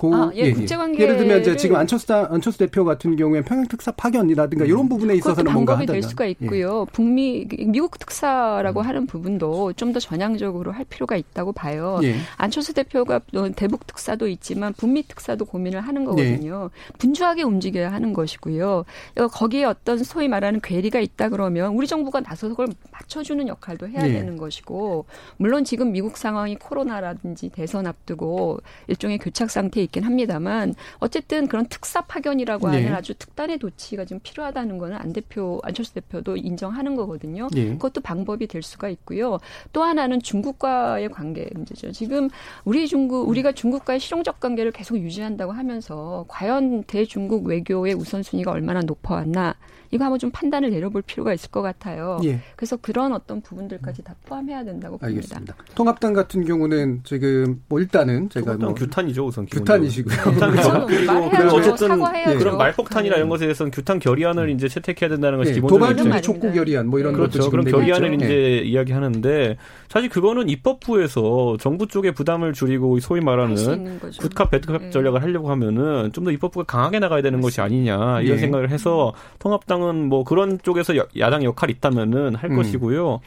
고, 0.03 0.13
아, 0.17 0.33
예, 0.35 0.53
국제관계를- 0.53 0.99
예를 1.01 1.17
들면 1.17 1.41
이제 1.43 1.55
지금 1.57 1.77
안철수, 1.77 2.09
당- 2.09 2.27
안철수 2.29 2.59
대표 2.59 2.85
같은 2.85 3.15
경우에 3.15 3.41
평양 3.43 3.69
특사 3.69 3.93
파견이라든가 3.93 4.65
이런 4.65 4.89
부분에 4.89 5.15
있어서는 5.15 5.53
뭔가 5.53 5.75
방법이 5.77 5.93
될 5.93 6.03
수가 6.03 6.27
예. 6.27 6.31
있고요. 6.31 6.87
북미 6.93 7.47
미국 7.69 8.01
특사라고 8.01 8.81
음. 8.81 8.87
하는 8.87 9.07
부분도 9.07 9.75
좀 9.75 9.93
더 9.93 10.01
전향적으로 10.01 10.73
할 10.73 10.85
필요가 10.87 11.15
있다고 11.17 11.53
봐요. 11.53 12.01
예. 12.03 12.17
안철수 12.39 12.73
대표가 12.75 13.21
또 13.33 13.49
대북 13.53 13.87
특사도 13.87 14.27
있지만 14.27 14.73
북미 14.73 15.03
특사도 15.07 15.45
고민을 15.45 15.79
네. 15.81 15.85
하는 15.87 16.05
거거든요. 16.05 16.71
분주하게 16.99 17.43
움직여야 17.43 17.93
하는 17.93 18.13
것이고요. 18.13 18.85
어, 19.19 19.29
거기에 19.29 19.65
어떤 19.67 20.03
소위 20.03 20.27
말하는 20.29 20.61
괴리가 20.63 20.99
있다 20.99 21.29
그러면 21.29 21.75
우리 21.75 21.87
정부가 21.87 22.21
나서서 22.21 22.55
그걸 22.57 22.69
맞춰주는 22.91 23.47
역할도 23.47 23.87
해야 23.89 24.03
네. 24.03 24.15
되는 24.15 24.37
것이고 24.39 25.05
물론 25.37 25.63
지금 25.65 25.93
미국 25.93 26.17
상황이 26.17 26.57
코로나라든지 26.57 27.51
대선 27.51 27.87
앞두고 27.87 28.59
일종의 28.89 29.19
교착 29.19 29.51
상태에 29.51 29.83
있긴 29.93 30.05
합니다만 30.05 30.75
어쨌든 30.99 31.47
그런 31.47 31.67
특사 31.67 32.01
파견이라고 32.01 32.71
네. 32.71 32.79
하는 32.79 32.95
아주 32.97 33.15
특단의 33.15 33.59
조치가 33.59 34.07
좀 34.07 34.19
필요하다는 34.23 34.79
거는 34.79 34.97
안 34.97 35.13
대표 35.13 35.61
안철수 35.63 35.95
대표도 35.95 36.39
인정하는 36.39 36.97
거거든요. 36.97 37.49
예. 37.55 37.69
그것도 37.71 38.01
방법이 38.01 38.47
될 38.47 38.63
수가 38.63 38.89
있고요. 38.89 39.39
또 39.73 39.83
하나는 39.83 40.21
중국과의 40.21 41.11
관계 41.11 41.49
문제죠. 41.53 41.93
지금 41.93 42.31
우리 42.65 42.89
중국 42.89 43.29
우리가 43.29 43.53
중국과의 43.53 44.01
실용적 44.01 44.41
관계를 44.41 44.73
계속 44.73 44.99
유지한다고 44.99 45.53
하면서 45.53 46.25
과연 46.29 46.85
대중국 46.85 47.47
외교의 47.47 47.95
우선순위가 47.95 48.51
얼마나 48.51 48.81
높아왔나 48.81 49.55
이거 49.93 50.05
한번 50.05 50.19
좀 50.19 50.31
판단을 50.31 50.71
내려볼 50.71 51.03
필요가 51.03 51.35
있을 51.35 51.51
것 51.51 51.61
같아요. 51.61 52.19
예. 52.25 52.41
그래서 52.57 52.79
그런 52.79 53.13
어떤 53.13 53.43
부분들까지 53.43 54.03
다 54.03 54.15
포함해야 54.25 54.65
된다고 54.65 54.97
봅니다. 54.97 55.07
알겠습니다. 55.07 55.55
통합당 55.75 56.15
같은 56.15 56.45
경우는 56.45 57.03
지금 57.05 57.63
뭐 57.69 57.79
일단은 57.79 58.31
제가 58.31 58.55
뭐 58.57 58.73
규탄이죠 58.73 59.27
우선 59.27 59.45
규탄이 59.45 59.82
시고요. 59.89 60.17
규탄이죠. 60.33 60.63
저는 60.63 60.87
그리고 60.87 61.13
말해야죠. 61.13 61.57
어쨌든 61.57 61.89
사과해야죠. 61.89 62.39
그런 62.39 62.59
말폭탄이나 62.59 63.15
네. 63.15 63.19
이런 63.19 63.29
것에 63.29 63.45
대해서는 63.47 63.71
규탄 63.71 63.99
결의안을 63.99 64.51
이제 64.51 64.69
채택해야 64.69 65.09
된다는 65.11 65.39
것이 65.39 65.51
예, 65.51 65.55
기본적인 65.55 65.97
도발주의. 65.97 66.23
촉구 66.23 66.53
결의안 66.53 66.89
뭐 66.89 66.99
이런 66.99 67.13
것도 67.13 67.23
그렇죠. 67.31 67.43
지금 67.43 67.61
그런 67.65 67.73
결의안을 67.73 68.15
있죠. 68.15 68.25
이제 68.25 68.35
예. 68.35 68.59
이야기하는데 68.63 69.57
사실 69.89 70.09
그거는 70.09 70.49
입법부에서 70.49 71.57
정부 71.61 71.87
쪽에 71.87 72.11
부담을 72.13 72.53
줄이고 72.53 72.99
소위 73.01 73.21
말하는. 73.21 74.01
굿캅 74.19 74.51
배드캅 74.51 74.81
네. 74.83 74.91
전략을 74.91 75.23
하려고 75.23 75.51
하면은 75.51 76.11
좀 76.13 76.23
더 76.23 76.31
입법부가 76.31 76.65
강하게 76.67 77.01
나가야 77.01 77.21
되는 77.21 77.41
것이 77.41 77.61
아니냐 77.61 78.21
이런 78.21 78.37
예. 78.37 78.41
생각을 78.41 78.71
해서 78.71 79.13
통합당은 79.41 80.09
뭐 80.09 80.23
그런 80.23 80.59
쪽에서 80.63 80.97
여- 80.97 81.07
야당 81.19 81.43
역할이 81.43 81.73
있다면은 81.73 82.37
할 82.37 82.51
음. 82.51 82.57
것이고요. 82.57 83.21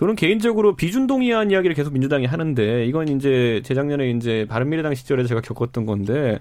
저는 0.00 0.16
개인적으로 0.16 0.76
비준동의안 0.76 1.50
이야기를 1.50 1.76
계속 1.76 1.92
민주당이 1.92 2.24
하는데 2.24 2.86
이건 2.86 3.08
이제 3.08 3.60
재작년에 3.66 4.08
이제 4.12 4.46
바른미래당 4.48 4.94
시절에 4.94 5.24
제가 5.24 5.42
겪었던 5.42 5.84
건데 5.84 6.38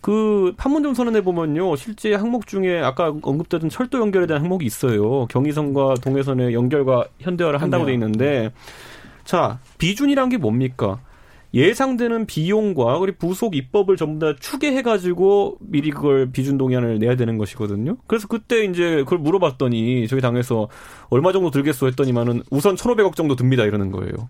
그 0.00 0.54
판문점 0.56 0.94
선언에 0.94 1.20
보면요. 1.20 1.76
실제 1.76 2.14
항목 2.14 2.46
중에 2.46 2.80
아까 2.80 3.14
언급되던 3.20 3.68
철도 3.68 3.98
연결에 4.00 4.26
대한 4.26 4.42
항목이 4.42 4.64
있어요. 4.64 5.26
경의선과 5.26 5.96
동해선의 6.02 6.54
연결과 6.54 7.04
현대화를 7.18 7.60
한다고 7.60 7.84
돼 7.84 7.92
있는데 7.92 8.50
자, 9.24 9.58
비준이란 9.76 10.30
게 10.30 10.38
뭡니까? 10.38 10.98
예상되는 11.54 12.26
비용과 12.26 12.98
그리고 12.98 13.18
부속 13.18 13.54
입법을 13.54 13.96
전부 13.96 14.24
다 14.24 14.34
추계해가지고 14.40 15.58
미리 15.60 15.90
그걸 15.90 16.30
비준 16.32 16.56
동의안을 16.56 16.98
내야 16.98 17.14
되는 17.16 17.36
것이거든요. 17.38 17.96
그래서 18.06 18.26
그때 18.26 18.64
이제 18.64 18.96
그걸 19.04 19.18
물어봤더니 19.18 20.08
저희 20.08 20.20
당에서 20.20 20.68
얼마 21.10 21.32
정도 21.32 21.50
들겠소 21.50 21.86
했더니만은 21.88 22.42
우선 22.50 22.74
1,500억 22.76 23.14
정도 23.16 23.36
듭니다 23.36 23.64
이러는 23.64 23.90
거예요. 23.90 24.28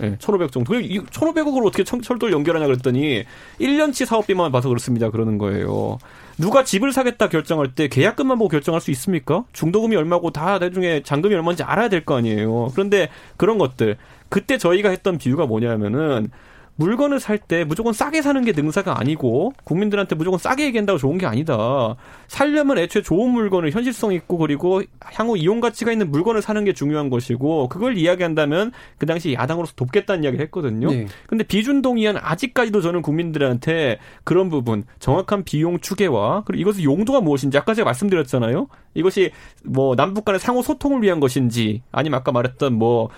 예, 0.00 0.10
네, 0.10 0.16
1,500 0.18 0.50
정도. 0.50 0.74
이 0.74 0.98
1,500억을 0.98 1.64
어떻게 1.64 1.84
철도를 1.84 2.32
연결하냐 2.32 2.66
그랬더니 2.66 3.22
1년치 3.60 4.04
사업비만 4.06 4.50
봐서 4.50 4.68
그렇습니다. 4.68 5.10
그러는 5.10 5.38
거예요. 5.38 5.98
누가 6.36 6.64
집을 6.64 6.92
사겠다 6.92 7.28
결정할 7.28 7.76
때 7.76 7.86
계약금만 7.86 8.38
보고 8.38 8.48
결정할 8.48 8.80
수 8.80 8.90
있습니까? 8.90 9.44
중도금이 9.52 9.94
얼마고 9.94 10.32
다 10.32 10.58
나중에 10.58 11.04
잔금이 11.04 11.32
얼마인지 11.36 11.62
알아야 11.62 11.88
될 11.88 12.04
거 12.04 12.16
아니에요. 12.16 12.70
그런데 12.72 13.08
그런 13.36 13.56
것들 13.56 13.96
그때 14.28 14.58
저희가 14.58 14.88
했던 14.88 15.16
비유가 15.16 15.46
뭐냐면은 15.46 16.28
물건을 16.76 17.20
살 17.20 17.38
때 17.38 17.64
무조건 17.64 17.92
싸게 17.92 18.22
사는 18.22 18.42
게 18.44 18.52
능사가 18.52 18.98
아니고 18.98 19.52
국민들한테 19.64 20.14
무조건 20.14 20.38
싸게 20.38 20.64
얘기한다고 20.66 20.98
좋은 20.98 21.18
게 21.18 21.26
아니다. 21.26 21.96
살려면 22.26 22.78
애초에 22.78 23.02
좋은 23.02 23.30
물건을 23.30 23.70
현실성 23.70 24.12
있고 24.14 24.38
그리고 24.38 24.82
향후 25.12 25.36
이용 25.36 25.60
가치가 25.60 25.92
있는 25.92 26.10
물건을 26.10 26.40
사는 26.40 26.64
게 26.64 26.72
중요한 26.72 27.10
것이고 27.10 27.68
그걸 27.68 27.98
이야기한다면 27.98 28.72
그 28.98 29.06
당시 29.06 29.34
야당으로서 29.34 29.74
돕겠다는 29.76 30.24
이야기를 30.24 30.44
했거든요. 30.46 30.90
네. 30.90 31.06
근데 31.26 31.44
비준 31.44 31.82
동의안 31.82 32.16
아직까지도 32.16 32.80
저는 32.80 33.02
국민들한테 33.02 33.98
그런 34.24 34.48
부분 34.48 34.84
정확한 35.00 35.44
비용 35.44 35.80
추계와 35.80 36.44
그리고 36.46 36.70
이것의 36.70 36.84
용도가 36.84 37.20
무엇인지 37.20 37.58
아까 37.58 37.74
제가 37.74 37.84
말씀드렸잖아요. 37.84 38.68
이것이 38.94 39.32
뭐 39.64 39.96
남북 39.96 40.24
간의 40.24 40.38
상호 40.40 40.62
소통을 40.62 41.02
위한 41.02 41.20
것인지 41.20 41.82
아니면 41.92 42.20
아까 42.20 42.32
말했던 42.32 42.72
뭐 42.72 43.10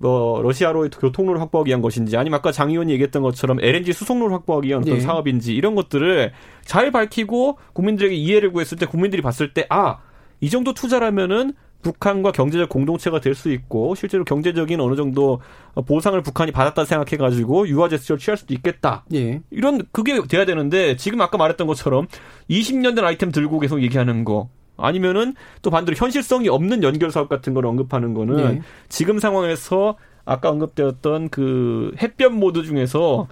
뭐 0.00 0.40
러시아로의 0.42 0.90
교통로를 0.90 1.40
확보하기 1.42 1.68
위한 1.68 1.82
것인지 1.82 2.16
아니면 2.16 2.38
아까 2.38 2.52
장 2.52 2.70
의원이 2.70 2.90
얘기했던 2.94 3.22
것처럼 3.22 3.60
LNG 3.60 3.92
수송로를 3.92 4.34
확보하기 4.34 4.68
위한 4.68 4.82
어떤 4.82 4.94
네. 4.94 5.00
사업인지 5.00 5.54
이런 5.54 5.74
것들을 5.74 6.32
잘 6.64 6.90
밝히고 6.90 7.58
국민들에게 7.74 8.14
이해를 8.14 8.50
구했을 8.52 8.78
때 8.78 8.86
국민들이 8.86 9.22
봤을 9.22 9.52
때 9.54 9.66
아 9.68 9.98
이 10.42 10.48
정도 10.48 10.72
투자라면은 10.72 11.52
북한과 11.82 12.32
경제적 12.32 12.68
공동체가 12.70 13.20
될 13.20 13.34
수 13.34 13.50
있고 13.52 13.94
실제로 13.94 14.24
경제적인 14.24 14.80
어느 14.80 14.96
정도 14.96 15.40
보상을 15.86 16.18
북한이 16.22 16.50
받았다 16.52 16.84
생각해 16.86 17.16
가지고 17.18 17.68
유화 17.68 17.88
제스처를 17.88 18.18
취할 18.18 18.36
수도 18.38 18.52
있겠다. 18.54 19.04
예. 19.14 19.40
이런 19.50 19.82
그게 19.92 20.18
돼야 20.28 20.44
되는데 20.46 20.96
지금 20.96 21.20
아까 21.20 21.36
말했던 21.38 21.66
것처럼 21.66 22.06
20년 22.50 22.96
된 22.96 23.04
아이템 23.04 23.30
들고 23.32 23.60
계속 23.60 23.82
얘기하는 23.82 24.24
거 24.24 24.48
아니면은 24.84 25.34
또 25.62 25.70
반대로 25.70 25.96
현실성이 25.96 26.48
없는 26.48 26.82
연결 26.82 27.10
사업 27.10 27.28
같은 27.28 27.54
걸 27.54 27.66
언급하는 27.66 28.14
거는 28.14 28.36
네. 28.36 28.62
지금 28.88 29.18
상황에서 29.18 29.96
아까 30.24 30.50
언급되었던 30.50 31.28
그 31.30 31.92
햇볕 32.00 32.32
모드 32.32 32.62
중에서 32.62 33.26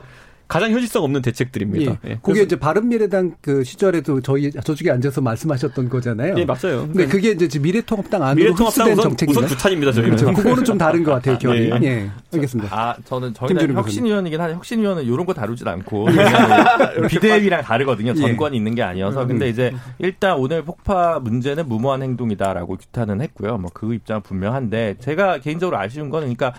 가장 0.49 0.73
현실성 0.73 1.05
없는 1.05 1.23
대책들입니다. 1.23 1.93
예. 2.07 2.11
예. 2.11 2.19
그게 2.23 2.43
이제 2.43 2.59
바른미래당 2.59 3.37
그 3.41 3.65
시절에도 3.65 4.21
저희 4.21 4.51
저쪽에 4.51 4.91
앉아서 4.91 5.21
말씀하셨던 5.21 5.89
거잖아요. 5.89 6.35
예, 6.39 6.45
맞아요. 6.45 6.87
근데 6.87 7.05
네. 7.05 7.07
그게 7.07 7.31
이제 7.33 7.59
미래통합당 7.59 8.23
안으로 8.23 8.45
미래통합당 8.45 8.93
우선, 8.93 9.03
정책입니다. 9.03 9.41
우선 9.47 9.57
구탄입니다, 9.57 9.93
저희는. 9.93 10.17
그렇죠. 10.17 10.35
그거는 10.35 10.65
좀 10.65 10.79
다른 10.79 11.05
것 11.05 11.13
같아요, 11.13 11.39
결이. 11.39 11.71
예. 11.71 11.87
예. 11.87 12.11
알겠습니다. 12.35 12.69
아, 12.77 12.97
저는 13.05 13.35
저희는 13.35 13.75
혁신위원이긴 13.75 14.41
한데 14.41 14.55
혁신위원은 14.55 15.05
이런 15.05 15.25
거 15.27 15.35
다루진 15.35 15.69
않고 15.69 16.09
비대위랑 17.09 17.63
다르거든요. 17.63 18.13
예. 18.17 18.21
전권이 18.21 18.57
있는 18.57 18.75
게 18.75 18.83
아니어서. 18.83 19.27
근데 19.27 19.47
음. 19.47 19.51
이제 19.51 19.73
일단 19.99 20.37
오늘 20.37 20.63
폭파 20.63 21.21
문제는 21.21 21.69
무모한 21.69 22.03
행동이다라고 22.03 22.77
규탄은 22.77 23.21
했고요. 23.23 23.57
뭐 23.59 23.69
그 23.79 23.95
입장은 23.95 24.23
분명한데 24.23 24.97
제가 24.99 25.39
개인적으로 25.39 25.79
아쉬운 25.79 26.11
거는 26.11 26.35
그러니까 26.35 26.59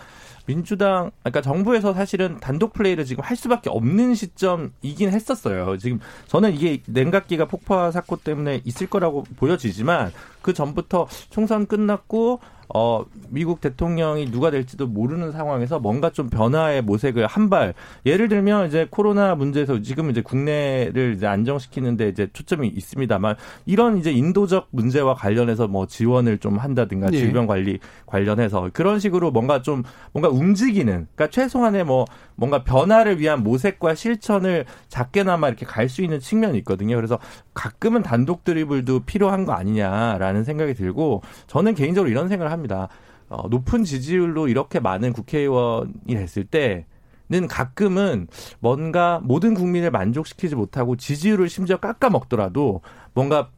민주당, 0.50 1.12
그러니까 1.22 1.42
정부에서 1.42 1.94
사실은 1.94 2.40
단독 2.40 2.72
플레이를 2.72 3.04
지금 3.04 3.22
할 3.22 3.36
수밖에 3.36 3.70
없는 3.70 4.16
시점이긴 4.16 5.10
했었어요. 5.10 5.78
지금 5.78 6.00
저는 6.26 6.54
이게 6.54 6.82
냉각기가 6.86 7.44
폭파 7.44 7.92
사건 7.92 8.18
때문에 8.18 8.60
있을 8.64 8.88
거라고 8.88 9.22
보여지지만 9.36 10.12
그 10.42 10.52
전부터 10.52 11.06
총선 11.30 11.66
끝났고 11.66 12.40
어, 12.74 13.04
미국 13.28 13.60
대통령이 13.60 14.30
누가 14.30 14.50
될지도 14.50 14.86
모르는 14.86 15.32
상황에서 15.32 15.78
뭔가 15.78 16.10
좀 16.10 16.28
변화의 16.28 16.82
모색을 16.82 17.26
한 17.26 17.50
발. 17.50 17.74
예를 18.06 18.28
들면 18.28 18.68
이제 18.68 18.86
코로나 18.90 19.34
문제에서 19.34 19.82
지금 19.82 20.10
이제 20.10 20.22
국내를 20.22 21.14
이제 21.16 21.26
안정시키는데 21.26 22.08
이제 22.08 22.28
초점이 22.32 22.68
있습니다만 22.68 23.34
이런 23.66 23.98
이제 23.98 24.12
인도적 24.12 24.68
문제와 24.70 25.14
관련해서 25.14 25.66
뭐 25.66 25.86
지원을 25.86 26.38
좀 26.38 26.58
한다든가 26.58 27.10
네. 27.10 27.18
질병 27.18 27.46
관리 27.46 27.80
관련해서 28.06 28.70
그런 28.72 29.00
식으로 29.00 29.30
뭔가 29.32 29.62
좀 29.62 29.82
뭔가 30.12 30.28
움직이는 30.28 31.08
그러니까 31.14 31.28
최소한의 31.28 31.84
뭐 31.84 32.04
뭔가 32.40 32.64
변화를 32.64 33.20
위한 33.20 33.42
모색과 33.42 33.94
실천을 33.94 34.64
작게나마 34.88 35.48
이렇게 35.48 35.66
갈 35.66 35.90
수 35.90 36.02
있는 36.02 36.20
측면이 36.20 36.56
있거든요. 36.58 36.96
그래서 36.96 37.18
가끔은 37.52 38.02
단독 38.02 38.44
드리블도 38.44 39.00
필요한 39.00 39.44
거 39.44 39.52
아니냐라는 39.52 40.44
생각이 40.44 40.74
들고 40.74 41.22
저는 41.48 41.74
개인적으로 41.74 42.08
이런 42.10 42.28
생각을 42.28 42.50
합니다. 42.50 42.88
어, 43.28 43.48
높은 43.48 43.84
지지율로 43.84 44.48
이렇게 44.48 44.80
많은 44.80 45.12
국회의원이 45.12 46.06
됐을 46.06 46.44
때는 46.44 47.48
가끔은 47.48 48.28
뭔가 48.60 49.20
모든 49.22 49.54
국민을 49.54 49.90
만족시키지 49.90 50.54
못하고 50.54 50.96
지지율을 50.96 51.48
심지어 51.48 51.76
깎아 51.76 52.08
먹더라도 52.08 52.80
뭔가 53.12 53.50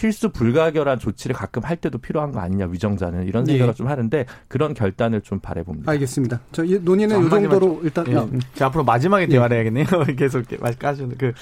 필수 0.00 0.30
불가결한 0.30 0.98
조치를 0.98 1.36
가끔 1.36 1.62
할 1.62 1.76
때도 1.76 1.98
필요한 1.98 2.32
거 2.32 2.40
아니냐 2.40 2.68
위정자는 2.70 3.26
이런 3.28 3.44
생각을 3.44 3.74
예. 3.74 3.76
좀 3.76 3.86
하는데 3.86 4.24
그런 4.48 4.72
결단을 4.72 5.20
좀 5.20 5.40
바래봅니다. 5.40 5.92
알겠습니다. 5.92 6.40
저 6.52 6.62
논의는 6.64 7.26
이 7.26 7.28
정도로 7.28 7.80
일단 7.84 8.06
예. 8.08 8.16
음. 8.16 8.40
자, 8.54 8.66
앞으로 8.66 8.82
마지막에 8.82 9.24
예. 9.24 9.28
대화를 9.28 9.58
해야겠네요. 9.58 9.84
계속 10.16 10.42
까주는 10.78 11.16
그 11.18 11.32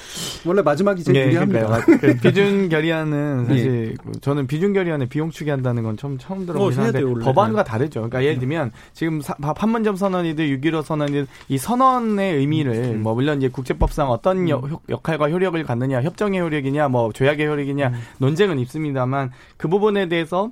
원래 0.44 0.60
마지막이 0.60 1.04
제일 1.04 1.18
예, 1.18 1.26
유리합니다. 1.26 1.84
그 2.00 2.16
비준 2.20 2.68
결의안은 2.68 3.42
예. 3.44 3.46
사실 3.46 3.96
그 4.02 4.20
저는 4.20 4.48
비준 4.48 4.72
결의안에 4.72 5.06
비용 5.06 5.30
추계한다는 5.30 5.84
건 5.84 5.96
처음 5.96 6.18
처음 6.18 6.44
들어보긴 6.44 6.80
어, 6.80 6.82
하는데 6.82 7.00
법안과 7.22 7.62
다르죠. 7.62 8.00
그러니까 8.00 8.24
예를 8.24 8.40
들면 8.40 8.72
지금 8.92 9.20
사, 9.20 9.34
판문점 9.34 9.94
선언이든 9.94 10.44
6.15 10.46 10.82
선언이든 10.82 11.28
이 11.46 11.58
선언의 11.58 12.34
의미를 12.38 12.72
음. 12.72 13.02
뭐 13.04 13.14
물론 13.14 13.38
이제 13.38 13.48
국제법상 13.48 14.10
어떤 14.10 14.38
음. 14.38 14.48
여, 14.48 14.62
역할과 14.88 15.30
효력을 15.30 15.62
갖느냐, 15.62 16.02
협정의 16.02 16.40
효력이냐, 16.40 16.88
뭐 16.88 17.12
조약의 17.12 17.46
효력이냐 17.46 17.88
음. 17.90 17.94
논쟁 18.18 18.47
논쟁은 18.48 18.58
있습니다만 18.58 19.30
그 19.56 19.68
부분에 19.68 20.08
대해서 20.08 20.50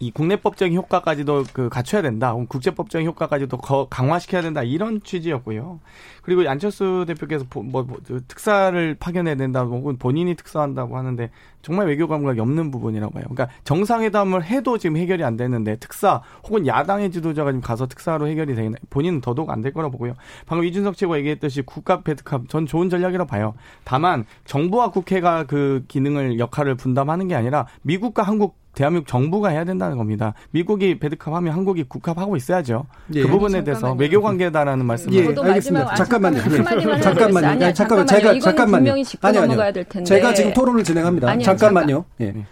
이 0.00 0.10
국내법적인 0.10 0.76
효과까지도 0.76 1.44
그 1.52 1.68
갖춰야 1.68 2.02
된다. 2.02 2.34
국제법적인 2.34 3.06
효과까지도 3.08 3.58
강화시켜야 3.90 4.42
된다. 4.42 4.62
이런 4.62 5.02
취지였고요. 5.02 5.80
그리고 6.22 6.48
안철수 6.48 7.04
대표께서 7.08 7.44
뭐, 7.52 7.82
뭐 7.82 7.98
특사를 8.28 8.94
파견해야 8.94 9.34
된다고 9.34 9.76
혹은 9.76 9.96
본인이 9.96 10.34
특사한다고 10.34 10.96
하는데 10.96 11.30
정말 11.62 11.88
외교 11.88 12.06
감각이 12.06 12.38
없는 12.38 12.70
부분이라고 12.70 13.12
봐요. 13.12 13.24
그러니까 13.28 13.48
정상회담을 13.64 14.44
해도 14.44 14.78
지금 14.78 14.96
해결이 14.96 15.24
안 15.24 15.36
되는데 15.36 15.76
특사 15.76 16.22
혹은 16.44 16.66
야당의 16.66 17.10
지도자가 17.10 17.50
지금 17.50 17.60
가서 17.60 17.86
특사로 17.86 18.28
해결이 18.28 18.54
되는 18.54 18.74
본인은 18.90 19.20
더더욱 19.20 19.50
안 19.50 19.58
될 19.58 19.72
거라고 19.72 19.90
보고요. 19.90 20.14
방금 20.46 20.64
이준석 20.66 20.96
최고 20.96 21.16
얘기했듯이 21.16 21.62
국가 21.62 22.02
배드캅 22.02 22.48
전 22.48 22.66
좋은 22.66 22.88
전략이라고 22.88 23.26
봐요. 23.28 23.54
다만 23.82 24.24
정부와 24.44 24.92
국회가 24.92 25.42
그 25.44 25.84
기능을 25.88 26.38
역할을 26.38 26.76
분담하는 26.76 27.26
게 27.26 27.34
아니라 27.34 27.66
미국과 27.82 28.22
한국 28.22 28.57
대한민국 28.74 29.08
정부가 29.08 29.48
해야 29.48 29.64
된다는 29.64 29.96
겁니다. 29.96 30.34
미국이 30.50 30.98
배드캅 30.98 31.34
하면 31.34 31.52
한국이 31.52 31.84
국합 31.84 32.18
하고 32.18 32.36
있어야죠. 32.36 32.86
예. 33.14 33.22
그 33.22 33.28
부분에 33.28 33.64
대해서 33.64 33.92
외교 33.92 34.22
관계다라는 34.22 34.86
말씀을 34.86 35.14
예, 35.14 35.26
알겠습니다. 35.26 35.94
잠깐만요. 35.94 36.38
예. 36.38 37.00
잠깐만요. 37.00 37.48
아니, 37.48 37.74
잠깐만 37.74 38.06
제가 38.06 38.38
잠깐만요. 38.38 38.92
아니 39.22 39.38
아니요. 39.38 40.04
제가 40.04 40.34
지금 40.34 40.52
토론을 40.52 40.84
진행합니다. 40.84 41.28
아니요, 41.28 41.44
잠깐만요. 41.44 42.04
잠깐. 42.18 42.36
예. 42.36 42.46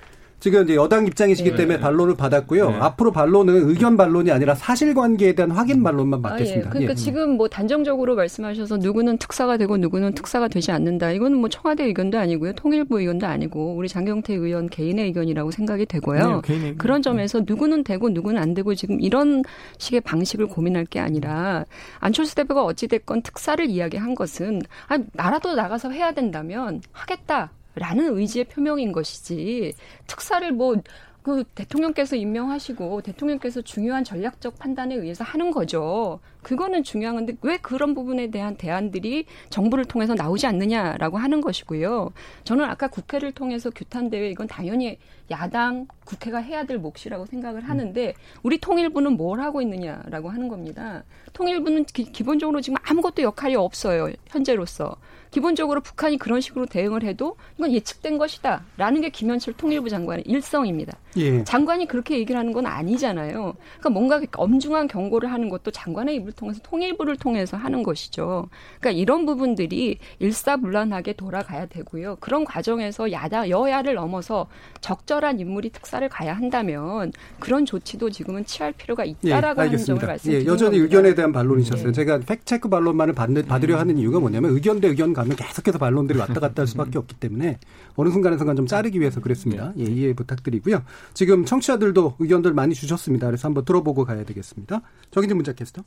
지금 0.47 0.63
이제 0.63 0.77
여당 0.77 1.09
입장이시기 1.09 1.51
네. 1.51 1.57
때문에 1.57 1.81
반론을 1.81 2.15
받았고요. 2.15 2.71
네. 2.71 2.77
앞으로 2.77 3.11
반론은 3.11 3.69
의견 3.69 3.97
반론이 3.97 4.31
아니라 4.31 4.55
사실관계에 4.55 5.35
대한 5.35 5.51
확인 5.51 5.83
반론만 5.83 6.23
받겠습니다. 6.23 6.69
아, 6.69 6.69
예. 6.69 6.71
그러니까 6.71 6.93
예. 6.93 6.95
지금 6.95 7.31
뭐 7.37 7.49
단정적으로 7.49 8.15
말씀하셔서 8.15 8.77
누구는 8.77 9.19
특사가 9.19 9.57
되고 9.57 9.77
누구는 9.77 10.15
특사가 10.15 10.47
되지 10.47 10.71
않는다. 10.71 11.11
이거는 11.11 11.39
뭐 11.39 11.49
청와대 11.49 11.83
의견도 11.87 12.17
아니고요. 12.17 12.53
통일부 12.53 13.01
의견도 13.01 13.27
아니고 13.27 13.75
우리 13.75 13.89
장경태 13.89 14.35
의원 14.35 14.69
개인의 14.69 15.07
의견이라고 15.07 15.51
생각이 15.51 15.85
되고요. 15.87 16.43
네, 16.47 16.75
그런 16.79 17.03
점에서 17.03 17.43
누구는 17.45 17.83
되고 17.83 18.09
누구는 18.09 18.41
안 18.41 18.55
되고 18.55 18.73
지금 18.77 19.01
이런 19.01 19.43
식의 19.79 20.03
방식을 20.03 20.47
고민할 20.47 20.85
게 20.85 21.01
아니라 21.01 21.65
안철수 21.99 22.37
대표가 22.37 22.63
어찌 22.63 22.87
됐건 22.87 23.23
특사를 23.23 23.69
이야기한 23.69 24.15
것은 24.15 24.63
아 24.87 24.97
나라도 25.13 25.57
나가서 25.57 25.91
해야 25.91 26.13
된다면 26.13 26.83
하겠다. 26.93 27.51
라는 27.77 28.17
의지의 28.17 28.47
표명인 28.47 28.91
것이지 28.91 29.75
특사를 30.07 30.51
뭐그 30.51 31.45
대통령께서 31.55 32.17
임명하시고 32.17 33.03
대통령께서 33.03 33.61
중요한 33.61 34.03
전략적 34.03 34.59
판단에 34.59 34.95
의해서 34.95 35.25
하는 35.25 35.51
거죠. 35.51 36.21
그거는 36.43 36.85
중요한 36.85 37.17
건데 37.17 37.35
왜 37.43 37.59
그런 37.59 37.95
부분에 37.95 38.31
대한 38.31 38.57
대안들이 38.57 39.27
정부를 39.51 39.85
통해서 39.85 40.15
나오지 40.15 40.47
않느냐라고 40.47 41.19
하는 41.19 41.43
것이고요. 41.43 42.13
저는 42.45 42.65
아까 42.65 42.89
국회를 42.89 43.33
통해서 43.33 43.69
규탄 43.69 44.09
대회 44.09 44.31
이건 44.31 44.47
당연히 44.47 44.99
야당 45.31 45.87
국회가 46.05 46.39
해야 46.39 46.65
될 46.65 46.79
몫이라고 46.79 47.27
생각을 47.27 47.69
하는데 47.69 48.15
우리 48.43 48.59
통일부는 48.59 49.19
뭘 49.19 49.41
하고 49.41 49.61
있느냐라고 49.61 50.31
하는 50.31 50.49
겁니다. 50.49 51.05
통일부는 51.35 51.85
기, 51.85 52.23
본적으로 52.23 52.63
지금 52.63 52.79
아무것도 52.83 53.23
역할이 53.23 53.55
없어요. 53.57 54.13
현재로서. 54.29 54.97
기본적으로 55.37 55.83
북한이 55.83 56.17
그런 56.17 56.41
식으로 56.41 56.65
대응을 56.65 57.03
해도 57.03 57.37
이건 57.59 57.71
예측된 57.71 58.17
것이다라는 58.17 59.03
게 59.03 59.11
김현철 59.11 59.53
통일부 59.59 59.91
장관의 59.91 60.25
일성입니다. 60.27 60.97
예. 61.19 61.45
장관이 61.45 61.87
그렇게 61.89 62.19
얘기를 62.19 62.39
하는 62.39 62.55
건 62.55 62.65
아니잖아요. 62.65 63.55
그러니까 63.79 63.91
뭔가 63.91 64.23
엄중한 64.35 64.89
경고를 64.89 65.31
하는 65.31 65.51
것도 65.51 65.73
장관의 65.73 66.17
입을 66.17 66.33
통해서 66.33 66.61
통일부를 66.63 67.17
통해서 67.17 67.59
하는 67.59 67.83
것이죠. 67.83 68.49
그러니까 68.81 68.99
이런 68.99 69.27
부분들이 69.27 69.99
일사불란하게 70.21 71.13
돌아가야 71.15 71.67
되고요. 71.67 72.17
그런 72.21 72.47
과정에서 72.47 73.13
야다 73.13 73.51
여야를 73.51 73.95
넘어서 73.95 74.47
적절한 74.81 75.39
인물이 75.39 75.69
특사를 75.69 76.09
가야 76.09 76.33
한다면 76.33 77.13
그런 77.41 77.67
조치도 77.67 78.09
지금은 78.09 78.47
취할 78.47 78.73
필요가 78.73 79.05
있다라고 79.05 79.61
예, 79.61 79.67
하는 79.67 79.85
점을 79.85 80.07
말씀드립니다. 80.07 80.51
예, 80.51 80.51
여전히 80.51 80.79
겁니다. 80.79 80.85
의견에 80.85 81.15
대한 81.15 81.33
반론이셨어요. 81.33 81.89
예. 81.89 81.93
제가 81.93 82.21
팩체크 82.21 82.71
반론만을 82.71 83.13
받, 83.13 83.29
받으려 83.47 83.79
하는 83.79 83.99
이유가 83.99 84.19
뭐냐면 84.19 84.53
의견 84.53 84.81
대 84.81 84.89
의견 84.89 85.13
가면 85.27 85.37
계속해서 85.37 85.79
반론들이 85.79 86.19
왔다 86.19 86.41
갔다 86.41 86.63
할 86.63 86.67
수밖에 86.67 86.99
없기 86.99 87.17
때문에 87.17 87.59
어느 87.97 88.11
순간에선간 88.11 88.57
좀 88.57 88.67
자르기 88.67 89.01
위해서 89.01 89.21
그랬습니다. 89.21 89.73
예, 89.79 89.85
이해 89.85 90.15
부탁드리고요. 90.15 90.83
지금 91.13 91.45
청취자들도 91.45 92.17
의견들 92.19 92.53
많이 92.55 92.75
주셨습니다. 92.75 93.27
그래서 93.27 93.49
한번 93.49 93.65
들어보고 93.65 94.05
가야 94.05 94.25
되겠습니다. 94.25 94.81
정인진 95.11 95.37
문자 95.37 95.53
캐스터. 95.53 95.83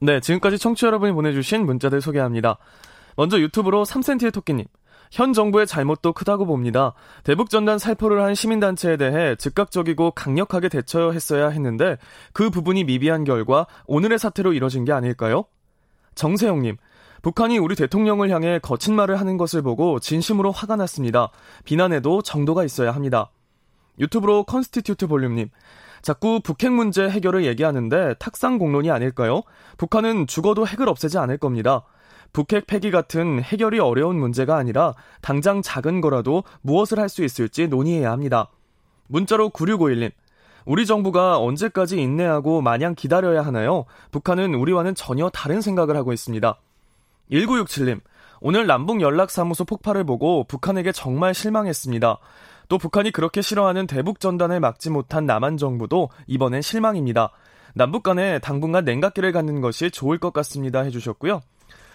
네, 0.00 0.20
지금까지 0.20 0.58
청취자 0.58 0.88
여러분이 0.88 1.12
보내주신 1.12 1.64
문자들 1.64 2.00
소개합니다. 2.00 2.58
먼저 3.16 3.38
유튜브로 3.38 3.84
3cm의 3.84 4.32
토끼님. 4.32 4.66
현 5.10 5.32
정부의 5.32 5.66
잘못도 5.66 6.12
크다고 6.12 6.44
봅니다. 6.44 6.94
대북 7.22 7.48
전단 7.48 7.78
살포를 7.78 8.22
한 8.22 8.34
시민단체에 8.34 8.96
대해 8.96 9.36
즉각적이고 9.36 10.10
강력하게 10.10 10.68
대처했어야 10.68 11.50
했는데 11.50 11.98
그 12.32 12.50
부분이 12.50 12.82
미비한 12.82 13.22
결과 13.22 13.66
오늘의 13.86 14.18
사태로 14.18 14.54
이뤄진 14.54 14.84
게 14.84 14.92
아닐까요? 14.92 15.44
정세영님, 16.16 16.76
북한이 17.24 17.56
우리 17.56 17.74
대통령을 17.74 18.28
향해 18.28 18.58
거친 18.58 18.94
말을 18.94 19.18
하는 19.18 19.38
것을 19.38 19.62
보고 19.62 19.98
진심으로 19.98 20.52
화가 20.52 20.76
났습니다. 20.76 21.30
비난에도 21.64 22.20
정도가 22.20 22.64
있어야 22.64 22.92
합니다. 22.92 23.30
유튜브로 23.98 24.44
컨스티튜트 24.44 25.06
볼륨님. 25.06 25.48
자꾸 26.02 26.40
북핵 26.44 26.72
문제 26.72 27.08
해결을 27.08 27.46
얘기하는데 27.46 28.16
탁상 28.18 28.58
공론이 28.58 28.90
아닐까요? 28.90 29.40
북한은 29.78 30.26
죽어도 30.26 30.66
핵을 30.66 30.86
없애지 30.86 31.16
않을 31.16 31.38
겁니다. 31.38 31.84
북핵 32.34 32.66
폐기 32.66 32.90
같은 32.90 33.40
해결이 33.40 33.78
어려운 33.78 34.16
문제가 34.16 34.56
아니라 34.56 34.92
당장 35.22 35.62
작은 35.62 36.02
거라도 36.02 36.44
무엇을 36.60 36.98
할 36.98 37.08
수 37.08 37.24
있을지 37.24 37.68
논의해야 37.68 38.12
합니다. 38.12 38.50
문자로 39.08 39.48
9651님. 39.48 40.10
우리 40.66 40.84
정부가 40.84 41.38
언제까지 41.38 41.98
인내하고 42.02 42.60
마냥 42.60 42.94
기다려야 42.94 43.40
하나요? 43.40 43.86
북한은 44.10 44.54
우리와는 44.54 44.94
전혀 44.94 45.30
다른 45.30 45.62
생각을 45.62 45.96
하고 45.96 46.12
있습니다. 46.12 46.58
1967님, 47.30 48.00
오늘 48.40 48.66
남북 48.66 49.00
연락사무소 49.00 49.64
폭발을 49.64 50.04
보고 50.04 50.44
북한에게 50.44 50.92
정말 50.92 51.34
실망했습니다. 51.34 52.18
또 52.68 52.78
북한이 52.78 53.10
그렇게 53.10 53.42
싫어하는 53.42 53.86
대북 53.86 54.20
전단을 54.20 54.60
막지 54.60 54.90
못한 54.90 55.26
남한 55.26 55.56
정부도 55.56 56.10
이번엔 56.26 56.62
실망입니다. 56.62 57.30
남북 57.74 58.02
간에 58.02 58.38
당분간 58.38 58.84
냉각기를 58.84 59.32
갖는 59.32 59.60
것이 59.60 59.90
좋을 59.90 60.18
것 60.18 60.32
같습니다 60.32 60.80
해주셨고요. 60.80 61.40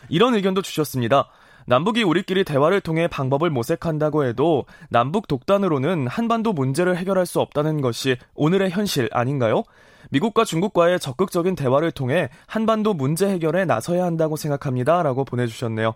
이런 0.09 0.35
의견도 0.35 0.61
주셨습니다. 0.61 1.29
남북이 1.65 2.03
우리끼리 2.03 2.43
대화를 2.43 2.81
통해 2.81 3.07
방법을 3.07 3.49
모색한다고 3.49 4.25
해도 4.25 4.65
남북 4.89 5.27
독단으로는 5.27 6.07
한반도 6.07 6.51
문제를 6.51 6.97
해결할 6.97 7.25
수 7.25 7.39
없다는 7.39 7.81
것이 7.81 8.17
오늘의 8.33 8.71
현실 8.71 9.07
아닌가요? 9.11 9.63
미국과 10.09 10.45
중국과의 10.45 10.99
적극적인 10.99 11.55
대화를 11.55 11.91
통해 11.91 12.29
한반도 12.47 12.93
문제 12.93 13.27
해결에 13.29 13.65
나서야 13.65 14.03
한다고 14.03 14.35
생각합니다. 14.35 15.03
라고 15.03 15.23
보내주셨네요. 15.25 15.95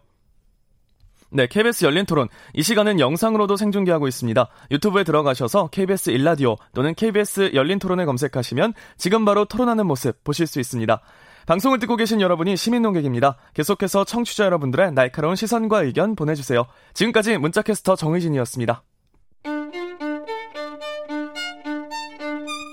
네, 1.36 1.48
KBS 1.48 1.86
열린 1.86 2.06
토론. 2.06 2.28
이 2.54 2.62
시간은 2.62 3.00
영상으로도 3.00 3.58
생중계하고 3.58 4.08
있습니다. 4.08 4.48
유튜브에 4.70 5.04
들어가셔서 5.04 5.68
KBS 5.72 6.12
일라디오 6.12 6.58
또는 6.76 6.94
KBS 6.94 7.52
열린 7.56 7.80
토론을 7.80 8.06
검색하시면 8.06 8.74
지금 8.98 9.26
바로 9.26 9.46
토론하는 9.46 9.88
모습 9.88 10.24
보실 10.24 10.46
수 10.46 10.60
있습니다. 10.60 11.02
방송을 11.48 11.80
듣고 11.80 11.96
계신 11.96 12.22
여러분이 12.22 12.56
시민 12.56 12.84
농객입니다. 12.84 13.38
계속해서 13.56 14.06
청취자 14.06 14.46
여러분들의 14.46 14.94
날카로운 14.94 15.36
시선과 15.36 15.84
의견 15.84 16.16
보내주세요. 16.16 16.66
지금까지 16.94 17.38
문자캐스터 17.40 17.96
정의진이었습니다. 17.96 18.84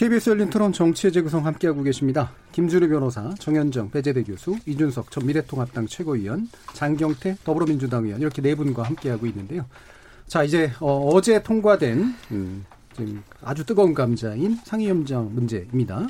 KBS 0.00 0.30
열린 0.30 0.48
토론 0.48 0.72
정치의 0.72 1.12
재구성 1.12 1.44
함께하고 1.44 1.82
계십니다. 1.82 2.32
김주루 2.52 2.88
변호사, 2.88 3.34
정현정, 3.34 3.90
배재대 3.90 4.22
교수, 4.22 4.56
이준석 4.64 5.10
전 5.10 5.26
미래통합당 5.26 5.88
최고위원, 5.88 6.48
장경태 6.72 7.36
더불어민주당 7.44 8.06
의원 8.06 8.22
이렇게 8.22 8.40
네 8.40 8.54
분과 8.54 8.82
함께하고 8.82 9.26
있는데요. 9.26 9.66
자 10.26 10.42
이제 10.42 10.72
어, 10.80 11.20
제 11.20 11.42
통과된 11.42 12.14
음, 12.30 12.64
지금 12.96 13.22
아주 13.42 13.66
뜨거운 13.66 13.92
감자인 13.92 14.56
상임위원장 14.64 15.34
문제입니다. 15.34 16.08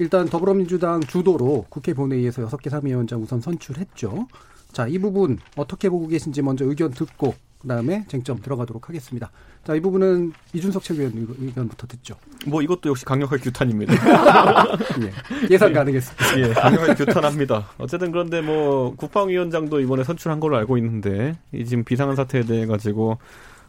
일단 0.00 0.28
더불어민주당 0.28 0.98
주도로 0.98 1.66
국회 1.68 1.94
본회의에서 1.94 2.42
여섯 2.42 2.56
개 2.56 2.70
상임위원장 2.70 3.22
우선 3.22 3.40
선출했죠. 3.40 4.26
자, 4.72 4.88
이 4.88 4.98
부분 4.98 5.38
어떻게 5.56 5.88
보고 5.88 6.08
계신지 6.08 6.42
먼저 6.42 6.64
의견 6.64 6.90
듣고 6.90 7.34
그다음에 7.58 8.04
쟁점 8.08 8.40
들어가도록 8.40 8.88
하겠습니다. 8.88 9.30
자, 9.64 9.74
이 9.74 9.80
부분은 9.80 10.32
이준석 10.52 10.82
최고위원 10.82 11.12
의견부터 11.40 11.86
듣죠. 11.86 12.16
뭐 12.46 12.62
이것도 12.62 12.90
역시 12.90 13.04
강력한 13.04 13.38
규탄입니다. 13.40 13.92
예, 15.50 15.58
상 15.58 15.72
가능했습니다. 15.72 16.40
예, 16.40 16.52
강력하게 16.54 16.94
규탄합니다. 17.04 17.68
어쨌든 17.78 18.12
그런데 18.12 18.40
뭐 18.40 18.94
국방위원장도 18.96 19.80
이번에 19.80 20.04
선출한 20.04 20.40
걸로 20.40 20.56
알고 20.56 20.78
있는데 20.78 21.36
이 21.52 21.64
지금 21.64 21.84
비상한 21.84 22.16
사태에 22.16 22.42
대해 22.42 22.66
가지고 22.66 23.18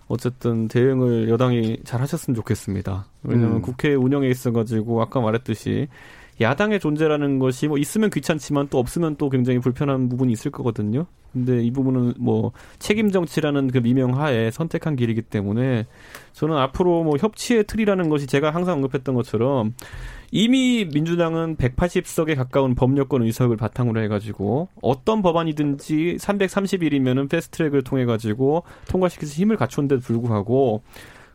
어쨌든 0.07 0.67
대응을 0.67 1.29
여당이 1.29 1.81
잘 1.83 2.01
하셨으면 2.01 2.35
좋겠습니다. 2.35 3.05
왜냐하면 3.23 3.57
음. 3.57 3.61
국회 3.61 3.93
운영에 3.93 4.27
있어 4.29 4.51
가지고 4.51 5.01
아까 5.01 5.19
말했듯이 5.19 5.87
야당의 6.41 6.79
존재라는 6.79 7.39
것이 7.39 7.67
뭐 7.67 7.77
있으면 7.77 8.09
귀찮지만 8.09 8.67
또 8.69 8.79
없으면 8.79 9.15
또 9.17 9.29
굉장히 9.29 9.59
불편한 9.59 10.09
부분이 10.09 10.31
있을 10.31 10.51
거거든요. 10.51 11.05
근데 11.33 11.61
이 11.61 11.71
부분은 11.71 12.15
뭐 12.17 12.51
책임 12.79 13.11
정치라는 13.11 13.67
그 13.67 13.79
미명하에 13.79 14.49
선택한 14.51 14.95
길이기 14.95 15.21
때문에 15.23 15.85
저는 16.33 16.57
앞으로 16.57 17.03
뭐 17.03 17.17
협치의 17.17 17.65
틀이라는 17.65 18.09
것이 18.09 18.25
제가 18.25 18.51
항상 18.51 18.75
언급했던 18.75 19.13
것처럼 19.15 19.75
이미 20.31 20.85
민주당은 20.85 21.57
180석에 21.57 22.35
가까운 22.35 22.75
법률권 22.75 23.23
의석을 23.23 23.57
바탕으로 23.57 24.01
해가지고 24.01 24.69
어떤 24.81 25.21
법안이든지 25.21 26.17
330일이면은 26.19 27.29
패스트트랙을 27.29 27.83
통해 27.83 28.05
가지고 28.05 28.63
통과시켜서 28.87 29.31
힘을 29.33 29.57
갖춘 29.57 29.87
데도 29.87 30.01
불구하고 30.01 30.83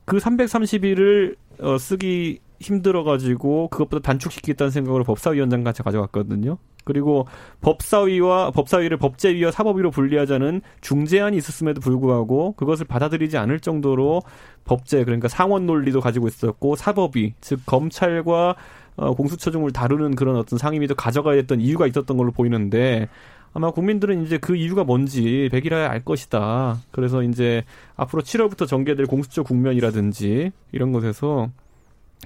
그 0.04 0.18
330일을 0.18 1.36
어, 1.60 1.78
쓰기 1.78 2.40
힘들어가지고 2.60 3.68
그것보다 3.68 4.02
단축시키겠다는 4.02 4.70
생각으로 4.70 5.04
법사위원장까지 5.04 5.82
가져갔거든요. 5.82 6.58
그리고 6.84 7.26
법사위와 7.62 8.50
법사위를 8.50 8.98
법제위와 8.98 9.50
사법위로 9.50 9.90
분리하자는 9.90 10.60
중재안이 10.82 11.36
있었음에도 11.38 11.80
불구하고 11.80 12.52
그것을 12.52 12.86
받아들이지 12.86 13.38
않을 13.38 13.60
정도로 13.60 14.22
법제 14.64 15.04
그러니까 15.04 15.28
상원 15.28 15.66
논리도 15.66 16.00
가지고 16.00 16.28
있었고 16.28 16.76
사법위 16.76 17.34
즉 17.40 17.60
검찰과 17.66 18.56
어, 18.96 19.14
공수처중을 19.14 19.72
다루는 19.72 20.14
그런 20.14 20.36
어떤 20.36 20.58
상임위도 20.58 20.94
가져가야 20.94 21.36
했던 21.36 21.60
이유가 21.60 21.86
있었던 21.86 22.16
걸로 22.16 22.30
보이는데 22.30 23.08
아마 23.52 23.70
국민들은 23.70 24.24
이제 24.24 24.36
그 24.36 24.56
이유가 24.56 24.84
뭔지 24.84 25.48
백일하에 25.52 25.86
알 25.86 26.04
것이다. 26.04 26.78
그래서 26.90 27.22
이제 27.22 27.64
앞으로 27.96 28.22
7월부터 28.22 28.66
전개될 28.66 29.06
공수처 29.06 29.42
국면이라든지 29.44 30.50
이런 30.72 30.92
것에서 30.92 31.50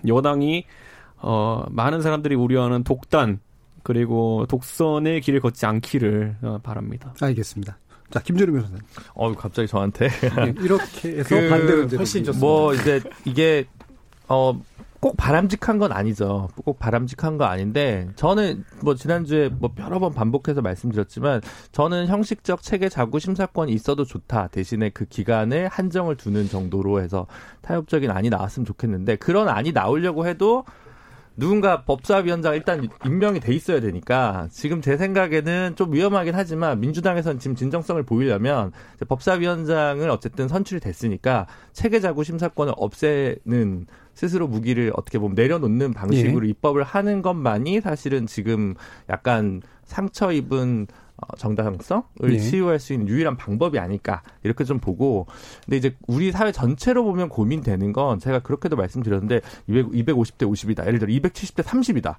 여당이 0.06 0.64
어 1.16 1.64
많은 1.70 2.00
사람들이 2.02 2.34
우려하는 2.34 2.84
독단 2.84 3.40
그리고 3.82 4.46
독선의 4.48 5.20
길을 5.20 5.40
걷지 5.40 5.66
않기를 5.66 6.36
어, 6.42 6.58
바랍니다. 6.62 7.14
알겠습니다. 7.20 7.78
자, 8.10 8.20
김준우 8.20 8.52
변호사님. 8.52 8.80
어, 9.14 9.34
갑자기 9.34 9.68
저한테 9.68 10.08
네, 10.08 10.54
이렇게 10.60 11.18
해서 11.18 11.28
그 11.28 11.48
반대로 11.48 11.82
이제 11.84 11.96
훨씬 11.96 12.24
좀- 12.24 12.32
좋습니다. 12.34 12.38
뭐 12.46 12.74
이제 12.74 13.00
이게 13.24 13.66
어. 14.28 14.60
꼭 15.00 15.16
바람직한 15.16 15.78
건 15.78 15.92
아니죠. 15.92 16.48
꼭 16.64 16.78
바람직한 16.78 17.38
거 17.38 17.44
아닌데 17.44 18.08
저는 18.16 18.64
뭐 18.82 18.94
지난주에 18.94 19.48
뭐 19.48 19.70
여러 19.78 19.98
번 20.00 20.12
반복해서 20.12 20.60
말씀드렸지만 20.60 21.40
저는 21.70 22.08
형식적 22.08 22.62
체계 22.62 22.88
자구 22.88 23.20
심사권이 23.20 23.72
있어도 23.72 24.04
좋다. 24.04 24.48
대신에 24.48 24.90
그 24.90 25.04
기간에 25.04 25.66
한정을 25.66 26.16
두는 26.16 26.48
정도로 26.48 27.00
해서 27.00 27.26
타협적인 27.62 28.10
안이 28.10 28.30
나왔으면 28.30 28.66
좋겠는데 28.66 29.16
그런 29.16 29.48
안이 29.48 29.72
나오려고 29.72 30.26
해도 30.26 30.64
누군가 31.38 31.82
법사위원장 31.82 32.54
일단 32.54 32.88
임명이 33.06 33.38
돼 33.38 33.54
있어야 33.54 33.80
되니까 33.80 34.48
지금 34.50 34.82
제 34.82 34.96
생각에는 34.96 35.76
좀 35.76 35.92
위험하긴 35.92 36.34
하지만 36.34 36.80
민주당에서는 36.80 37.38
지금 37.38 37.54
진정성을 37.54 38.02
보이려면 38.02 38.72
법사위원장을 39.08 40.10
어쨌든 40.10 40.48
선출이 40.48 40.80
됐으니까 40.80 41.46
체계자구 41.72 42.24
심사권을 42.24 42.72
없애는 42.76 43.86
스스로 44.14 44.48
무기를 44.48 44.92
어떻게 44.96 45.20
보면 45.20 45.36
내려놓는 45.36 45.92
방식으로 45.94 46.44
입법을 46.44 46.82
하는 46.82 47.22
것만이 47.22 47.82
사실은 47.82 48.26
지금 48.26 48.74
약간 49.08 49.62
상처 49.84 50.32
입은 50.32 50.88
어, 50.90 51.07
정당성을 51.36 52.02
네. 52.20 52.38
치유할 52.38 52.78
수 52.78 52.92
있는 52.92 53.08
유일한 53.08 53.36
방법이 53.36 53.78
아닐까 53.78 54.22
이렇게 54.44 54.64
좀 54.64 54.78
보고 54.78 55.26
근데 55.64 55.76
이제 55.76 55.96
우리 56.06 56.30
사회 56.30 56.52
전체로 56.52 57.04
보면 57.04 57.28
고민되는 57.28 57.92
건 57.92 58.18
제가 58.18 58.40
그렇게도 58.40 58.76
말씀드렸는데 58.76 59.40
200, 59.66 59.86
250대 59.88 60.48
50이다 60.48 60.86
예를 60.86 60.98
들어 60.98 61.12
270대 61.12 61.62
30이다 61.64 62.16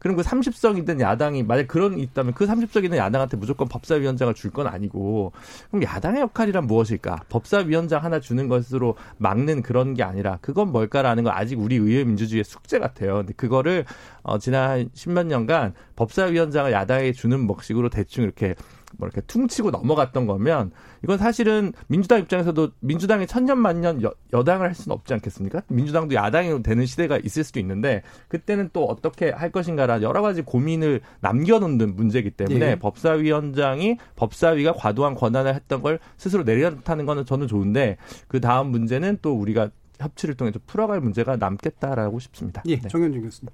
그럼 0.00 0.16
그 0.16 0.22
30석 0.22 0.78
있는 0.78 1.00
야당이 1.00 1.44
만약 1.44 1.68
그런 1.68 1.94
게 1.96 2.02
있다면 2.02 2.34
그 2.34 2.46
30석 2.46 2.82
있는 2.84 2.98
야당한테 2.98 3.36
무조건 3.36 3.68
법사위원장을 3.68 4.34
줄 4.34 4.50
건 4.50 4.66
아니고 4.66 5.30
그럼 5.70 5.84
야당의 5.84 6.22
역할이란 6.22 6.66
무엇일까? 6.66 7.20
법사위원장 7.28 8.02
하나 8.02 8.18
주는 8.18 8.48
것으로 8.48 8.96
막는 9.18 9.62
그런 9.62 9.94
게 9.94 10.02
아니라 10.02 10.38
그건 10.40 10.72
뭘까라는 10.72 11.22
건 11.22 11.32
아직 11.36 11.60
우리 11.60 11.76
의회 11.76 12.02
민주주의의 12.02 12.42
숙제 12.42 12.80
같아요. 12.80 13.18
근데 13.18 13.32
그거를 13.34 13.84
어 14.24 14.38
지난 14.38 14.90
십몇 14.94 15.26
년간 15.26 15.74
법사위원장을 15.94 16.72
야당에 16.72 17.12
주는 17.12 17.46
먹식으로 17.46 17.90
대충 17.90 18.24
이렇게 18.24 18.56
뭐 19.00 19.08
이렇게 19.08 19.20
퉁치고 19.26 19.70
넘어갔던 19.70 20.26
거면 20.26 20.70
이건 21.02 21.18
사실은 21.18 21.72
민주당 21.88 22.20
입장에서도 22.20 22.70
민주당이 22.80 23.26
천년만년 23.26 24.02
여, 24.02 24.12
여당을 24.32 24.68
할 24.68 24.74
수는 24.74 24.94
없지 24.94 25.14
않겠습니까? 25.14 25.62
민주당도 25.68 26.14
야당이 26.14 26.62
되는 26.62 26.86
시대가 26.86 27.18
있을 27.18 27.42
수도 27.42 27.58
있는데 27.58 28.02
그때는 28.28 28.70
또 28.72 28.84
어떻게 28.84 29.30
할 29.30 29.50
것인가라 29.50 30.02
여러 30.02 30.22
가지 30.22 30.42
고민을 30.42 31.00
남겨놓는 31.20 31.96
문제이기 31.96 32.30
때문에 32.32 32.66
예. 32.72 32.76
법사위원장이 32.76 33.96
법사위가 34.16 34.74
과도한 34.74 35.14
권한을 35.14 35.54
했던 35.54 35.82
걸 35.82 35.98
스스로 36.16 36.44
내려놓다는 36.44 37.06
거는 37.06 37.24
저는 37.24 37.48
좋은데 37.48 37.96
그 38.28 38.40
다음 38.40 38.70
문제는 38.70 39.18
또 39.22 39.34
우리가 39.34 39.70
협치를 39.98 40.34
통해서 40.34 40.58
풀어갈 40.66 41.00
문제가 41.00 41.36
남겠다라고 41.36 42.20
싶습니다. 42.20 42.62
예, 42.66 42.78
네. 42.78 42.88
정현준 42.88 43.22
교수님. 43.22 43.50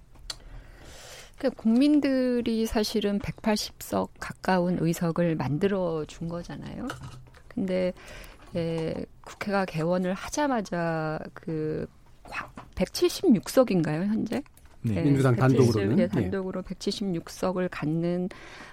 그 1.38 1.50
국민들이 1.50 2.66
사실은 2.66 3.18
180석 3.18 4.08
가까운 4.18 4.78
의석을 4.80 5.36
만들어 5.36 6.04
준 6.06 6.28
거잖아요. 6.28 6.88
근데 7.48 7.92
예, 8.54 8.94
국회가 9.24 9.64
개원을 9.64 10.14
하자마자 10.14 11.18
그 11.34 11.86
176석인가요 12.74 14.06
현재? 14.06 14.42
네. 14.82 15.02
민주당 15.02 15.34
170, 15.36 15.58
단독으로는? 15.58 15.98
예, 15.98 16.02
예. 16.02 16.08
단독으로 16.08 16.62
176석을 16.62 17.68
갖는 17.70 18.28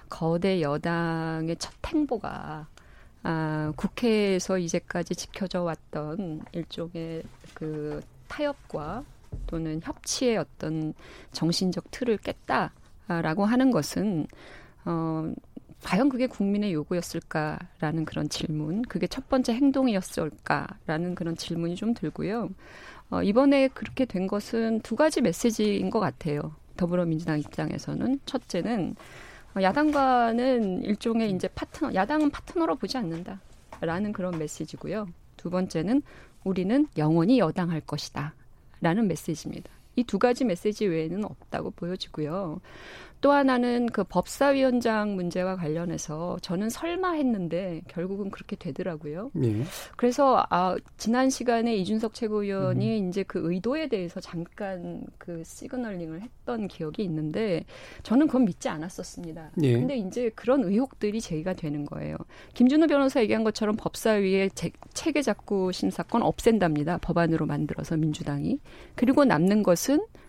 거대 0.08 0.60
여당의 0.60 1.56
첫 1.56 1.72
행보가 1.86 2.68
아, 3.24 3.72
국회에서 3.76 4.58
이제까지 4.58 5.16
지켜져 5.16 5.62
왔던 5.62 6.42
일종의 6.52 7.22
그 7.54 8.00
타협과 8.28 9.02
또는 9.46 9.80
협치의 9.82 10.36
어떤 10.38 10.94
정신적 11.32 11.90
틀을 11.90 12.18
깼다라고 12.18 13.44
하는 13.44 13.70
것은 13.70 14.26
어, 14.84 15.32
과연 15.82 16.08
그게 16.08 16.26
국민의 16.26 16.72
요구였을까라는 16.72 18.04
그런 18.06 18.28
질문, 18.28 18.82
그게 18.82 19.06
첫 19.06 19.28
번째 19.28 19.52
행동이었을까라는 19.54 21.14
그런 21.14 21.36
질문이 21.36 21.76
좀 21.76 21.92
들고요. 21.94 22.48
어, 23.10 23.22
이번에 23.22 23.68
그렇게 23.68 24.06
된 24.06 24.26
것은 24.26 24.80
두 24.80 24.96
가지 24.96 25.20
메시지인 25.20 25.90
것 25.90 26.00
같아요. 26.00 26.54
더불어민주당 26.76 27.38
입장에서는 27.38 28.18
첫째는 28.24 28.96
어, 29.56 29.62
야당과는 29.62 30.82
일종의 30.82 31.30
이제 31.32 31.48
파트너, 31.48 31.94
야당은 31.94 32.30
파트너로 32.30 32.76
보지 32.76 32.96
않는다라는 32.96 34.12
그런 34.12 34.38
메시지고요. 34.38 35.06
두 35.36 35.50
번째는 35.50 36.02
우리는 36.44 36.86
영원히 36.96 37.38
여당할 37.38 37.80
것이다 37.80 38.34
라는 38.80 39.08
메시지입니다. 39.08 39.70
이 39.96 40.04
두 40.04 40.18
가지 40.18 40.44
메시지 40.44 40.86
외에는 40.86 41.24
없다고 41.24 41.70
보여지고요. 41.72 42.60
또 43.20 43.32
하나는 43.32 43.86
그 43.86 44.04
법사위원장 44.04 45.14
문제와 45.14 45.56
관련해서 45.56 46.36
저는 46.42 46.68
설마 46.68 47.12
했는데 47.12 47.80
결국은 47.88 48.30
그렇게 48.30 48.54
되더라고요. 48.54 49.30
예. 49.42 49.62
그래서 49.96 50.44
아 50.50 50.76
지난 50.98 51.30
시간에 51.30 51.74
이준석 51.76 52.12
최고위원이 52.12 53.08
이제 53.08 53.22
그 53.22 53.40
의도에 53.50 53.88
대해서 53.88 54.20
잠깐 54.20 55.04
그 55.16 55.42
시그널링을 55.42 56.20
했던 56.20 56.68
기억이 56.68 57.02
있는데 57.04 57.64
저는 58.02 58.26
그건 58.26 58.44
믿지 58.44 58.68
않았었습니다. 58.68 59.52
예. 59.62 59.72
근데 59.72 59.96
이제 59.96 60.30
그런 60.34 60.62
의혹들이 60.62 61.18
제기가 61.22 61.54
되는 61.54 61.86
거예요. 61.86 62.18
김준우 62.52 62.88
변호사 62.88 63.22
얘기한 63.22 63.42
것처럼 63.42 63.76
법사위의 63.76 64.50
제- 64.54 64.70
체계 64.92 65.22
작구 65.22 65.72
심사권 65.72 66.22
없앤답니다. 66.22 66.98
법안으로 66.98 67.46
만들어서 67.46 67.96
민주당이. 67.96 68.58
그리고 68.96 69.24
남는 69.24 69.62
것은 69.62 69.83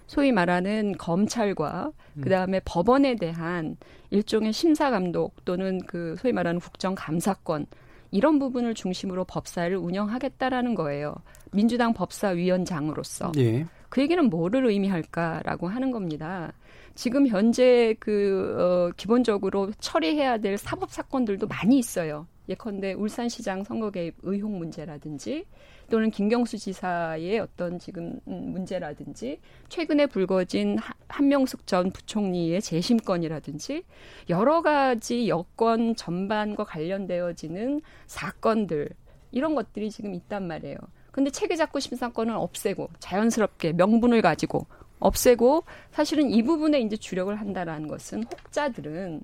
소위 0.08 0.32
말하는 0.32 0.94
검찰과 0.98 1.92
그 2.22 2.30
다음에 2.30 2.62
법원에 2.64 3.16
대한 3.16 3.76
일종의 4.12 4.54
심사 4.54 4.90
감독 4.90 5.44
또는 5.46 5.80
그 5.88 6.16
소위 6.20 6.32
말하는 6.32 6.60
국정 6.60 6.96
감사권 6.96 7.66
이런 8.12 8.40
부분을 8.40 8.74
중심으로 8.74 9.26
법사를 9.26 9.76
운영하겠다라는 9.76 10.76
거예요. 10.76 11.16
민주당 11.52 11.94
법사위원장으로서. 11.94 13.32
예. 13.38 13.66
그 13.90 14.02
얘기는 14.02 14.24
뭐를 14.30 14.66
의미할까라고 14.66 15.68
하는 15.68 15.92
겁니다. 15.92 16.54
지금 16.94 17.28
현재 17.28 17.96
그 18.00 18.56
어, 18.58 18.92
기본적으로 18.96 19.72
처리해야 19.80 20.38
될 20.38 20.58
사법 20.58 20.92
사건들도 20.92 21.48
많이 21.48 21.78
있어요. 21.78 22.28
예컨대 22.48 22.94
울산시장 22.94 23.64
선거 23.64 23.90
개입 23.92 24.16
의혹 24.24 24.52
문제라든지 24.52 25.46
또는 25.90 26.10
김경수 26.12 26.58
지사의 26.58 27.40
어떤 27.40 27.80
지금 27.80 28.20
음, 28.28 28.52
문제라든지 28.52 29.40
최근에 29.70 30.08
불거진 30.08 30.78
하- 30.78 30.94
한명숙 31.08 31.68
전 31.68 31.92
부총리의 31.92 32.62
재심건이라든지 32.62 33.84
여러 34.30 34.62
가지 34.62 35.30
여권 35.30 35.96
전반과 35.96 36.64
관련되어지는 36.64 37.82
사건들 38.08 38.90
이런 39.32 39.56
것들이 39.56 39.92
지금 39.92 40.14
있단 40.14 40.48
말이에요. 40.48 40.78
근데 41.12 41.30
체계작구 41.30 41.80
심사권은 41.80 42.36
없애고 42.36 42.90
자연스럽게 43.00 43.74
명분을 43.74 44.22
가지고 44.22 44.66
없애고 45.00 45.64
사실은 45.92 46.30
이 46.30 46.42
부분에 46.44 46.80
이제 46.82 46.98
주력을 46.98 47.34
한다라는 47.36 47.88
것은 47.88 48.24
혹자들은 48.24 49.22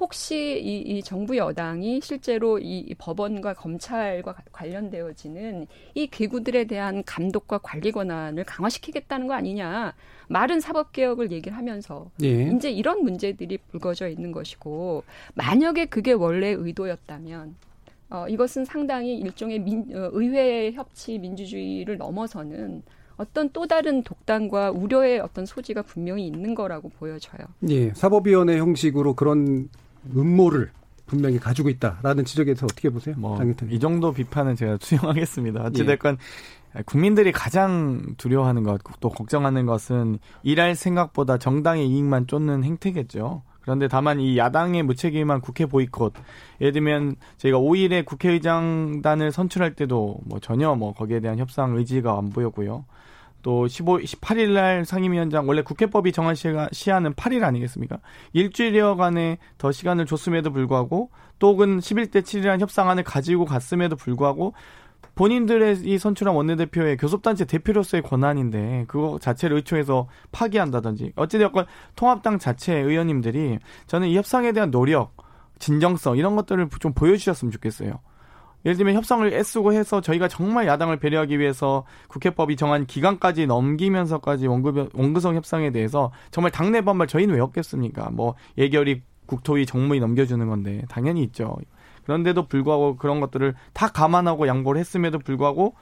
혹시 0.00 0.60
이, 0.60 0.78
이 0.80 1.02
정부 1.02 1.36
여당이 1.36 2.00
실제로 2.02 2.58
이, 2.58 2.80
이 2.80 2.94
법원과 2.94 3.54
검찰과 3.54 4.32
가- 4.32 4.42
관련되어지는 4.52 5.66
이 5.94 6.06
기구들에 6.08 6.64
대한 6.64 7.04
감독과 7.04 7.58
관리 7.58 7.92
권한을 7.92 8.44
강화시키겠다는 8.44 9.28
거 9.28 9.34
아니냐. 9.34 9.94
말은 10.28 10.58
사법 10.60 10.92
개혁을 10.92 11.30
얘기를 11.30 11.56
하면서 11.56 12.10
예. 12.22 12.50
이제 12.50 12.70
이런 12.70 13.04
문제들이 13.04 13.58
불거져 13.70 14.08
있는 14.08 14.32
것이고 14.32 15.04
만약에 15.34 15.84
그게 15.86 16.12
원래 16.12 16.48
의도였다면 16.48 17.54
어, 18.10 18.26
이것은 18.28 18.64
상당히 18.64 19.16
일종의 19.18 19.58
민, 19.60 19.94
어, 19.94 20.08
의회 20.12 20.72
협치 20.72 21.18
민주주의를 21.18 21.98
넘어서는 21.98 22.82
어떤 23.16 23.48
또 23.52 23.66
다른 23.66 24.02
독단과 24.02 24.72
우려의 24.72 25.20
어떤 25.20 25.46
소지가 25.46 25.82
분명히 25.82 26.26
있는 26.26 26.54
거라고 26.54 26.88
보여져요. 26.88 27.46
예. 27.68 27.92
사법위원회 27.94 28.58
형식으로 28.58 29.14
그런 29.14 29.68
음모를 30.14 30.70
분명히 31.06 31.38
가지고 31.38 31.68
있다라는 31.68 32.24
지적에서 32.24 32.66
어떻게 32.66 32.88
보세요? 32.88 33.14
뭐, 33.18 33.38
이 33.70 33.78
정도 33.78 34.12
비판은 34.12 34.56
제가 34.56 34.78
수용하겠습니다. 34.80 35.62
어찌됐건 35.64 36.18
국민들이 36.86 37.30
가장 37.30 38.14
두려워하는 38.16 38.64
것, 38.64 38.80
또 39.00 39.08
걱정하는 39.08 39.66
것은 39.66 40.18
일할 40.42 40.74
생각보다 40.74 41.38
정당의 41.38 41.88
이익만 41.88 42.26
쫓는 42.26 42.64
행태겠죠. 42.64 43.42
그런데 43.60 43.88
다만 43.88 44.20
이 44.20 44.36
야당의 44.36 44.82
무책임한 44.82 45.40
국회 45.40 45.66
보이콧, 45.66 46.12
예를 46.60 46.72
들면 46.72 47.16
저희가 47.38 47.58
5일에 47.58 48.04
국회의장단을 48.04 49.32
선출할 49.32 49.74
때도 49.74 50.18
뭐 50.24 50.38
전혀 50.40 50.74
뭐 50.74 50.92
거기에 50.92 51.20
대한 51.20 51.38
협상 51.38 51.74
의지가 51.76 52.18
안 52.18 52.30
보였고요. 52.30 52.84
또 53.44 53.68
15, 53.68 53.98
18일 53.98 54.54
날 54.54 54.86
상임위원장 54.86 55.46
원래 55.46 55.60
국회법이 55.62 56.12
정한 56.12 56.34
시가, 56.34 56.70
시한은 56.72 57.12
8일 57.12 57.44
아니겠습니까? 57.44 57.98
일주일여간의 58.32 59.36
더 59.58 59.70
시간을 59.70 60.06
줬음에도 60.06 60.50
불구하고 60.50 61.10
또 61.38 61.52
혹은 61.52 61.78
11대 61.78 62.22
7이라는 62.22 62.60
협상안을 62.60 63.04
가지고 63.04 63.44
갔음에도 63.44 63.96
불구하고 63.96 64.54
본인들의 65.14 65.82
이 65.84 65.98
선출한 65.98 66.34
원내대표의 66.34 66.96
교섭단체 66.96 67.44
대표로서의 67.44 68.02
권한인데 68.02 68.86
그거 68.88 69.18
자체를 69.20 69.58
의초해서 69.58 70.08
파기한다든지 70.32 71.12
어찌되었건 71.14 71.66
통합당 71.96 72.38
자체 72.38 72.74
의원님들이 72.74 73.58
저는 73.86 74.08
이 74.08 74.16
협상에 74.16 74.52
대한 74.52 74.70
노력, 74.70 75.14
진정성 75.58 76.16
이런 76.16 76.34
것들을 76.34 76.68
좀 76.80 76.94
보여주셨으면 76.94 77.52
좋겠어요. 77.52 78.00
예를 78.64 78.76
들면 78.76 78.94
협상을 78.94 79.30
애쓰고 79.32 79.72
해서 79.72 80.00
저희가 80.00 80.28
정말 80.28 80.66
야당을 80.66 80.98
배려하기 80.98 81.38
위해서 81.38 81.84
국회법이 82.08 82.56
정한 82.56 82.86
기간까지 82.86 83.46
넘기면서까지 83.46 84.46
원구, 84.46 84.88
원구성 84.94 85.34
협상에 85.36 85.70
대해서 85.70 86.12
정말 86.30 86.50
당내 86.50 86.80
반발 86.80 87.06
저희는 87.06 87.34
왜 87.34 87.40
없겠습니까? 87.40 88.10
뭐 88.10 88.34
예결위 88.56 89.02
국토위 89.26 89.66
정무위 89.66 90.00
넘겨주는 90.00 90.46
건데 90.46 90.82
당연히 90.88 91.22
있죠. 91.24 91.56
그런데도 92.04 92.48
불구하고 92.48 92.96
그런 92.96 93.20
것들을 93.20 93.54
다 93.72 93.88
감안하고 93.88 94.46
양보를 94.46 94.78
했음에도 94.80 95.18
불구하고 95.18 95.74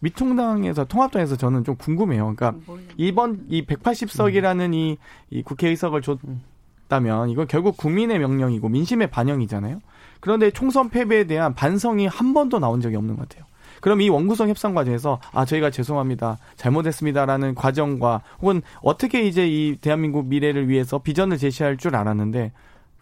미통당에서 0.00 0.84
통합당에서 0.84 1.36
저는 1.36 1.64
좀 1.64 1.76
궁금해요. 1.76 2.34
그러니까 2.34 2.54
이번 2.96 3.46
이 3.48 3.64
180석이라는 3.64 4.74
이, 4.74 4.98
이 5.30 5.42
국회의석을 5.42 6.02
줬다면 6.02 7.30
이건 7.30 7.46
결국 7.46 7.76
국민의 7.76 8.18
명령이고 8.18 8.68
민심의 8.68 9.10
반영이잖아요. 9.10 9.80
그런데 10.22 10.52
총선 10.52 10.88
패배에 10.88 11.24
대한 11.24 11.52
반성이 11.52 12.06
한 12.06 12.32
번도 12.32 12.60
나온 12.60 12.80
적이 12.80 12.96
없는 12.96 13.16
것 13.16 13.28
같아요. 13.28 13.44
그럼 13.80 14.00
이 14.00 14.08
원구성 14.08 14.48
협상 14.48 14.74
과정에서 14.74 15.18
아 15.32 15.44
저희가 15.44 15.70
죄송합니다 15.70 16.38
잘못했습니다라는 16.54 17.56
과정과 17.56 18.22
혹은 18.40 18.62
어떻게 18.80 19.24
이제 19.24 19.48
이 19.48 19.76
대한민국 19.80 20.26
미래를 20.26 20.68
위해서 20.68 20.98
비전을 20.98 21.36
제시할 21.36 21.76
줄 21.76 21.96
알았는데 21.96 22.52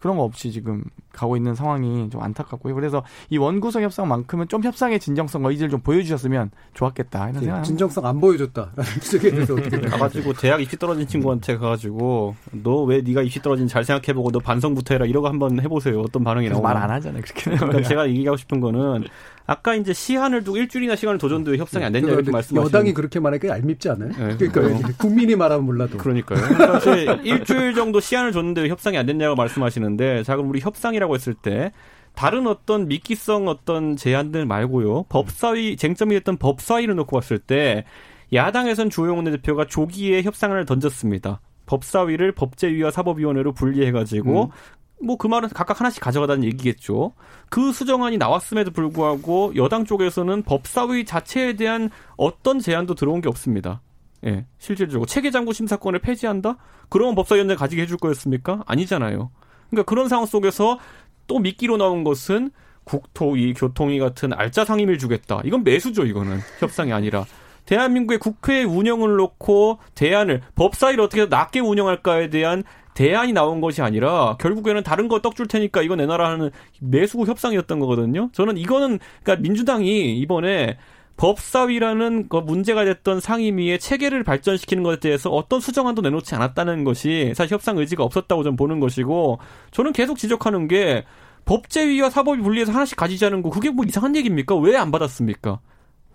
그런 0.00 0.16
거 0.16 0.22
없이 0.24 0.50
지금 0.50 0.82
가고 1.12 1.36
있는 1.36 1.54
상황이 1.54 2.08
좀 2.10 2.22
안타깝고요. 2.22 2.74
그래서 2.74 3.04
이 3.28 3.38
원구성 3.38 3.82
협상만큼은 3.82 4.48
좀 4.48 4.62
협상의 4.64 4.98
진정성과 4.98 5.50
의지를 5.50 5.70
좀 5.70 5.80
보여주셨으면 5.80 6.50
좋았겠다 6.74 7.28
이런 7.30 7.40
생각. 7.42 7.62
진정성 7.62 8.06
안 8.06 8.20
보여줬다라는 8.20 8.84
지적에 9.00 9.30
대해서 9.30 9.54
어떻게 9.54 9.78
가가지고 9.80 10.32
대학 10.34 10.60
입시 10.62 10.76
떨어진 10.78 11.06
친구한테 11.06 11.56
가가지고 11.56 12.34
너 12.62 12.80
왜 12.84 13.02
네가 13.02 13.22
입시 13.22 13.40
떨어진 13.42 13.68
잘 13.68 13.84
생각해보고 13.84 14.30
너 14.32 14.38
반성부터 14.40 14.94
해라 14.94 15.06
이러고 15.06 15.28
한번 15.28 15.60
해보세요. 15.60 16.00
어떤 16.00 16.24
반응이 16.24 16.48
나오나. 16.48 16.68
말안 16.72 16.90
하잖아요. 16.92 17.22
그렇게. 17.22 17.50
그러니까 17.56 17.82
제가 17.86 18.08
얘기하고 18.08 18.36
싶은 18.36 18.60
거는 18.60 19.04
아까 19.50 19.74
이제 19.74 19.92
시한을 19.92 20.44
두고 20.44 20.58
일주일이나 20.58 20.94
시간을 20.94 21.18
더 21.18 21.28
줬는데 21.28 21.58
협상이 21.58 21.84
안 21.84 21.92
됐냐 21.92 22.06
이렇게 22.12 22.30
말씀하시는 22.30 22.62
여당이 22.62 22.94
그렇게 22.94 23.18
말하니까 23.18 23.48
얄밉지 23.48 23.88
않아요? 23.88 24.10
네, 24.10 24.46
그러니까. 24.46 24.92
국민이 24.96 25.34
말하면 25.34 25.66
몰라도. 25.66 25.98
그러니까요. 25.98 26.38
사실 26.38 27.18
일주일 27.26 27.74
정도 27.74 27.98
시한을 27.98 28.30
줬는데 28.30 28.60
왜 28.62 28.68
협상이 28.68 28.96
안 28.96 29.06
됐냐고 29.06 29.34
말씀하시는데 29.34 30.22
자 30.22 30.36
그럼 30.36 30.50
우리 30.50 30.60
협상이라고 30.60 31.16
했을 31.16 31.34
때 31.34 31.72
다른 32.14 32.46
어떤 32.46 32.86
미끼성 32.86 33.48
어떤 33.48 33.96
제안들 33.96 34.46
말고요. 34.46 35.06
법사위 35.08 35.76
쟁점이 35.76 36.14
됐던 36.14 36.36
법사위를 36.36 36.94
놓고 36.94 37.16
봤을 37.16 37.40
때 37.40 37.84
야당에선 38.32 38.88
주호영 38.88 39.16
원내대표가 39.16 39.66
조기에 39.66 40.22
협상을 40.22 40.64
던졌습니다. 40.64 41.40
법사위를 41.66 42.32
법제위와 42.32 42.92
사법위원회로 42.92 43.52
분리해가지고 43.54 44.52
뭐 45.02 45.16
그 45.16 45.26
말은 45.26 45.48
각각 45.50 45.80
하나씩 45.80 46.02
가져가다는 46.02 46.44
얘기겠죠. 46.44 47.12
그 47.48 47.72
수정안이 47.72 48.18
나왔음에도 48.18 48.70
불구하고 48.70 49.52
여당 49.56 49.84
쪽에서는 49.84 50.42
법사위 50.42 51.04
자체에 51.04 51.54
대한 51.56 51.90
어떤 52.16 52.58
제안도 52.58 52.94
들어온 52.94 53.20
게 53.20 53.28
없습니다. 53.28 53.80
예, 54.26 54.46
실질적으로 54.58 55.06
체계장구 55.06 55.52
심사권을 55.52 56.00
폐지한다? 56.00 56.56
그러면 56.88 57.14
법사위원회 57.14 57.54
가지게 57.54 57.82
해줄 57.82 57.96
거였습니까? 57.96 58.62
아니잖아요. 58.66 59.30
그러니까 59.70 59.88
그런 59.88 60.08
상황 60.08 60.26
속에서 60.26 60.78
또 61.26 61.38
미끼로 61.38 61.76
나온 61.76 62.04
것은 62.04 62.50
국토위, 62.84 63.54
교통위 63.54 63.98
같은 63.98 64.32
알짜 64.32 64.64
상임을 64.64 64.98
주겠다. 64.98 65.40
이건 65.44 65.62
매수죠, 65.64 66.04
이거는. 66.04 66.40
협상이 66.58 66.92
아니라. 66.92 67.24
대한민국의 67.66 68.18
국회 68.18 68.64
운영을 68.64 69.16
놓고 69.16 69.78
대안을 69.94 70.40
법사위를 70.54 71.04
어떻게 71.04 71.26
낮게 71.26 71.60
운영할까에 71.60 72.30
대한 72.30 72.62
대안이 72.94 73.32
나온 73.32 73.60
것이 73.60 73.80
아니라 73.82 74.36
결국에는 74.40 74.82
다른 74.82 75.08
거 75.08 75.20
떡 75.20 75.34
줄 75.36 75.46
테니까 75.46 75.82
이거 75.82 75.94
내놔라 75.96 76.28
하는 76.28 76.50
매수 76.80 77.18
협상이었던 77.20 77.78
거거든요. 77.78 78.28
저는 78.32 78.56
이거는 78.58 78.98
그러니까 79.22 79.42
민주당이 79.42 80.18
이번에 80.18 80.76
법사위라는 81.16 82.28
그 82.28 82.38
문제가 82.38 82.84
됐던 82.84 83.20
상임위의 83.20 83.78
체계를 83.78 84.24
발전시키는 84.24 84.82
것에 84.82 85.00
대해서 85.00 85.30
어떤 85.30 85.60
수정안도 85.60 86.02
내놓지 86.02 86.34
않았다는 86.34 86.82
것이 86.84 87.32
사실 87.36 87.54
협상 87.54 87.78
의지가 87.78 88.02
없었다고 88.04 88.42
좀 88.42 88.56
보는 88.56 88.80
것이고 88.80 89.38
저는 89.70 89.92
계속 89.92 90.18
지적하는 90.18 90.66
게 90.66 91.04
법제위와 91.44 92.10
사법위 92.10 92.40
분리해서 92.42 92.72
하나씩 92.72 92.96
가지자는 92.96 93.42
거 93.42 93.50
그게 93.50 93.70
뭐 93.70 93.84
이상한 93.84 94.16
얘기입니까? 94.16 94.56
왜 94.56 94.76
안 94.76 94.90
받았습니까? 94.90 95.60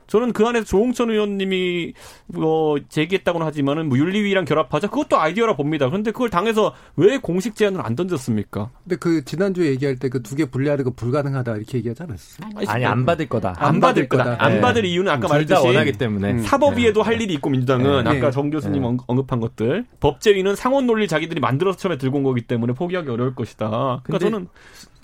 저는 0.07 0.33
그 0.33 0.45
안에서 0.45 0.65
조홍천 0.65 1.09
의원님이 1.09 1.93
뭐 2.27 2.77
제기했다고는 2.89 3.45
하지만은 3.47 3.89
뭐 3.89 3.97
윤리위랑 3.97 4.45
결합하자 4.45 4.87
그것도 4.89 5.19
아이디어라 5.19 5.55
봅니다. 5.55 5.87
그런데 5.87 6.11
그걸 6.11 6.29
당해서 6.29 6.73
왜 6.95 7.17
공식 7.17 7.55
제안을 7.55 7.81
안 7.85 7.95
던졌습니까? 7.95 8.69
근데 8.83 8.95
그 8.97 9.23
지난주에 9.25 9.67
얘기할 9.71 9.97
때 9.97 10.09
그 10.09 10.21
두 10.21 10.35
개 10.35 10.45
분리하는 10.45 10.83
거 10.83 10.91
불가능하다 10.91 11.55
이렇게 11.57 11.77
얘기하지 11.79 12.03
않았어요? 12.03 12.49
아니 12.67 12.85
안 12.85 13.05
받을 13.05 13.27
거다. 13.29 13.53
안, 13.57 13.79
받을 13.79 14.07
거다. 14.09 14.35
안 14.39 14.53
네. 14.55 14.61
받을 14.61 14.85
이유는 14.85 15.11
아까 15.11 15.27
말했듯이 15.27 15.65
원하기 15.65 15.93
때문에 15.93 16.31
음, 16.33 16.39
사법위에도 16.39 17.01
할 17.03 17.21
일이 17.21 17.33
있고 17.35 17.49
민주당은 17.49 18.03
네. 18.03 18.09
아까 18.09 18.19
네. 18.27 18.31
정 18.31 18.49
교수님 18.49 18.81
네. 18.81 18.87
언- 18.87 18.99
언급한 19.07 19.39
것들 19.39 19.85
법제위는 19.99 20.55
상원 20.55 20.85
논리 20.87 21.07
자기들이 21.07 21.39
만들어서 21.39 21.77
처음에 21.77 21.97
들고 21.97 22.17
온 22.17 22.23
거기 22.23 22.41
때문에 22.41 22.73
포기하기 22.73 23.09
어려울 23.09 23.33
것이다. 23.35 24.01
그러니까 24.03 24.19
저는 24.19 24.47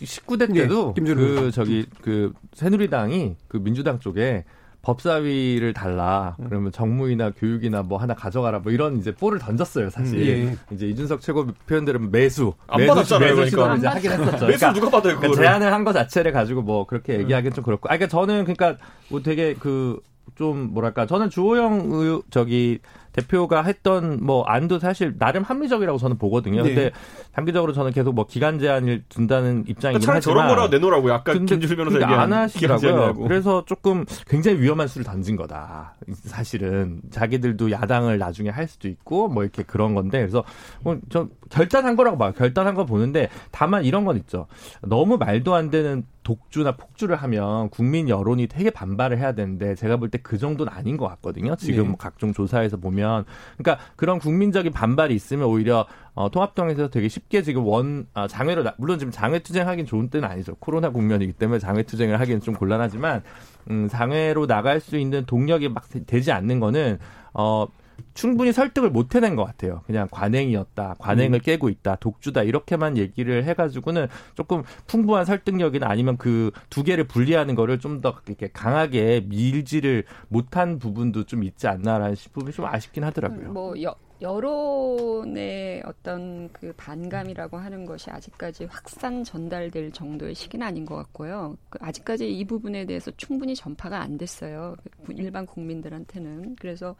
19대 0.01 0.55
예, 0.55 0.61
때도 0.63 0.93
김준호 0.93 1.15
그. 1.41 1.51
저기 1.51 1.85
그 2.01 2.33
새누리당이 2.53 3.35
그 3.47 3.57
민주당 3.57 3.99
쪽에 3.99 4.43
법사위를 4.81 5.73
달라 5.73 6.35
음. 6.39 6.45
그러면 6.49 6.71
정무이나 6.71 7.31
교육이나 7.31 7.83
뭐 7.83 7.97
하나 7.99 8.13
가져가라 8.13 8.59
뭐 8.59 8.71
이런 8.71 8.97
이제 8.97 9.13
볼을 9.13 9.39
던졌어요 9.39 9.89
사실 9.89 10.17
음, 10.19 10.57
예. 10.71 10.75
이제 10.75 10.87
이준석 10.87 11.21
최고 11.21 11.47
표현들은 11.67 12.11
매수 12.11 12.53
안 12.67 12.79
매수, 12.79 12.89
받았잖아요, 12.93 13.35
매수 13.35 13.55
그러니까. 13.55 13.77
이제 13.77 13.87
하긴 13.87 14.11
했었죠 14.11 14.45
매수 14.47 14.59
그러니까 14.59 14.73
누가 14.73 14.85
받아요 14.89 15.01
그러니까 15.17 15.21
그거를? 15.27 15.43
제안을 15.43 15.73
한 15.73 15.81
거 15.81 15.93
자체를 15.93 16.31
가지고 16.31 16.61
뭐 16.61 16.85
그렇게 16.85 17.17
얘기하기는 17.19 17.53
좀 17.55 17.63
그렇고 17.63 17.89
아 17.89 17.97
그러니까 17.97 18.07
저는 18.07 18.43
그러니까 18.43 18.77
뭐 19.09 19.21
되게 19.21 19.53
그 19.55 19.99
좀 20.35 20.71
뭐랄까 20.71 21.05
저는 21.07 21.29
주호영 21.29 21.89
의- 21.91 22.21
저기 22.29 22.79
대표가 23.13 23.63
했던 23.63 24.23
뭐 24.23 24.43
안도 24.43 24.79
사실 24.79 25.17
나름 25.17 25.43
합리적이라고 25.43 25.97
저는 25.97 26.17
보거든요. 26.17 26.63
네. 26.63 26.69
근데 26.69 26.91
단기적으로 27.33 27.73
저는 27.73 27.91
계속 27.91 28.13
뭐 28.13 28.25
기간 28.25 28.59
제한을 28.59 29.03
둔다는 29.09 29.65
입장이긴 29.67 29.99
그러니까 30.01 30.05
차라리 30.05 30.17
하지만 30.17 30.21
저런 30.21 30.47
거라도 30.47 30.77
내놓으라고요. 30.77 31.13
아까 31.13 31.33
근데 31.33 31.55
김준일 31.55 31.75
변호사 31.77 31.93
그게 31.95 32.05
얘기한 32.05 32.33
안 32.33 32.47
기간 32.47 32.71
하시더라고요. 32.75 33.27
그래서 33.27 33.65
조금 33.65 34.05
굉장히 34.27 34.59
위험한 34.59 34.87
수를 34.87 35.05
던진 35.05 35.35
거다. 35.35 35.95
사실은 36.13 37.01
자기들도 37.11 37.71
야당을 37.71 38.17
나중에 38.17 38.49
할 38.49 38.67
수도 38.67 38.87
있고 38.87 39.27
뭐 39.27 39.43
이렇게 39.43 39.63
그런 39.63 39.93
건데 39.95 40.19
그래서 40.19 40.43
뭐저 40.81 41.27
결단한 41.49 41.95
거라고 41.95 42.17
봐요. 42.17 42.33
결단한 42.35 42.75
거 42.75 42.85
보는데 42.85 43.29
다만 43.51 43.85
이런 43.85 44.05
건 44.05 44.17
있죠. 44.17 44.47
너무 44.81 45.17
말도 45.17 45.53
안 45.53 45.69
되는 45.69 46.05
독주나 46.23 46.73
폭주를 46.73 47.15
하면 47.15 47.69
국민 47.69 48.07
여론이 48.07 48.47
되게 48.47 48.69
반발을 48.69 49.17
해야 49.17 49.31
되는데 49.33 49.73
제가 49.75 49.97
볼 49.97 50.09
때 50.11 50.19
그 50.21 50.37
정도는 50.37 50.71
아닌 50.71 50.95
것 50.97 51.07
같거든요. 51.07 51.55
지금 51.55 51.83
네. 51.83 51.89
뭐 51.89 51.97
각종 51.97 52.31
조사에서 52.33 52.77
보면 52.77 53.25
그러니까 53.57 53.83
그런 53.95 54.19
국민적인 54.19 54.71
반발이 54.71 55.15
있으면 55.15 55.47
오히려 55.47 55.85
어, 56.13 56.29
통합당에서 56.29 56.89
되게 56.89 57.07
쉽게 57.07 57.41
지금 57.41 57.65
원 57.65 58.05
아, 58.13 58.27
장외로 58.27 58.63
나- 58.63 58.75
물론 58.77 58.99
지금 58.99 59.11
장외 59.11 59.39
투쟁하긴 59.39 59.85
좋은 59.85 60.09
때는 60.09 60.27
아니죠. 60.29 60.55
코로나 60.59 60.89
국면이기 60.89 61.33
때문에 61.33 61.59
장외 61.59 61.83
투쟁을 61.83 62.19
하기는 62.19 62.41
좀 62.41 62.53
곤란하지만 62.53 63.23
음, 63.71 63.87
장외로 63.89 64.45
나갈 64.47 64.79
수 64.79 64.97
있는 64.97 65.25
동력이 65.25 65.69
막 65.69 65.89
되- 65.89 66.03
되지 66.05 66.31
않는 66.31 66.59
거는 66.59 66.99
어 67.33 67.65
충분히 68.13 68.51
설득을 68.51 68.89
못 68.89 69.15
해낸 69.15 69.35
것 69.35 69.45
같아요. 69.45 69.81
그냥 69.85 70.07
관행이었다, 70.11 70.95
관행을 70.99 71.39
깨고 71.39 71.69
있다, 71.69 71.95
독주다 71.97 72.43
이렇게만 72.43 72.97
얘기를 72.97 73.43
해가지고는 73.43 74.07
조금 74.35 74.63
풍부한 74.87 75.25
설득력이나 75.25 75.87
아니면 75.89 76.17
그 76.17 76.51
두 76.69 76.83
개를 76.83 77.05
분리하는 77.05 77.55
거를 77.55 77.79
좀 77.79 78.01
더 78.01 78.15
이렇게 78.25 78.47
강하게 78.47 79.21
밀지를 79.27 80.05
못한 80.29 80.79
부분도 80.79 81.25
좀 81.25 81.43
있지 81.43 81.67
않나라는 81.67 82.15
부분이 82.31 82.53
좀 82.53 82.65
아쉽긴 82.65 83.03
하더라고요. 83.03 83.51
뭐 83.51 83.79
여, 83.83 83.93
여론의 84.21 85.83
어떤 85.85 86.49
그 86.53 86.73
반감이라고 86.77 87.57
하는 87.57 87.85
것이 87.85 88.09
아직까지 88.09 88.65
확산 88.65 89.23
전달될 89.23 89.91
정도의 89.91 90.33
시기는 90.33 90.65
아닌 90.65 90.85
것 90.85 90.95
같고요. 90.95 91.57
그 91.69 91.77
아직까지 91.81 92.31
이 92.31 92.45
부분에 92.45 92.85
대해서 92.85 93.11
충분히 93.17 93.55
전파가 93.55 93.99
안 94.01 94.17
됐어요. 94.17 94.75
그 95.05 95.13
일반 95.13 95.45
국민들한테는. 95.45 96.55
그래서 96.59 96.95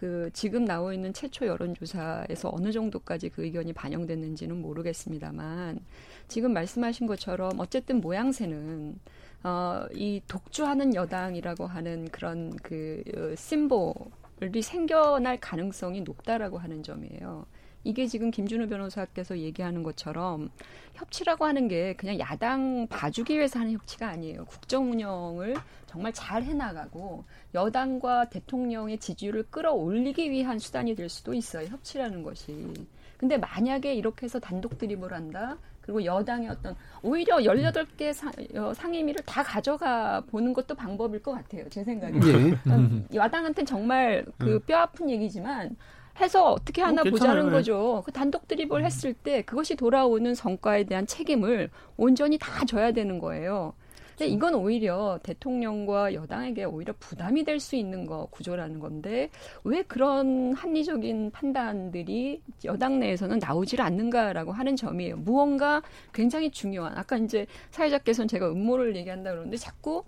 그 0.00 0.30
지금 0.32 0.64
나오고 0.64 0.94
있는 0.94 1.12
최초 1.12 1.46
여론조사에서 1.46 2.50
어느 2.54 2.72
정도까지 2.72 3.28
그 3.28 3.44
의견이 3.44 3.74
반영됐는지는 3.74 4.56
모르겠습니다만 4.62 5.78
지금 6.26 6.54
말씀하신 6.54 7.06
것처럼 7.06 7.60
어쨌든 7.60 8.00
모양새는 8.00 8.98
어, 9.42 9.84
이 9.92 10.22
독주하는 10.26 10.94
여당이라고 10.94 11.66
하는 11.66 12.08
그런 12.08 12.56
그 12.62 13.02
어, 13.14 13.34
심볼이 13.36 14.62
생겨날 14.62 15.38
가능성이 15.38 16.00
높다라고 16.00 16.56
하는 16.56 16.82
점이에요. 16.82 17.44
이게 17.84 18.06
지금 18.06 18.30
김준우 18.30 18.68
변호사께서 18.68 19.38
얘기하는 19.38 19.82
것처럼 19.82 20.50
협치라고 20.94 21.44
하는 21.46 21.66
게 21.68 21.94
그냥 21.94 22.18
야당 22.18 22.86
봐주기 22.88 23.36
위해서 23.36 23.58
하는 23.58 23.72
협치가 23.72 24.08
아니에요. 24.08 24.44
국정 24.44 24.90
운영을 24.92 25.54
정말 25.86 26.12
잘 26.12 26.42
해나가고 26.42 27.24
여당과 27.54 28.28
대통령의 28.28 28.98
지지율을 28.98 29.44
끌어올리기 29.50 30.30
위한 30.30 30.58
수단이 30.58 30.94
될 30.94 31.08
수도 31.08 31.32
있어요. 31.34 31.66
협치라는 31.68 32.22
것이. 32.22 32.72
근데 33.16 33.36
만약에 33.38 33.94
이렇게 33.94 34.24
해서 34.24 34.38
단독 34.38 34.78
드립을 34.78 35.12
한다? 35.12 35.56
그리고 35.80 36.04
여당의 36.04 36.48
어떤 36.50 36.76
오히려 37.02 37.38
18개 37.38 38.12
상, 38.12 38.30
어, 38.54 38.72
상임위를 38.74 39.24
다 39.24 39.42
가져가 39.42 40.20
보는 40.30 40.52
것도 40.52 40.74
방법일 40.74 41.22
것 41.22 41.32
같아요. 41.32 41.68
제 41.70 41.82
생각에. 41.82 42.14
예. 42.14 42.54
음, 42.70 43.06
야당한테는 43.14 43.66
정말 43.66 44.24
그 44.38 44.58
뼈 44.60 44.76
아픈 44.78 45.10
얘기지만 45.10 45.76
해서 46.20 46.52
어떻게 46.52 46.82
하나 46.82 47.02
뭐 47.02 47.10
보자는 47.10 47.34
괜찮아요. 47.34 47.50
거죠. 47.50 48.02
그 48.04 48.12
단독 48.12 48.46
드립을 48.48 48.84
했을 48.84 49.12
때 49.14 49.42
그것이 49.42 49.76
돌아오는 49.76 50.34
성과에 50.34 50.84
대한 50.84 51.06
책임을 51.06 51.70
온전히 51.96 52.38
다 52.38 52.64
져야 52.64 52.92
되는 52.92 53.18
거예요. 53.18 53.74
근데 54.20 54.34
이건 54.34 54.54
오히려 54.54 55.18
대통령과 55.22 56.12
여당에게 56.12 56.64
오히려 56.64 56.92
부담이 57.00 57.42
될 57.44 57.58
수 57.58 57.74
있는 57.76 58.04
거 58.06 58.26
구조라는 58.30 58.78
건데 58.78 59.30
왜 59.64 59.82
그런 59.82 60.52
합리적인 60.54 61.30
판단들이 61.30 62.42
여당 62.64 62.98
내에서는 62.98 63.38
나오질 63.38 63.80
않는가라고 63.80 64.52
하는 64.52 64.76
점이에요. 64.76 65.16
무언가 65.16 65.82
굉장히 66.12 66.50
중요한 66.50 66.96
아까 66.96 67.16
이제 67.16 67.46
사회자께서는 67.70 68.28
제가 68.28 68.50
음모를 68.50 68.94
얘기한다 68.96 69.30
그러는데 69.30 69.56
자꾸 69.56 70.04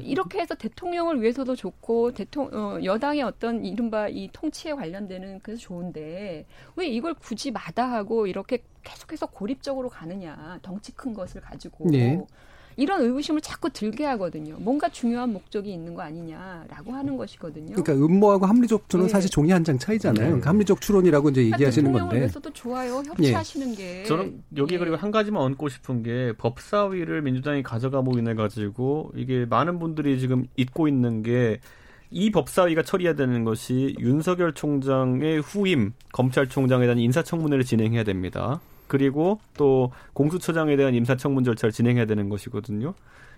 이렇게 0.00 0.40
해서 0.40 0.54
대통령을 0.54 1.22
위해서도 1.22 1.56
좋고 1.56 2.12
대통 2.12 2.50
어, 2.52 2.78
여당의 2.82 3.22
어떤 3.22 3.64
이른바 3.64 4.08
이 4.08 4.28
통치에 4.32 4.72
관련되는 4.72 5.40
그래서 5.42 5.60
좋은데 5.60 6.44
왜 6.76 6.86
이걸 6.86 7.14
굳이 7.14 7.50
마다하고 7.50 8.26
이렇게 8.26 8.58
계속해서 8.82 9.26
고립적으로 9.26 9.88
가느냐 9.88 10.58
덩치 10.62 10.92
큰 10.92 11.14
것을 11.14 11.40
가지고 11.40 11.90
네. 11.90 12.20
이런 12.76 13.02
의구심을 13.02 13.40
자꾸 13.40 13.70
들게 13.70 14.04
하거든요. 14.04 14.56
뭔가 14.58 14.88
중요한 14.88 15.32
목적이 15.32 15.72
있는 15.72 15.94
거 15.94 16.02
아니냐라고 16.02 16.92
하는 16.92 17.16
것이거든요. 17.16 17.74
그러니까 17.74 17.92
음모하고 17.92 18.46
합리적 18.46 18.88
추론은 18.88 19.08
네. 19.08 19.12
사실 19.12 19.30
종이 19.30 19.50
한 19.50 19.64
장 19.64 19.78
차이잖아요. 19.78 20.26
그러니까 20.26 20.50
합리적 20.50 20.80
추론이라고 20.80 21.30
이제 21.30 21.40
그러니까 21.42 21.56
얘기하시는 21.56 21.92
건데. 21.92 22.16
위해서도 22.16 22.50
좋아요. 22.52 23.02
협치하시는 23.06 23.74
게 23.74 24.04
저는 24.04 24.42
여기 24.58 24.74
예. 24.74 24.78
그리고 24.78 24.96
한 24.96 25.10
가지만 25.10 25.42
얹고 25.42 25.68
싶은 25.70 26.02
게 26.02 26.32
법사위를 26.36 27.22
민주당이 27.22 27.62
가져가고 27.62 28.18
인해 28.18 28.34
가지고 28.34 29.10
이게 29.16 29.46
많은 29.46 29.78
분들이 29.78 30.18
지금 30.20 30.46
잊고 30.56 30.88
있는 30.88 31.22
게 31.22 31.60
이 32.10 32.30
법사위가 32.30 32.82
처리해야 32.82 33.14
되는 33.16 33.42
것이 33.42 33.96
윤석열 33.98 34.52
총장의 34.54 35.40
후임 35.40 35.94
검찰총장에 36.12 36.84
대한 36.84 36.98
인사청문회를 37.00 37.64
진행해야 37.64 38.04
됩니다. 38.04 38.60
그리고 38.86 39.40
또 39.56 39.92
공수처장에 40.12 40.76
대한 40.76 40.94
인사청문 40.94 41.44
절차를 41.44 41.72
진행해야 41.72 42.06
되는 42.06 42.28
것이거든요. 42.28 42.94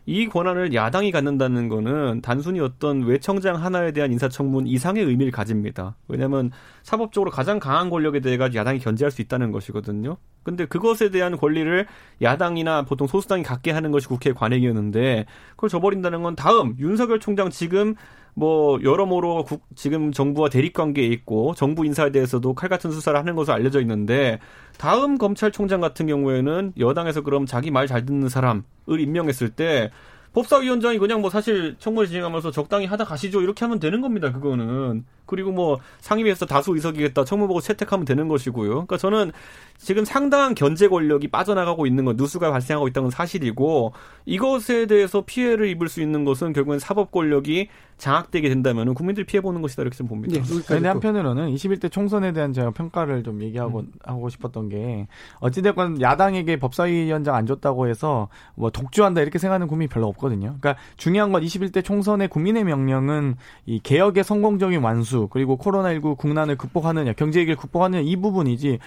이 0.09 0.28
권한을 0.28 0.72
야당이 0.72 1.11
갖는다는 1.11 1.68
거는 1.68 2.20
단순히 2.22 2.61
어떤 2.61 3.03
외청장 3.03 3.57
하나에 3.57 3.90
대한 3.90 4.12
인사청문 4.12 4.68
이상의 4.68 5.05
의미를 5.05 5.32
가집니다. 5.32 5.97
왜냐하면 6.07 6.53
사법적으로 6.84 7.32
가장 7.32 7.59
강한 7.59 7.90
권력에 7.90 8.20
대해 8.20 8.36
가지고 8.36 8.61
야당이 8.61 8.78
견제할 8.78 9.11
수 9.11 9.20
있다는 9.20 9.51
것이거든요. 9.51 10.16
근데 10.44 10.64
그것에 10.64 11.11
대한 11.11 11.36
권리를 11.36 11.86
야당이나 12.22 12.82
보통 12.82 13.09
소수당이 13.09 13.42
갖게 13.42 13.72
하는 13.72 13.90
것이 13.90 14.07
국회의 14.07 14.32
관행이었는데 14.32 15.26
그걸 15.51 15.68
줘버린다는 15.68 16.22
건 16.22 16.36
다음 16.36 16.76
윤석열 16.78 17.18
총장 17.18 17.51
지금 17.51 17.97
뭐 18.39 18.78
여러모로 18.82 19.45
국, 19.45 19.62
지금 19.76 20.12
정부와 20.12 20.51
대립 20.51 20.74
관계에 20.74 21.07
있고 21.07 21.55
정부 21.55 21.87
인사에 21.87 22.11
대해서도 22.11 22.53
칼 22.53 22.68
같은 22.68 22.91
수사를 22.91 23.18
하는 23.18 23.34
것으로 23.34 23.55
알려져 23.55 23.80
있는데 23.80 24.39
다음 24.76 25.16
검찰총장 25.16 25.80
같은 25.80 26.07
경우에는 26.07 26.74
여당에서 26.78 27.22
그럼 27.22 27.47
자기 27.47 27.70
말 27.70 27.87
잘 27.87 28.05
듣는 28.05 28.28
사람을 28.28 28.62
임명했을 28.99 29.51
때 29.51 29.91
법사위원장이 30.37 30.99
그냥 30.99 31.22
뭐 31.22 31.30
사실 31.30 31.76
청문회 31.78 32.09
진행하면서 32.09 32.51
적당히 32.51 32.84
하다 32.84 33.05
가시죠 33.05 33.41
이렇게 33.41 33.64
하면 33.64 33.80
되는 33.80 34.03
겁니다 34.03 34.30
그거는 34.32 35.07
그리고 35.24 35.51
뭐 35.51 35.78
상임위에서 36.01 36.45
다수 36.45 36.74
의석이겠다 36.74 37.24
청문 37.24 37.49
보고 37.49 37.62
채택하면 37.62 38.05
되는 38.05 38.28
것이고요 38.28 38.68
그러니까 38.68 38.99
저는 38.99 39.32
지금 39.78 40.05
상당한 40.05 40.55
견제 40.55 40.89
권력이 40.89 41.28
빠져나가고 41.28 41.87
있는 41.87 42.05
건 42.05 42.16
누수가 42.16 42.51
발생하고 42.51 42.87
있다는 42.89 43.07
건 43.07 43.11
사실이고 43.11 43.95
이것에 44.26 44.84
대해서 44.87 45.22
피해를 45.24 45.68
입을 45.68 45.89
수 45.89 46.03
있는 46.03 46.26
것은 46.26 46.53
결국엔 46.53 46.80
사법 46.80 47.11
권력이 47.12 47.68
장악되게 47.99 48.49
된다면 48.49 48.95
국민들이 48.95 49.24
피해 49.24 49.41
보는 49.41 49.62
것이다 49.62 49.82
이렇게 49.82 49.97
좀 49.97 50.07
봅니다. 50.07 50.39
근데 50.66 50.82
또. 50.82 50.89
한편으로는 50.89 51.55
21대 51.55 51.91
총선에 51.91 52.32
대한 52.32 52.53
제가 52.53 52.70
평가를 52.70 53.22
좀 53.22 53.43
얘기하고 53.43 53.84
하고 54.05 54.28
싶었던 54.28 54.68
게 54.68 55.07
어찌됐건 55.41 56.03
야당에게 56.03 56.59
법사위원장 56.59 57.34
안 57.34 57.47
줬다고 57.47 57.89
해서 57.89 58.28
뭐 58.55 58.70
독주한다 58.70 59.22
이렇게 59.22 59.39
생각하는 59.39 59.66
국민이 59.66 59.89
별로 59.89 60.09
없거든요. 60.09 60.26
그러니까 60.35 60.77
중요한 60.97 61.33
건 61.33 61.43
21대 61.43 61.85
총선의 61.85 62.29
국민의 62.29 62.64
명령은 62.64 63.37
이 63.66 63.79
개혁의 63.81 64.24
성공적인 64.24 64.81
완수 64.83 65.29
그리고 65.31 65.57
코로나19 65.59 66.16
국난을 66.16 66.57
극복하느냐 66.57 67.12
경제 67.12 67.41
위기를 67.41 67.57
극복하느냐 67.57 68.03
이 68.03 68.16
부분이지 68.16 68.79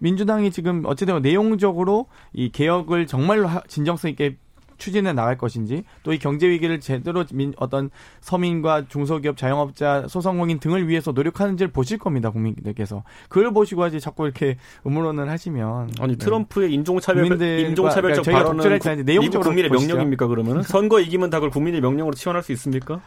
민주당이 0.00 0.50
지금 0.50 0.82
어찌되면 0.84 1.22
내용적으로 1.22 2.06
이 2.32 2.50
개혁을 2.50 3.06
정말로 3.06 3.48
하- 3.48 3.62
진정성 3.66 4.10
있게 4.10 4.36
추진해 4.78 5.12
나갈 5.12 5.36
것인지 5.36 5.84
또 6.02 6.12
이 6.12 6.18
경제 6.18 6.48
위기를 6.48 6.80
제대로 6.80 7.24
민, 7.32 7.52
어떤 7.58 7.90
서민과 8.20 8.86
중소기업 8.88 9.36
자영업자 9.36 10.06
소상공인 10.08 10.58
등을 10.60 10.88
위해서 10.88 11.12
노력하는지를 11.12 11.70
보실 11.72 11.98
겁니다 11.98 12.30
국민들께서 12.30 13.04
그걸 13.28 13.52
보시고 13.52 13.82
하지 13.82 14.00
자꾸 14.00 14.24
이렇게 14.24 14.56
음모론을 14.86 15.28
하시면 15.28 15.90
아니 16.00 16.12
네. 16.12 16.18
트럼프의 16.18 16.72
인종차별 16.72 17.24
국민들과- 17.24 17.68
인종차별적 17.68 18.24
그러니까 18.24 18.44
발언은 18.52 18.72
했잖아요. 18.74 19.02
내용적으로 19.04 19.50
국민의. 19.50 19.70
명령입니까 19.70 20.26
그러면은 20.26 20.62
선거 20.62 21.00
이기면 21.00 21.30
다 21.30 21.38
그걸 21.38 21.50
국민의 21.50 21.80
명령으로 21.80 22.14
치환할 22.14 22.42
수 22.42 22.52
있습니까? 22.52 23.00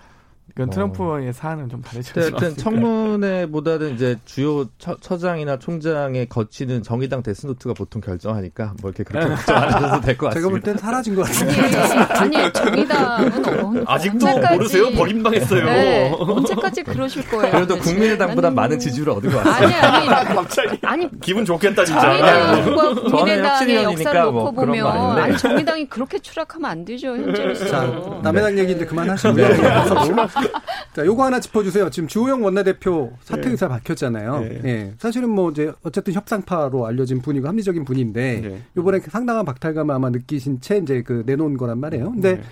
그건 0.54 0.68
어. 0.68 0.72
트럼프의 0.72 1.32
사안은 1.32 1.70
좀 1.70 1.82
다르죠. 1.82 2.20
하여튼 2.20 2.58
청문회보다는 2.58 3.94
이제 3.96 4.18
주요 4.26 4.66
처, 4.80 4.98
처장이나 5.00 5.58
총장의 5.60 6.28
거치는 6.28 6.84
정의당 6.84 7.24
데스노트가 7.24 7.74
보통 7.74 8.02
결정하니까 8.02 8.74
뭐 8.82 8.90
이렇게 8.92 9.06
그렇게 9.06 9.30
걱정 9.34 9.56
안 9.56 9.64
하셔도 9.74 10.02
될것 10.02 10.34
제가 10.34 10.50
볼 10.50 10.60
같습니다. 10.60 10.66
땐 10.66 10.78
사라진 10.78 11.16
것 11.16 11.22
같습니다. 11.24 12.20
아니, 12.22 12.36
아니 12.36 12.52
정의당은 12.54 13.46
어- 13.80 13.84
아직도 13.88 14.26
언제까지- 14.28 14.54
모르세요? 14.56 14.92
버림당했어요. 14.92 15.64
네, 15.66 16.16
언제까지 16.20 16.84
그러실 16.84 17.30
거예요? 17.30 17.52
그래도? 17.52 17.78
국민의당보다 17.78 18.50
나는- 18.50 18.54
많은 18.54 18.80
지지율을 18.80 19.14
얻은 19.14 19.32
것 19.32 19.44
같습니다. 19.46 19.96
아니 19.96 20.10
아니 20.10 20.36
갑자기 20.36 20.78
아니 20.84 21.10
기분 21.22 21.46
좋겠다 21.46 21.86
진짜. 21.86 22.02
정의당과 22.02 22.94
국민의당의 22.96 23.46
혁신위원이니까 23.48 24.10
역사를 24.10 24.22
놓고 24.24 24.32
뭐 24.34 24.52
그런 24.52 24.80
거 24.82 24.92
보면. 24.92 25.18
아니 25.18 25.38
정의당이 25.38 25.88
그렇게 25.88 26.20
추락하면 26.20 26.70
안 26.70 26.84
되죠 26.84 27.16
현재로서. 27.16 27.68
자, 27.68 27.86
남의 28.22 28.42
당 28.44 28.60
얘기 28.60 28.74
이제 28.74 28.86
그만하시고요. 28.86 29.48
자, 30.94 31.06
요거 31.06 31.24
하나 31.24 31.40
짚어주세요. 31.40 31.90
지금 31.90 32.08
주호영 32.08 32.44
원내대표 32.44 33.14
사퇴 33.22 33.50
의사 33.50 33.68
밝혔잖아요. 33.68 34.40
네. 34.40 34.62
예. 34.66 34.94
사실은 34.98 35.30
뭐 35.30 35.52
이제 35.52 35.72
어쨌든 35.84 36.14
협상파로 36.14 36.86
알려진 36.86 37.22
분이고 37.22 37.48
합리적인 37.48 37.86
분인데 37.86 38.42
네. 38.42 38.62
요번에 38.78 39.00
상당한 39.00 39.46
박탈감을 39.46 39.94
아마 39.94 40.10
느끼신 40.10 40.62
채 40.62 40.78
이제 40.78 41.02
그 41.02 41.24
내놓은 41.26 41.58
거란 41.58 41.80
말이에요. 41.80 42.12
근데 42.12 42.36
네. 42.36 42.44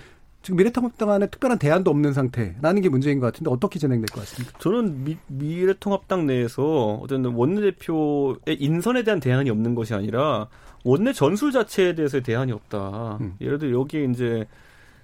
지금 0.42 0.56
미래통합당 0.56 1.10
안에 1.10 1.26
특별한 1.26 1.58
대안도 1.58 1.90
없는 1.90 2.14
상태라는 2.14 2.80
게 2.80 2.88
문제인 2.88 3.20
것 3.20 3.26
같은데 3.26 3.50
어떻게 3.50 3.78
진행될 3.78 4.06
것 4.06 4.20
같습니까? 4.20 4.58
저는 4.58 5.04
미, 5.04 5.16
미래통합당 5.26 6.26
내에서 6.26 6.98
어떤 7.02 7.26
원내대표의 7.26 8.56
인선에 8.58 9.02
대한 9.02 9.20
대안이 9.20 9.50
없는 9.50 9.74
것이 9.74 9.92
아니라 9.92 10.48
원내 10.84 11.12
전술 11.12 11.52
자체에 11.52 11.94
대해서의 11.94 12.22
대안이 12.22 12.52
없다. 12.52 13.18
음. 13.20 13.34
예를 13.42 13.58
들어 13.58 13.78
여기에 13.80 14.04
이제 14.04 14.46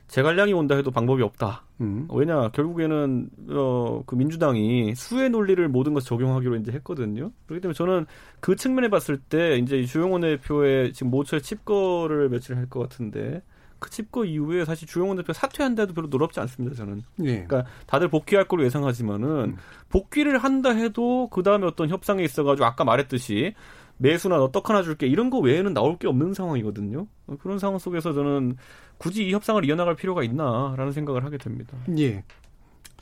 재갈량이 0.08 0.54
온다 0.54 0.74
해도 0.74 0.90
방법이 0.90 1.22
없다. 1.22 1.65
음. 1.80 2.08
왜냐 2.10 2.48
결국에는 2.50 3.28
어, 3.50 4.02
그 4.06 4.14
민주당이 4.14 4.94
수의 4.94 5.30
논리를 5.30 5.66
모든 5.68 5.94
것 5.94 6.04
적용하기로 6.04 6.56
이제 6.56 6.72
했거든요. 6.72 7.30
그렇기 7.46 7.60
때문에 7.60 7.74
저는 7.74 8.06
그 8.40 8.56
측면에 8.56 8.88
봤을 8.88 9.18
때 9.18 9.56
이제 9.58 9.84
주영원 9.84 10.22
대표의 10.22 10.92
지금 10.92 11.10
모처에 11.10 11.40
칩거를 11.40 12.28
며칠 12.30 12.56
할 12.56 12.66
것 12.68 12.80
같은데 12.80 13.42
마스크 13.86 13.90
집거 13.90 14.24
이후에 14.24 14.64
사실 14.64 14.86
주영원 14.88 15.16
대표 15.16 15.32
사퇴한데도 15.32 15.94
별로 15.94 16.08
노롭지 16.08 16.40
않습니다. 16.40 16.76
저는. 16.76 17.02
예. 17.20 17.44
그러니까 17.44 17.64
다들 17.86 18.08
복귀할 18.08 18.46
걸로 18.46 18.64
예상하지만은 18.64 19.28
음. 19.28 19.56
복귀를 19.88 20.38
한다 20.38 20.70
해도 20.70 21.28
그 21.28 21.42
다음에 21.42 21.66
어떤 21.66 21.88
협상에 21.88 22.22
있어가지고 22.24 22.64
아까 22.64 22.84
말했듯이 22.84 23.54
매수나 23.98 24.36
너떡 24.36 24.68
하나 24.68 24.82
줄게 24.82 25.06
이런 25.06 25.30
거 25.30 25.38
외에는 25.38 25.72
나올 25.72 25.96
게 25.98 26.06
없는 26.06 26.34
상황이거든요. 26.34 27.06
그런 27.40 27.58
상황 27.58 27.78
속에서 27.78 28.12
저는 28.12 28.56
굳이 28.98 29.28
이 29.28 29.32
협상을 29.32 29.64
이어나갈 29.64 29.94
필요가 29.96 30.22
있나라는 30.22 30.92
생각을 30.92 31.24
하게 31.24 31.38
됩니다. 31.38 31.76
예. 31.98 32.22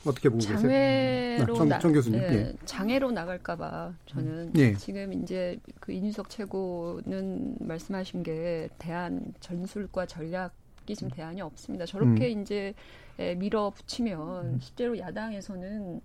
어떻게 0.05 0.29
보고 0.29 0.39
계세요? 0.39 0.57
장외로 0.59 1.53
아, 1.53 1.57
정- 1.57 1.67
나, 1.69 1.79
정 1.79 1.91
교수님, 1.93 2.19
예, 2.21 2.25
예. 2.31 2.53
장애로 2.65 3.11
나갈까봐 3.11 3.93
저는 4.05 4.51
예. 4.55 4.75
지금 4.75 5.13
이제 5.13 5.57
그 5.79 5.91
이준석 5.93 6.29
최고는 6.29 7.55
말씀하신 7.59 8.21
게 8.21 8.69
대안 8.77 9.33
전술과 9.39 10.05
전략 10.05 10.53
이 10.87 10.93
지금 10.95 11.09
대안이 11.09 11.41
없습니다. 11.41 11.85
저렇게 11.87 12.29
이제 12.29 12.75
예, 13.17 13.33
밀어붙이면 13.33 14.59
실제로 14.61 14.95
야당에서는 14.99 16.01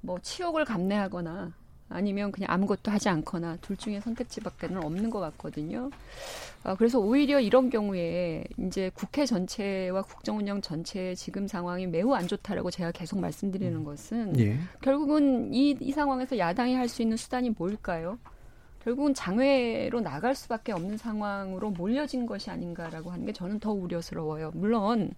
뭐 0.00 0.18
치욕을 0.20 0.64
감내하거나 0.64 1.52
아니면 1.92 2.32
그냥 2.32 2.50
아무것도 2.50 2.90
하지 2.90 3.08
않거나 3.08 3.56
둘 3.60 3.76
중에 3.76 4.00
선택지밖에는 4.00 4.82
없는 4.82 5.10
것 5.10 5.20
같거든요. 5.20 5.90
아, 6.64 6.74
그래서 6.76 7.00
오히려 7.00 7.40
이런 7.40 7.70
경우에 7.70 8.44
이제 8.58 8.90
국회 8.94 9.26
전체와 9.26 10.02
국정 10.02 10.38
운영 10.38 10.60
전체의 10.60 11.16
지금 11.16 11.48
상황이 11.48 11.86
매우 11.86 12.12
안 12.14 12.28
좋다라고 12.28 12.70
제가 12.70 12.92
계속 12.92 13.18
말씀드리는 13.18 13.82
것은 13.84 14.38
예. 14.38 14.56
결국은 14.80 15.52
이, 15.52 15.76
이 15.80 15.92
상황에서 15.92 16.38
야당이 16.38 16.74
할 16.76 16.88
수 16.88 17.00
있는 17.02 17.16
수단이 17.16 17.50
뭘까요? 17.50 18.18
결국은 18.84 19.14
장외로 19.14 20.00
나갈 20.00 20.34
수밖에 20.34 20.72
없는 20.72 20.96
상황으로 20.98 21.70
몰려진 21.70 22.26
것이 22.26 22.50
아닌가라고 22.50 23.10
하는 23.10 23.24
게 23.24 23.32
저는 23.32 23.60
더 23.60 23.72
우려스러워요. 23.72 24.50
물론 24.54 25.12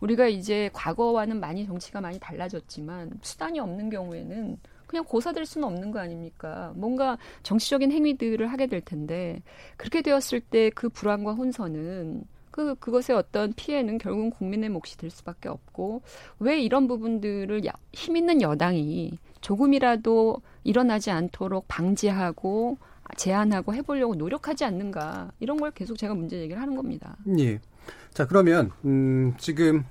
우리가 0.00 0.26
이제 0.26 0.68
과거와는 0.72 1.40
많이 1.40 1.64
정치가 1.64 2.00
많이 2.00 2.18
달라졌지만 2.18 3.12
수단이 3.22 3.58
없는 3.60 3.88
경우에는 3.88 4.58
그냥 4.94 5.04
고사될 5.06 5.44
수는 5.44 5.66
없는 5.66 5.90
거 5.90 5.98
아닙니까? 5.98 6.72
뭔가 6.76 7.18
정치적인 7.42 7.90
행위들을 7.90 8.46
하게 8.46 8.68
될 8.68 8.80
텐데 8.80 9.42
그렇게 9.76 10.02
되었을 10.02 10.38
때 10.40 10.70
그 10.70 10.88
불안과 10.88 11.32
혼선은 11.32 12.22
그 12.52 12.76
그것의 12.76 13.16
어떤 13.18 13.52
피해는 13.54 13.98
결국은 13.98 14.30
국민의 14.30 14.70
몫이 14.70 14.96
될 14.96 15.10
수밖에 15.10 15.48
없고 15.48 16.02
왜 16.38 16.60
이런 16.60 16.86
부분들을 16.86 17.66
야- 17.66 17.72
힘 17.92 18.16
있는 18.16 18.40
여당이 18.40 19.18
조금이라도 19.40 20.40
일어나지 20.62 21.10
않도록 21.10 21.66
방지하고 21.66 22.78
제한하고 23.16 23.74
해보려고 23.74 24.14
노력하지 24.14 24.64
않는가 24.64 25.32
이런 25.40 25.56
걸 25.58 25.72
계속 25.72 25.98
제가 25.98 26.14
문제 26.14 26.38
제기를 26.38 26.62
하는 26.62 26.76
겁니다. 26.76 27.16
예. 27.38 27.58
자, 28.14 28.26
그러면, 28.26 28.70
음, 28.84 29.34
지금, 29.38 29.84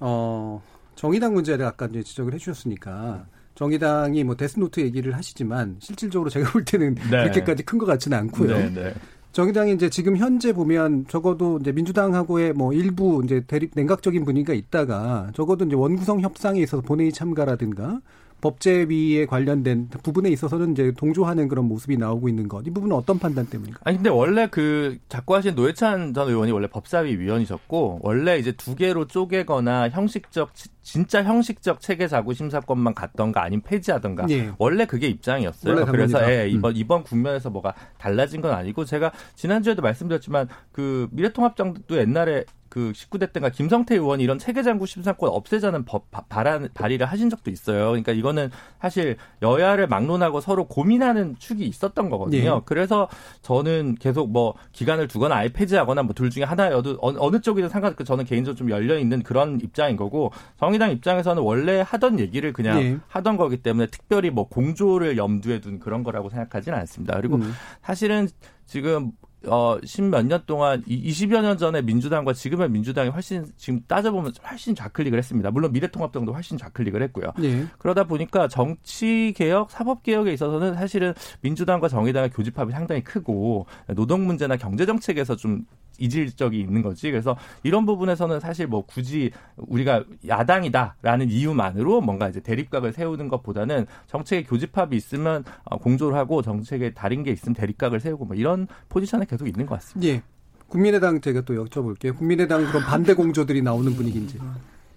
어, 0.00 0.62
정의당 0.94 1.34
문제를 1.34 1.66
아까 1.66 1.86
이제 1.86 2.02
지적을 2.02 2.32
해주셨으니까, 2.34 3.26
정의당이 3.54 4.24
뭐 4.24 4.34
데스노트 4.36 4.80
얘기를 4.80 5.14
하시지만, 5.16 5.76
실질적으로 5.78 6.30
제가 6.30 6.50
볼 6.50 6.64
때는 6.64 6.94
네. 7.10 7.22
그렇게까지 7.24 7.62
큰 7.62 7.78
것 7.78 7.86
같지는 7.86 8.18
않고요. 8.18 8.56
네, 8.56 8.70
네. 8.72 8.94
정의당이 9.32 9.72
이제 9.74 9.90
지금 9.90 10.16
현재 10.16 10.52
보면 10.52 11.06
적어도 11.08 11.58
이제 11.60 11.72
민주당하고의 11.72 12.52
뭐 12.52 12.72
일부 12.72 13.20
이제 13.24 13.42
대립 13.46 13.72
냉각적인 13.74 14.24
분위기가 14.24 14.54
있다가 14.54 15.30
적어도 15.34 15.64
이제 15.64 15.74
원구성 15.74 16.20
협상에 16.20 16.60
있어서 16.60 16.82
본회의 16.82 17.10
참가라든가 17.10 18.00
법제위에 18.44 19.24
관련된 19.26 19.88
부분에 20.02 20.28
있어서는 20.28 20.72
이제 20.72 20.92
동조하는 20.96 21.48
그런 21.48 21.64
모습이 21.64 21.96
나오고 21.96 22.28
있는 22.28 22.46
것. 22.46 22.66
이 22.66 22.70
부분은 22.70 22.94
어떤 22.94 23.18
판단 23.18 23.46
때문인가? 23.46 23.80
아니 23.84 23.96
근데 23.96 24.10
원래 24.10 24.46
그 24.50 24.98
자꾸 25.08 25.34
하신 25.34 25.54
노회찬 25.54 26.12
전 26.12 26.28
의원이 26.28 26.52
원래 26.52 26.66
법사위 26.68 27.16
위원이셨고 27.18 28.00
원래 28.02 28.38
이제 28.38 28.52
두 28.52 28.74
개로 28.76 29.06
쪼개거나 29.06 29.88
형식적 29.88 30.54
지- 30.54 30.68
진짜 30.82 31.24
형식적 31.24 31.80
체계 31.80 32.06
자구 32.06 32.34
심사권만 32.34 32.92
갔던가 32.94 33.42
아니면 33.42 33.62
폐지하던가 33.62 34.26
예. 34.28 34.50
원래 34.58 34.84
그게 34.84 35.08
입장이었어요. 35.08 35.74
원래 35.74 35.86
그래서. 35.90 36.30
예, 36.30 36.46
이번 36.48 36.76
이번 36.76 37.02
국면에서 37.02 37.48
뭐가 37.48 37.74
달라진 37.96 38.40
건 38.42 38.52
아니고 38.52 38.84
제가 38.84 39.10
지난주에도 39.34 39.80
말씀드렸지만 39.80 40.48
그 40.72 41.08
미래통합당도 41.12 41.96
옛날에 41.96 42.44
그 42.74 42.90
19대 42.92 43.32
때가 43.32 43.50
김성태 43.50 43.94
의원이 43.94 44.24
이런 44.24 44.36
체계장구 44.36 44.86
심사권 44.86 45.30
없애자는 45.30 45.84
법 45.84 46.10
바- 46.10 46.22
발안 46.22 46.68
발의를 46.74 47.06
하신 47.06 47.30
적도 47.30 47.52
있어요. 47.52 47.90
그러니까 47.90 48.10
이거는 48.10 48.50
사실 48.80 49.16
여야를 49.42 49.86
막론하고 49.86 50.40
서로 50.40 50.66
고민하는 50.66 51.36
축이 51.38 51.64
있었던 51.66 52.10
거거든요. 52.10 52.56
예. 52.56 52.60
그래서 52.64 53.08
저는 53.42 53.94
계속 54.00 54.32
뭐 54.32 54.54
기간을 54.72 55.06
두거나 55.06 55.36
아예 55.36 55.50
폐지하거나 55.50 56.02
뭐 56.02 56.14
둘 56.14 56.30
중에 56.30 56.42
하나여도 56.42 56.98
어느, 57.00 57.16
어느 57.20 57.40
쪽이든 57.40 57.68
상관없고 57.68 58.02
저는 58.02 58.24
개인적으로 58.24 58.56
좀 58.58 58.70
열려 58.70 58.98
있는 58.98 59.22
그런 59.22 59.60
입장인 59.60 59.96
거고 59.96 60.32
정의당 60.58 60.90
입장에서는 60.90 61.40
원래 61.44 61.80
하던 61.86 62.18
얘기를 62.18 62.52
그냥 62.52 62.82
예. 62.82 62.98
하던 63.06 63.36
거기 63.36 63.58
때문에 63.58 63.86
특별히 63.86 64.30
뭐 64.30 64.48
공조를 64.48 65.16
염두에 65.16 65.60
둔 65.60 65.78
그런 65.78 66.02
거라고 66.02 66.28
생각하지는 66.28 66.76
않습니다. 66.80 67.14
그리고 67.18 67.36
음. 67.36 67.52
사실은 67.82 68.28
지금 68.66 69.12
어, 69.46 69.78
십몇 69.84 70.26
년 70.26 70.42
동안, 70.46 70.82
이 70.86 71.10
20여 71.10 71.42
년 71.42 71.58
전에 71.58 71.82
민주당과 71.82 72.32
지금의 72.32 72.70
민주당이 72.70 73.10
훨씬, 73.10 73.46
지금 73.56 73.80
따져보면 73.86 74.32
훨씬 74.48 74.74
좌클릭을 74.74 75.18
했습니다. 75.18 75.50
물론 75.50 75.72
미래통합당도 75.72 76.32
훨씬 76.32 76.58
좌클릭을 76.58 77.02
했고요. 77.02 77.32
예. 77.42 77.66
그러다 77.78 78.04
보니까 78.04 78.48
정치개혁, 78.48 79.70
사법개혁에 79.70 80.32
있어서는 80.32 80.74
사실은 80.74 81.14
민주당과 81.40 81.88
정의당의 81.88 82.30
교집합이 82.30 82.72
상당히 82.72 83.02
크고, 83.02 83.66
노동 83.94 84.26
문제나 84.26 84.56
경제정책에서 84.56 85.36
좀 85.36 85.64
이질적이 85.98 86.60
있는 86.60 86.82
거지. 86.82 87.10
그래서 87.10 87.36
이런 87.62 87.86
부분에서는 87.86 88.40
사실 88.40 88.66
뭐 88.66 88.84
굳이 88.84 89.30
우리가 89.56 90.04
야당이다라는 90.26 91.30
이유만으로 91.30 92.00
뭔가 92.00 92.28
이제 92.28 92.40
대립각을 92.40 92.92
세우는 92.92 93.28
것보다는 93.28 93.86
정책에 94.06 94.42
교집합이 94.44 94.96
있으면 94.96 95.44
어, 95.64 95.78
공조를 95.78 96.16
하고 96.16 96.42
정책에 96.42 96.92
다른 96.92 97.22
게 97.22 97.30
있으면 97.30 97.54
대립각을 97.54 98.00
세우고 98.00 98.24
뭐 98.26 98.36
이런 98.36 98.66
포지션에 98.88 99.24
계속 99.24 99.46
있는 99.46 99.66
것 99.66 99.76
같습니다. 99.76 100.12
예. 100.12 100.22
국민의당 100.68 101.20
제가 101.20 101.42
또 101.42 101.54
여쭤볼게요. 101.64 102.16
국민의당 102.16 102.64
그런 102.66 102.82
반대 102.82 103.14
공조들이 103.14 103.62
나오는 103.62 103.94
분위기인지. 103.94 104.38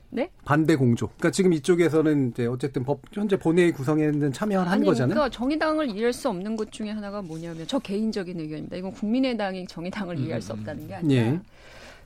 네? 0.10 0.30
반대 0.46 0.76
공조. 0.76 1.08
그러니까 1.08 1.32
지금 1.32 1.54
이쪽에서는 1.54 2.30
이제 2.32 2.46
어쨌든 2.46 2.84
법 2.84 3.02
현재 3.12 3.38
본회의 3.38 3.72
구성에는 3.72 4.32
참여한 4.32 4.68
아니, 4.68 4.86
거잖아요. 4.86 5.14
그러니까 5.14 5.30
정의당을 5.30 5.90
이해할 5.90 6.14
수 6.14 6.30
없는 6.30 6.56
것 6.56 6.72
중에 6.72 6.92
하나가 6.92 7.22
뭐냐면 7.22 7.66
저 7.68 7.78
개인적인 7.80 8.40
의견입니다. 8.40 8.78
이건 8.78 8.92
국민의당이 8.92 9.68
정의당을 9.68 10.20
이해할 10.20 10.42
수 10.42 10.54
없다는 10.54 10.88
게 10.88 10.96
아니라 10.96 11.22
예. 11.22 11.40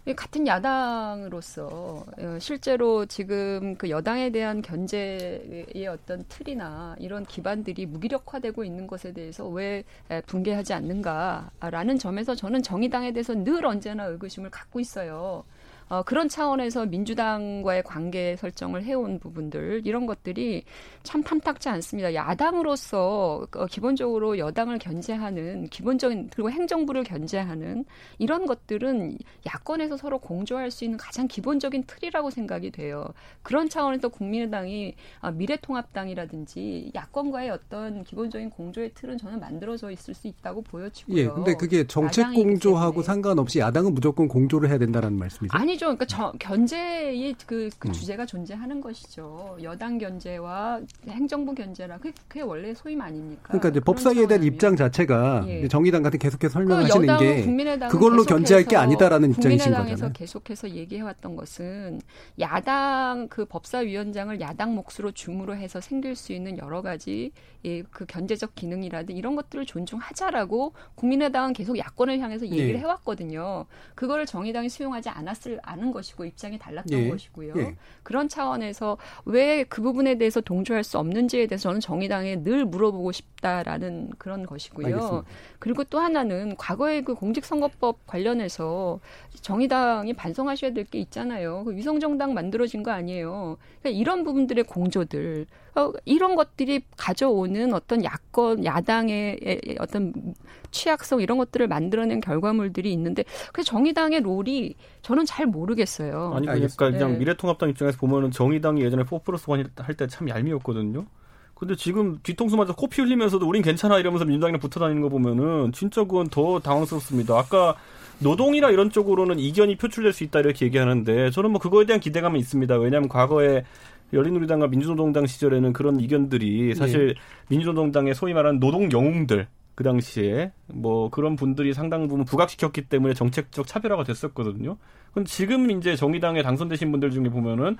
이 0.07 0.15
같은 0.15 0.47
야당으로서 0.47 2.05
어, 2.17 2.37
실제로 2.39 3.05
지금 3.05 3.75
그 3.77 3.91
여당에 3.91 4.31
대한 4.31 4.63
견제의 4.63 5.87
어떤 5.87 6.23
틀이나 6.27 6.95
이런 6.97 7.23
기반들이 7.23 7.85
무기력화되고 7.85 8.63
있는 8.63 8.87
것에 8.87 9.13
대해서 9.13 9.47
왜 9.47 9.83
에, 10.09 10.21
붕괴하지 10.21 10.73
않는가라는 10.73 11.99
점에서 11.99 12.33
저는 12.33 12.63
정의당에 12.63 13.11
대해서 13.13 13.35
늘 13.35 13.63
언제나 13.63 14.05
의구심을 14.05 14.49
갖고 14.49 14.79
있어요. 14.79 15.43
어, 15.91 16.03
그런 16.03 16.29
차원에서 16.29 16.85
민주당과의 16.85 17.83
관계 17.83 18.37
설정을 18.37 18.85
해온 18.85 19.19
부분들 19.19 19.81
이런 19.83 20.05
것들이 20.05 20.63
참 21.03 21.21
탐탁지 21.21 21.67
않습니다. 21.67 22.13
야당으로서 22.13 23.45
어, 23.53 23.65
기본적으로 23.65 24.37
여당을 24.37 24.79
견제하는 24.79 25.67
기본적인 25.67 26.29
그리고 26.33 26.49
행정부를 26.49 27.03
견제하는 27.03 27.83
이런 28.19 28.45
것들은 28.45 29.17
야권에서 29.45 29.97
서로 29.97 30.19
공조할 30.19 30.71
수 30.71 30.85
있는 30.85 30.97
가장 30.97 31.27
기본적인 31.27 31.83
틀이라고 31.85 32.29
생각이 32.29 32.71
돼요. 32.71 33.05
그런 33.43 33.67
차원에서 33.67 34.07
국민의당이 34.07 34.95
아, 35.19 35.31
미래통합당이라든지 35.31 36.93
야권과의 36.95 37.49
어떤 37.49 38.05
기본적인 38.05 38.49
공조의 38.51 38.91
틀은 38.93 39.17
저는 39.17 39.41
만들어져 39.41 39.91
있을 39.91 40.13
수 40.13 40.29
있다고 40.29 40.61
보여지고요. 40.61 41.17
예. 41.17 41.27
근데 41.27 41.53
그게 41.55 41.85
정책 41.85 42.31
공조하고. 42.33 43.01
상관없이 43.01 43.59
야당은 43.59 43.93
무조건 43.93 44.29
공조를 44.29 44.69
해야 44.69 44.77
된다는 44.77 45.17
말씀이죠. 45.17 45.57
아니 45.57 45.80
죠. 45.81 45.85
그러니까 45.87 46.05
저, 46.05 46.31
견제의 46.37 47.35
그, 47.47 47.69
그 47.79 47.87
음. 47.87 47.91
주제가 47.91 48.27
존재하는 48.27 48.81
것이죠. 48.81 49.57
여당 49.63 49.97
견제와 49.97 50.79
행정부 51.07 51.55
견제라 51.55 51.97
그게, 51.97 52.13
그게 52.27 52.41
원래 52.41 52.71
소임 52.75 53.01
아닙니까? 53.01 53.41
그러니까 53.47 53.69
이제 53.69 53.79
법사위에 53.79 54.27
대한. 54.27 54.43
입장 54.43 54.75
자체가 54.75 55.45
예. 55.47 55.67
정의당 55.67 56.03
같은 56.03 56.19
계속해서 56.19 56.49
그 56.49 56.53
설명하시는 56.53 57.17
게 57.17 57.87
그걸로 57.87 58.23
견제할 58.23 58.65
게 58.65 58.75
아니다라는 58.75 59.31
입장이신 59.31 59.57
국민의당에서 59.57 59.95
거잖아요. 59.95 60.13
계속해서 60.13 60.69
얘기해왔던 60.71 61.35
것은 61.35 62.01
야당 62.39 63.27
그 63.29 63.45
법사위원장을 63.45 64.39
야당 64.41 64.75
몫으로 64.75 65.11
줌으로 65.11 65.55
해서 65.55 65.79
생길 65.79 66.15
수 66.15 66.33
있는 66.33 66.57
여러 66.57 66.81
가지 66.81 67.31
예, 67.65 67.83
그 67.83 68.05
견제적 68.05 68.55
기능이라든 68.55 69.15
이런 69.15 69.35
것들을 69.35 69.65
존중하자라고 69.65 70.73
국민의당은 70.95 71.53
계속 71.53 71.77
야권을 71.77 72.19
향해서 72.19 72.45
얘기를 72.45 72.75
예. 72.75 72.79
해왔거든요. 72.79 73.65
그거를 73.95 74.25
정의당이 74.25 74.69
수용하지 74.69 75.09
않았을 75.09 75.59
아는 75.71 75.91
것이고 75.91 76.25
입장이 76.25 76.59
달랐던 76.59 76.99
예. 76.99 77.09
것이고요. 77.09 77.53
예. 77.57 77.75
그런 78.03 78.27
차원에서 78.27 78.97
왜 79.25 79.65
그 79.69 79.81
부분에 79.81 80.15
대해서 80.17 80.41
동조할 80.41 80.83
수 80.83 80.97
없는지에 80.97 81.47
대해서 81.47 81.63
저는 81.69 81.79
정의당에 81.79 82.43
늘 82.43 82.65
물어보고 82.65 83.11
싶다라는 83.11 84.11
그런 84.17 84.45
것이고요. 84.45 84.87
알겠습니다. 84.87 85.27
그리고 85.59 85.83
또 85.85 85.99
하나는 85.99 86.55
과거에 86.57 87.01
그 87.01 87.13
공직선거법 87.15 88.05
관련해서 88.07 88.99
정의당이 89.41 90.13
반성하셔야 90.13 90.73
될 90.73 90.81
게 90.91 90.99
있잖아요. 90.99 91.63
그 91.63 91.75
위성정당 91.75 92.33
만들어진 92.33 92.83
거 92.83 92.91
아니에요. 92.91 93.57
그러니까 93.81 93.99
이런 93.99 94.23
부분들의 94.23 94.63
공조들, 94.65 95.45
어, 95.75 95.93
이런 96.05 96.35
것들이 96.35 96.81
가져오는 96.97 97.73
어떤 97.73 98.03
야권, 98.03 98.65
야당의 98.65 99.61
어떤 99.79 100.33
취약성 100.71 101.21
이런 101.21 101.37
것들을 101.37 101.67
만들어낸 101.67 102.19
결과물들이 102.21 102.91
있는데 102.93 103.23
그 103.53 103.63
정의당의 103.63 104.21
롤이 104.21 104.75
저는 105.01 105.25
잘 105.25 105.45
모르겠어요. 105.45 106.31
아니 106.35 106.45
그러니까 106.47 106.51
알겠습니다. 106.53 106.97
그냥 106.97 107.11
네. 107.13 107.17
미래통합당 107.19 107.69
입장에서 107.69 107.97
보면은 107.97 108.31
정의당이 108.31 108.81
예전에 108.81 109.03
4 109.09 109.19
플러스 109.19 109.49
1 109.51 109.65
할 109.77 109.95
때 109.95 110.07
참 110.07 110.29
얄미웠거든요. 110.29 111.05
근데 111.53 111.75
지금 111.75 112.17
뒤통수 112.23 112.57
맞아 112.57 112.73
코피 112.73 113.01
흘리면서도 113.01 113.47
우린 113.47 113.61
괜찮아 113.61 113.99
이러면서 113.99 114.25
민주당이랑 114.25 114.59
붙어 114.59 114.79
다니는 114.79 115.01
거 115.03 115.09
보면은 115.09 115.71
진짜 115.73 116.01
그건 116.03 116.27
더 116.27 116.59
당황스럽습니다. 116.59 117.37
아까 117.37 117.75
노동이나 118.17 118.71
이런 118.71 118.89
쪽으로는 118.89 119.37
이견이 119.37 119.75
표출될 119.77 120.11
수 120.11 120.23
있다 120.23 120.39
이렇게 120.39 120.65
얘기하는데 120.65 121.29
저는 121.29 121.51
뭐 121.51 121.59
그거에 121.59 121.85
대한 121.85 121.99
기대감은 121.99 122.39
있습니다. 122.39 122.77
왜냐하면 122.79 123.09
과거에 123.09 123.63
열린우리당과 124.11 124.67
민주노동당 124.67 125.27
시절에는 125.27 125.71
그런 125.73 125.99
이견들이 125.99 126.75
사실 126.75 127.15
민주노동당의 127.49 128.15
소위 128.15 128.33
말하는 128.33 128.59
노동 128.59 128.91
영웅들 128.91 129.47
그 129.81 129.83
당시에 129.83 130.51
뭐 130.67 131.09
그런 131.09 131.35
분들이 131.35 131.73
상당 131.73 132.07
부분 132.07 132.23
부각시켰기 132.23 132.83
때문에 132.83 133.15
정책적 133.15 133.65
차별화가 133.65 134.03
됐었거든요. 134.03 134.77
근데 135.11 135.27
지금 135.27 135.71
이제 135.71 135.95
정의당에 135.95 136.43
당선되신 136.43 136.91
분들 136.91 137.09
중에 137.09 137.29
보면은 137.29 137.77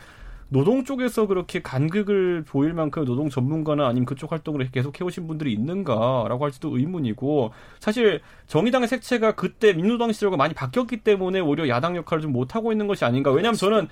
노동 0.50 0.84
쪽에서 0.84 1.28
그렇게 1.28 1.62
간극을 1.62 2.44
보일 2.44 2.74
만큼 2.74 3.06
노동 3.06 3.30
전문가나 3.30 3.86
아니면 3.88 4.08
그쪽 4.08 4.32
활동을 4.32 4.72
계속 4.72 5.00
해오신 5.00 5.28
분들이 5.28 5.54
있는가라고 5.54 6.44
할지도 6.44 6.76
의문이고 6.76 7.52
사실 7.80 8.22
정의당의 8.48 8.88
색채가 8.88 9.36
그때 9.36 9.72
민주당 9.74 10.12
시절과 10.12 10.38
많이 10.38 10.56
바뀌었기 10.56 11.04
때문에 11.04 11.40
오히려 11.40 11.70
야당 11.70 11.96
역할을 11.96 12.24
좀 12.24 12.32
못하고 12.32 12.72
있는 12.72 12.88
것이 12.88 13.06
아닌가 13.06 13.32
왜냐하면 13.32 13.58
저는 13.58 13.88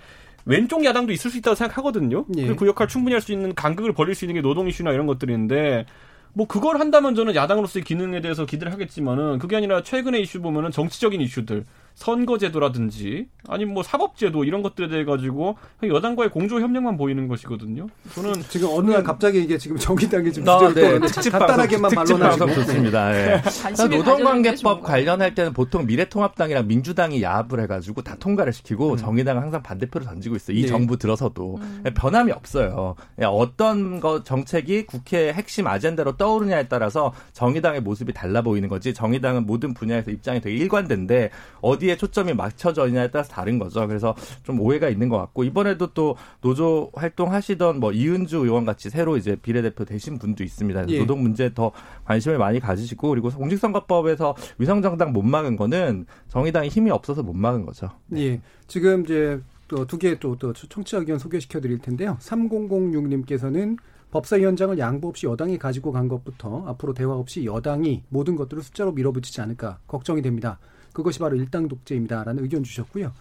왼쪽 0.46 0.84
야당도 0.84 1.14
있을 1.14 1.30
수 1.30 1.38
있다고 1.38 1.54
생각하거든요. 1.54 2.26
예. 2.38 2.56
그 2.56 2.66
역할 2.66 2.88
충분히 2.88 3.14
할 3.14 3.22
수 3.22 3.32
있는 3.32 3.54
간극을 3.54 3.94
벌릴 3.94 4.16
수 4.16 4.26
있는 4.26 4.34
게 4.34 4.42
노동 4.42 4.68
이슈나 4.68 4.94
이런 4.94 5.06
것들인데 5.06 5.86
뭐 6.34 6.48
그걸 6.48 6.80
한다면 6.80 7.16
저는 7.16 7.36
야당으로서의 7.36 7.84
기능에 7.84 8.22
대해서 8.22 8.46
기대를 8.46 8.72
하겠지만은 8.72 9.40
그게 9.40 9.56
아니라 9.56 9.84
최근의 9.84 10.22
이슈 10.22 10.42
보면은 10.42 10.72
정치적인 10.72 11.22
이슈들 11.22 11.66
선거제도라든지 11.96 13.28
아니면 13.48 13.74
뭐 13.74 13.84
사법제도 13.84 14.44
이런 14.44 14.62
것들에 14.62 14.88
대해 14.88 15.04
가지고 15.04 15.58
여당과의 15.84 16.30
공조 16.30 16.60
협력만 16.60 16.98
보이는 16.98 17.28
것이거든요. 17.28 17.88
저는 18.14 18.34
지금 18.50 18.70
어느 18.72 18.92
날 18.92 19.04
갑자기 19.04 19.42
이게 19.42 19.58
지금 19.58 19.78
정의당이 19.78 20.32
지금 20.32 20.48
아, 20.50 20.60
주제를 20.60 21.00
네. 21.00 21.08
특집 21.08 21.32
간단하게만 21.32 21.92
특집 21.92 22.14
말로나지고 22.14 22.46
방송 22.46 22.64
좋습니다. 22.64 23.16
예. 23.16 23.42
관심이 23.42 23.98
노동관계법 23.98 24.84
관련할 24.84 25.36
때는 25.36 25.54
보통 25.54 25.86
미래통합당이랑 25.86 26.68
민주당이 26.68 27.22
야합을 27.22 27.60
해가지고 27.62 28.02
다 28.02 28.16
통과를 28.20 28.54
시키고 28.54 28.96
정의당은 28.96 29.42
항상 29.42 29.62
반대표를 29.62 30.08
던지고 30.08 30.36
있어 30.38 30.54
요. 30.54 30.58
이 30.58 30.62
네. 30.62 30.68
정부 30.68 30.98
들어서도 30.98 31.60
음. 31.62 31.84
변함이 31.96 32.32
없어요. 32.32 32.96
예, 33.22 33.26
어떤 33.26 34.00
거 34.00 34.24
정책이 34.24 34.86
국회 34.86 35.34
핵심 35.34 35.68
아젠다로 35.68 36.18
떠오르냐에 36.18 36.68
따라서 36.68 37.14
정의당의 37.34 37.82
모습이 37.82 38.14
달라 38.14 38.42
보이는 38.42 38.70
거지. 38.70 38.94
정의당은 38.94 39.46
모든 39.46 39.74
분야에서 39.74 40.12
입장이 40.12 40.42
되게 40.42 40.56
일관된데 40.58 41.32
어디 41.62 41.89
에 41.90 41.98
초점이 41.98 42.34
맞춰져 42.34 42.88
있냐에 42.88 43.10
따라서 43.12 43.30
다른 43.32 43.60
거죠. 43.60 43.88
그래서 43.88 44.16
좀 44.44 44.60
오해가 44.60 44.90
있는 44.90 45.10
것 45.10 45.18
같고 45.18 45.44
이번에도 45.44 45.94
또 45.94 46.16
노조 46.42 46.92
활동하시던 46.94 47.80
뭐 47.80 47.92
이은주 47.92 48.38
의원 48.38 48.66
같이 48.66 48.90
새로 48.90 49.18
이제 49.18 49.36
비례대표 49.36 49.86
되신 49.86 50.20
분도 50.20 50.44
있습니다. 50.44 50.90
예. 50.90 51.00
노동 51.00 51.22
문제에 51.22 51.54
더 51.54 51.72
관심을 52.06 52.38
많이 52.38 52.60
가지시고 52.60 53.10
그리고 53.10 53.30
공직선거법에서 53.30 54.36
위성정당 54.58 55.14
못 55.14 55.24
막은 55.24 55.56
거는 55.56 56.06
정의당이 56.28 56.70
힘이 56.70 56.92
없어서 56.92 57.24
못 57.24 57.36
막은 57.36 57.66
거죠. 57.66 57.90
예. 58.16 58.42
지금 58.68 59.04
이제 59.04 59.42
또두개또 59.68 60.38
또 60.38 60.54
청취자 60.54 60.98
의견 60.98 61.20
소개시켜 61.20 61.62
드릴 61.62 61.80
텐데요. 61.80 62.18
3006님께서는 62.20 63.78
법사위원장을 64.12 64.78
양보 64.80 65.08
없이 65.08 65.28
여당이 65.28 65.60
가지고 65.60 65.92
간 65.92 66.08
것부터 66.08 66.66
앞으로 66.66 66.94
대화 66.94 67.14
없이 67.14 67.46
여당이 67.46 68.04
모든 68.10 68.36
것들을 68.36 68.64
숫자로 68.64 68.92
밀어붙이지 68.94 69.40
않을까 69.42 69.80
걱정이 69.88 70.22
됩니다. 70.22 70.60
그것이 71.00 71.20
바로 71.20 71.38
일당 71.38 71.68
독재입니다라는 71.68 72.44
의견 72.44 72.64
주셨고요. 72.64 73.14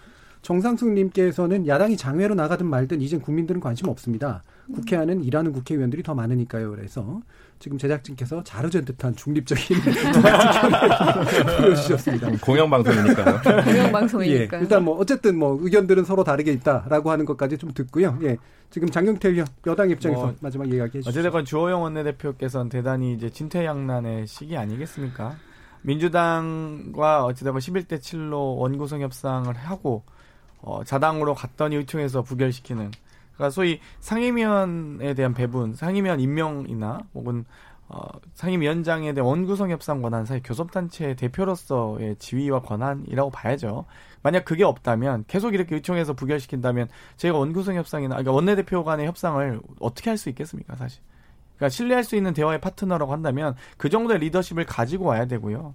정상숙 0.42 0.92
님께서는 0.92 1.66
야당이 1.66 1.96
장외로 1.96 2.34
나가든 2.34 2.66
말든 2.66 3.00
이젠 3.00 3.20
국민들은 3.20 3.60
관심 3.60 3.88
없습니다. 3.88 4.42
국회 4.72 4.96
안은 4.96 5.22
일하는 5.22 5.52
국회의원들이 5.52 6.02
더 6.02 6.14
많으니까요. 6.14 6.70
그래서 6.70 7.20
지금 7.58 7.78
제작진께서 7.78 8.44
자르된 8.44 8.84
듯한 8.84 9.16
중립적인 9.16 9.78
보여주셨습니다. 11.58 12.30
공영방송이니까요. 12.42 13.40
예, 13.58 13.62
공영방송이니까. 13.62 14.58
일단 14.58 14.84
뭐 14.84 14.96
어쨌든 14.98 15.38
뭐 15.38 15.58
의견들은 15.60 16.04
서로 16.04 16.22
다르게 16.22 16.52
있다라고 16.52 17.10
하는 17.10 17.24
것까지 17.24 17.58
좀 17.58 17.72
듣고요. 17.72 18.18
예. 18.22 18.36
지금 18.70 18.88
장경태 18.88 19.30
의원 19.30 19.46
여당 19.66 19.90
입장에서 19.90 20.20
뭐, 20.20 20.34
마지막 20.40 20.68
이야기해 20.68 21.02
주시죠. 21.02 21.20
어쨌든 21.20 21.44
주호영 21.44 21.82
원내대표께서는 21.82 22.68
대단히 22.68 23.14
이제 23.14 23.30
진퇴양난의 23.30 24.26
시기 24.26 24.56
아니겠습니까? 24.56 25.36
민주당과 25.88 27.24
어찌되건 27.24 27.60
11대 27.60 27.98
7로 27.98 28.58
원구성 28.58 29.00
협상을 29.00 29.52
하고 29.56 30.04
어, 30.60 30.84
자당으로 30.84 31.34
갔더니 31.34 31.76
의총에서 31.76 32.22
부결시키는 32.22 32.90
그러니까 33.34 33.50
소위 33.50 33.80
상임위원에 34.00 35.14
대한 35.14 35.32
배분, 35.32 35.74
상임위원 35.74 36.20
임명이나 36.20 37.00
혹은 37.14 37.44
어, 37.88 38.02
상임위원장에 38.34 39.14
대한 39.14 39.26
원구성 39.26 39.70
협상 39.70 40.02
권한 40.02 40.26
사이 40.26 40.42
교섭단체 40.42 41.14
대표로서의 41.14 42.16
지위와 42.18 42.60
권한이라고 42.60 43.30
봐야죠. 43.30 43.86
만약 44.22 44.44
그게 44.44 44.64
없다면 44.64 45.24
계속 45.26 45.54
이렇게 45.54 45.76
의총에서 45.76 46.12
부결시킨다면 46.12 46.88
저희가 47.16 47.38
원구성 47.38 47.76
협상이나 47.76 48.16
그러니까 48.16 48.32
원내대표 48.32 48.84
간의 48.84 49.06
협상을 49.06 49.60
어떻게 49.80 50.10
할 50.10 50.18
수 50.18 50.28
있겠습니까, 50.28 50.76
사실. 50.76 51.00
그러니까 51.58 51.68
신뢰할 51.70 52.04
수 52.04 52.16
있는 52.16 52.32
대화의 52.32 52.60
파트너라고 52.60 53.12
한다면 53.12 53.54
그 53.76 53.90
정도의 53.90 54.20
리더십을 54.20 54.64
가지고 54.64 55.06
와야 55.06 55.26
되고요. 55.26 55.74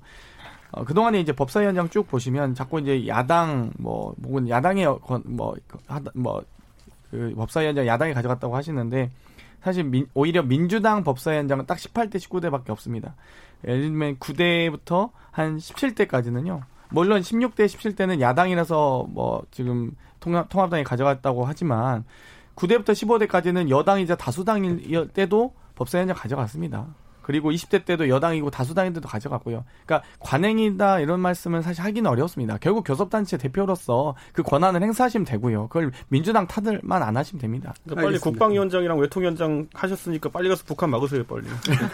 어, 0.72 0.84
그동안에 0.86 1.20
이제 1.20 1.32
법사위원장 1.34 1.90
쭉 1.90 2.08
보시면 2.08 2.56
자꾸 2.56 2.80
이제 2.80 3.06
야당 3.08 3.72
뭐 3.78 4.16
혹은 4.26 4.50
야당의 4.50 5.00
권- 5.02 5.24
뭐 5.26 5.56
하다 5.88 6.12
뭐그 6.16 7.34
법사위원장 7.36 7.86
야당이 7.86 8.14
가져갔다고 8.14 8.56
하시는데 8.56 9.12
사실 9.62 9.84
민- 9.84 10.08
오히려 10.14 10.42
민주당 10.42 11.04
법사위원장은 11.04 11.66
딱 11.68 11.78
18대 11.78 12.16
19대밖에 12.16 12.70
없습니다. 12.72 13.16
예를 13.66 13.82
들면 13.84 14.18
9대부터 14.18 15.12
한 15.32 15.58
17대까지는요. 15.58 16.62
물론 16.90 17.22
16대 17.22 17.66
17대는 17.66 18.20
야당이라서 18.20 19.08
뭐 19.10 19.44
지금 19.52 19.92
통합, 20.20 20.50
통합당이 20.50 20.84
가져갔다고 20.84 21.46
하지만 21.46 22.04
9대부터 22.56 22.90
15대까지는 22.90 23.70
여당이자 23.70 24.16
다수당일 24.16 25.08
때도 25.14 25.54
법사위원장 25.76 26.16
가져갔습니다. 26.16 26.88
그리고 27.24 27.52
20대 27.52 27.86
때도 27.86 28.10
여당이고 28.10 28.52
다수당인데도 28.52 29.08
가져갔고요. 29.08 29.64
그러니까 29.86 30.08
관행이다 30.20 31.00
이런 31.00 31.20
말씀은 31.20 31.62
사실 31.62 31.84
하기는 31.84 32.10
어렵습니다. 32.10 32.58
결국 32.60 32.84
교섭단체 32.86 33.38
대표로서 33.38 34.16
그 34.34 34.44
권한을 34.44 34.84
행사하시면 34.84 35.26
되고요. 35.26 35.68
그걸 35.68 35.92
민주당 36.10 36.48
탓을만 36.48 37.02
안 37.02 37.18
하시면 37.18 37.42
됩니다. 37.42 37.74
그러니까 37.84 37.96
빨리 38.02 38.08
알겠습니다. 38.08 38.30
국방위원장이랑 38.30 39.00
외통위원장 39.00 39.68
하셨으니까 39.74 40.30
빨리 40.30 40.50
가서 40.50 40.64
북한 40.66 40.90
막으세요 40.90 41.24
빨리. 41.24 41.44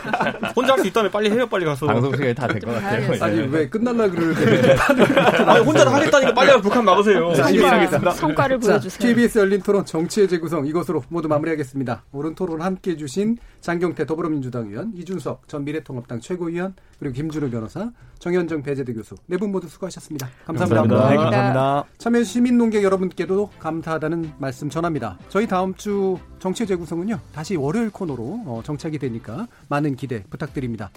혼자 0.55 0.73
할 0.73 0.79
수 0.79 0.87
있다면 0.87 1.11
빨리 1.11 1.29
해요 1.29 1.45
빨리 1.47 1.65
가서. 1.65 1.85
방송 1.85 2.11
시간이 2.13 2.33
다된것 2.35 2.73
같아요. 2.73 3.23
아니 3.23 3.37
예. 3.37 3.45
왜 3.45 3.69
끝날라 3.69 4.09
그러는데 4.09 4.75
아니 5.45 5.65
혼자 5.65 5.85
다 5.85 5.93
하겠다니까 5.93 6.33
빨리 6.33 6.47
가서 6.47 6.61
북한 6.61 6.85
막으세요. 6.85 7.33
자, 7.33 7.47
성과. 7.47 8.11
성과를 8.11 8.59
자, 8.61 8.67
보여주세요. 8.79 8.99
KBS 9.09 9.39
열린 9.39 9.61
토론 9.61 9.85
정치의 9.85 10.27
재구성 10.27 10.65
이것으로 10.67 11.03
모두 11.09 11.27
마무리하겠습니다. 11.27 12.03
오른 12.11 12.33
토론 12.35 12.61
함께 12.61 12.91
해 12.91 12.97
주신 12.97 13.37
장경태 13.61 14.05
더불어민주당 14.05 14.67
의원, 14.69 14.91
이준 14.95 15.18
석 15.19 15.41
전 15.47 15.63
미래통합당 15.65 16.19
최고위원, 16.19 16.73
그리고 16.99 17.13
김준우 17.15 17.49
변호사, 17.49 17.91
정현정 18.19 18.63
배재대 18.63 18.93
교수 18.93 19.15
네 19.27 19.37
분 19.37 19.51
모두 19.51 19.67
수고하셨습니다. 19.67 20.27
감사합니다. 20.45 20.81
감사합니다. 20.81 21.09
네, 21.09 21.15
감사합니다. 21.15 21.53
감사합니다. 21.53 21.85
참여 21.97 22.23
시민 22.23 22.57
농객 22.57 22.83
여러분께도 22.83 23.49
감사하다는 23.59 24.33
말씀 24.37 24.69
전합니다. 24.69 25.17
저희 25.29 25.47
다음 25.47 25.73
주 25.75 26.17
정치 26.39 26.65
재구성은요 26.67 27.19
다시 27.33 27.55
월요일 27.55 27.89
코너로 27.89 28.43
어, 28.45 28.61
정착이 28.63 28.97
되니까 28.99 29.47
많은 29.69 29.95
기대 29.95 30.23
부탁드립니다. 30.29 30.89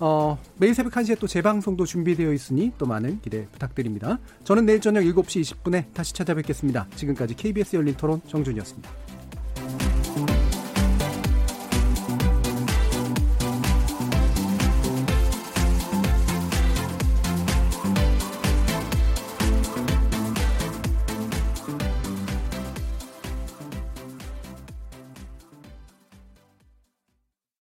어, 0.00 0.38
매일 0.58 0.74
새벽 0.74 0.92
1시에 0.92 1.18
또 1.18 1.26
재방송도 1.26 1.84
준비되어 1.84 2.32
있으니 2.32 2.72
또 2.78 2.86
많은 2.86 3.20
기대 3.20 3.46
부탁드립니다. 3.50 4.18
저는 4.44 4.64
내일 4.64 4.80
저녁 4.80 5.00
7시 5.02 5.42
20분에 5.42 5.92
다시 5.92 6.14
찾아뵙겠습니다. 6.14 6.86
지금까지 6.94 7.34
KBS 7.34 7.76
열린 7.76 7.94
토론 7.96 8.20
정준이었습니다. 8.28 8.88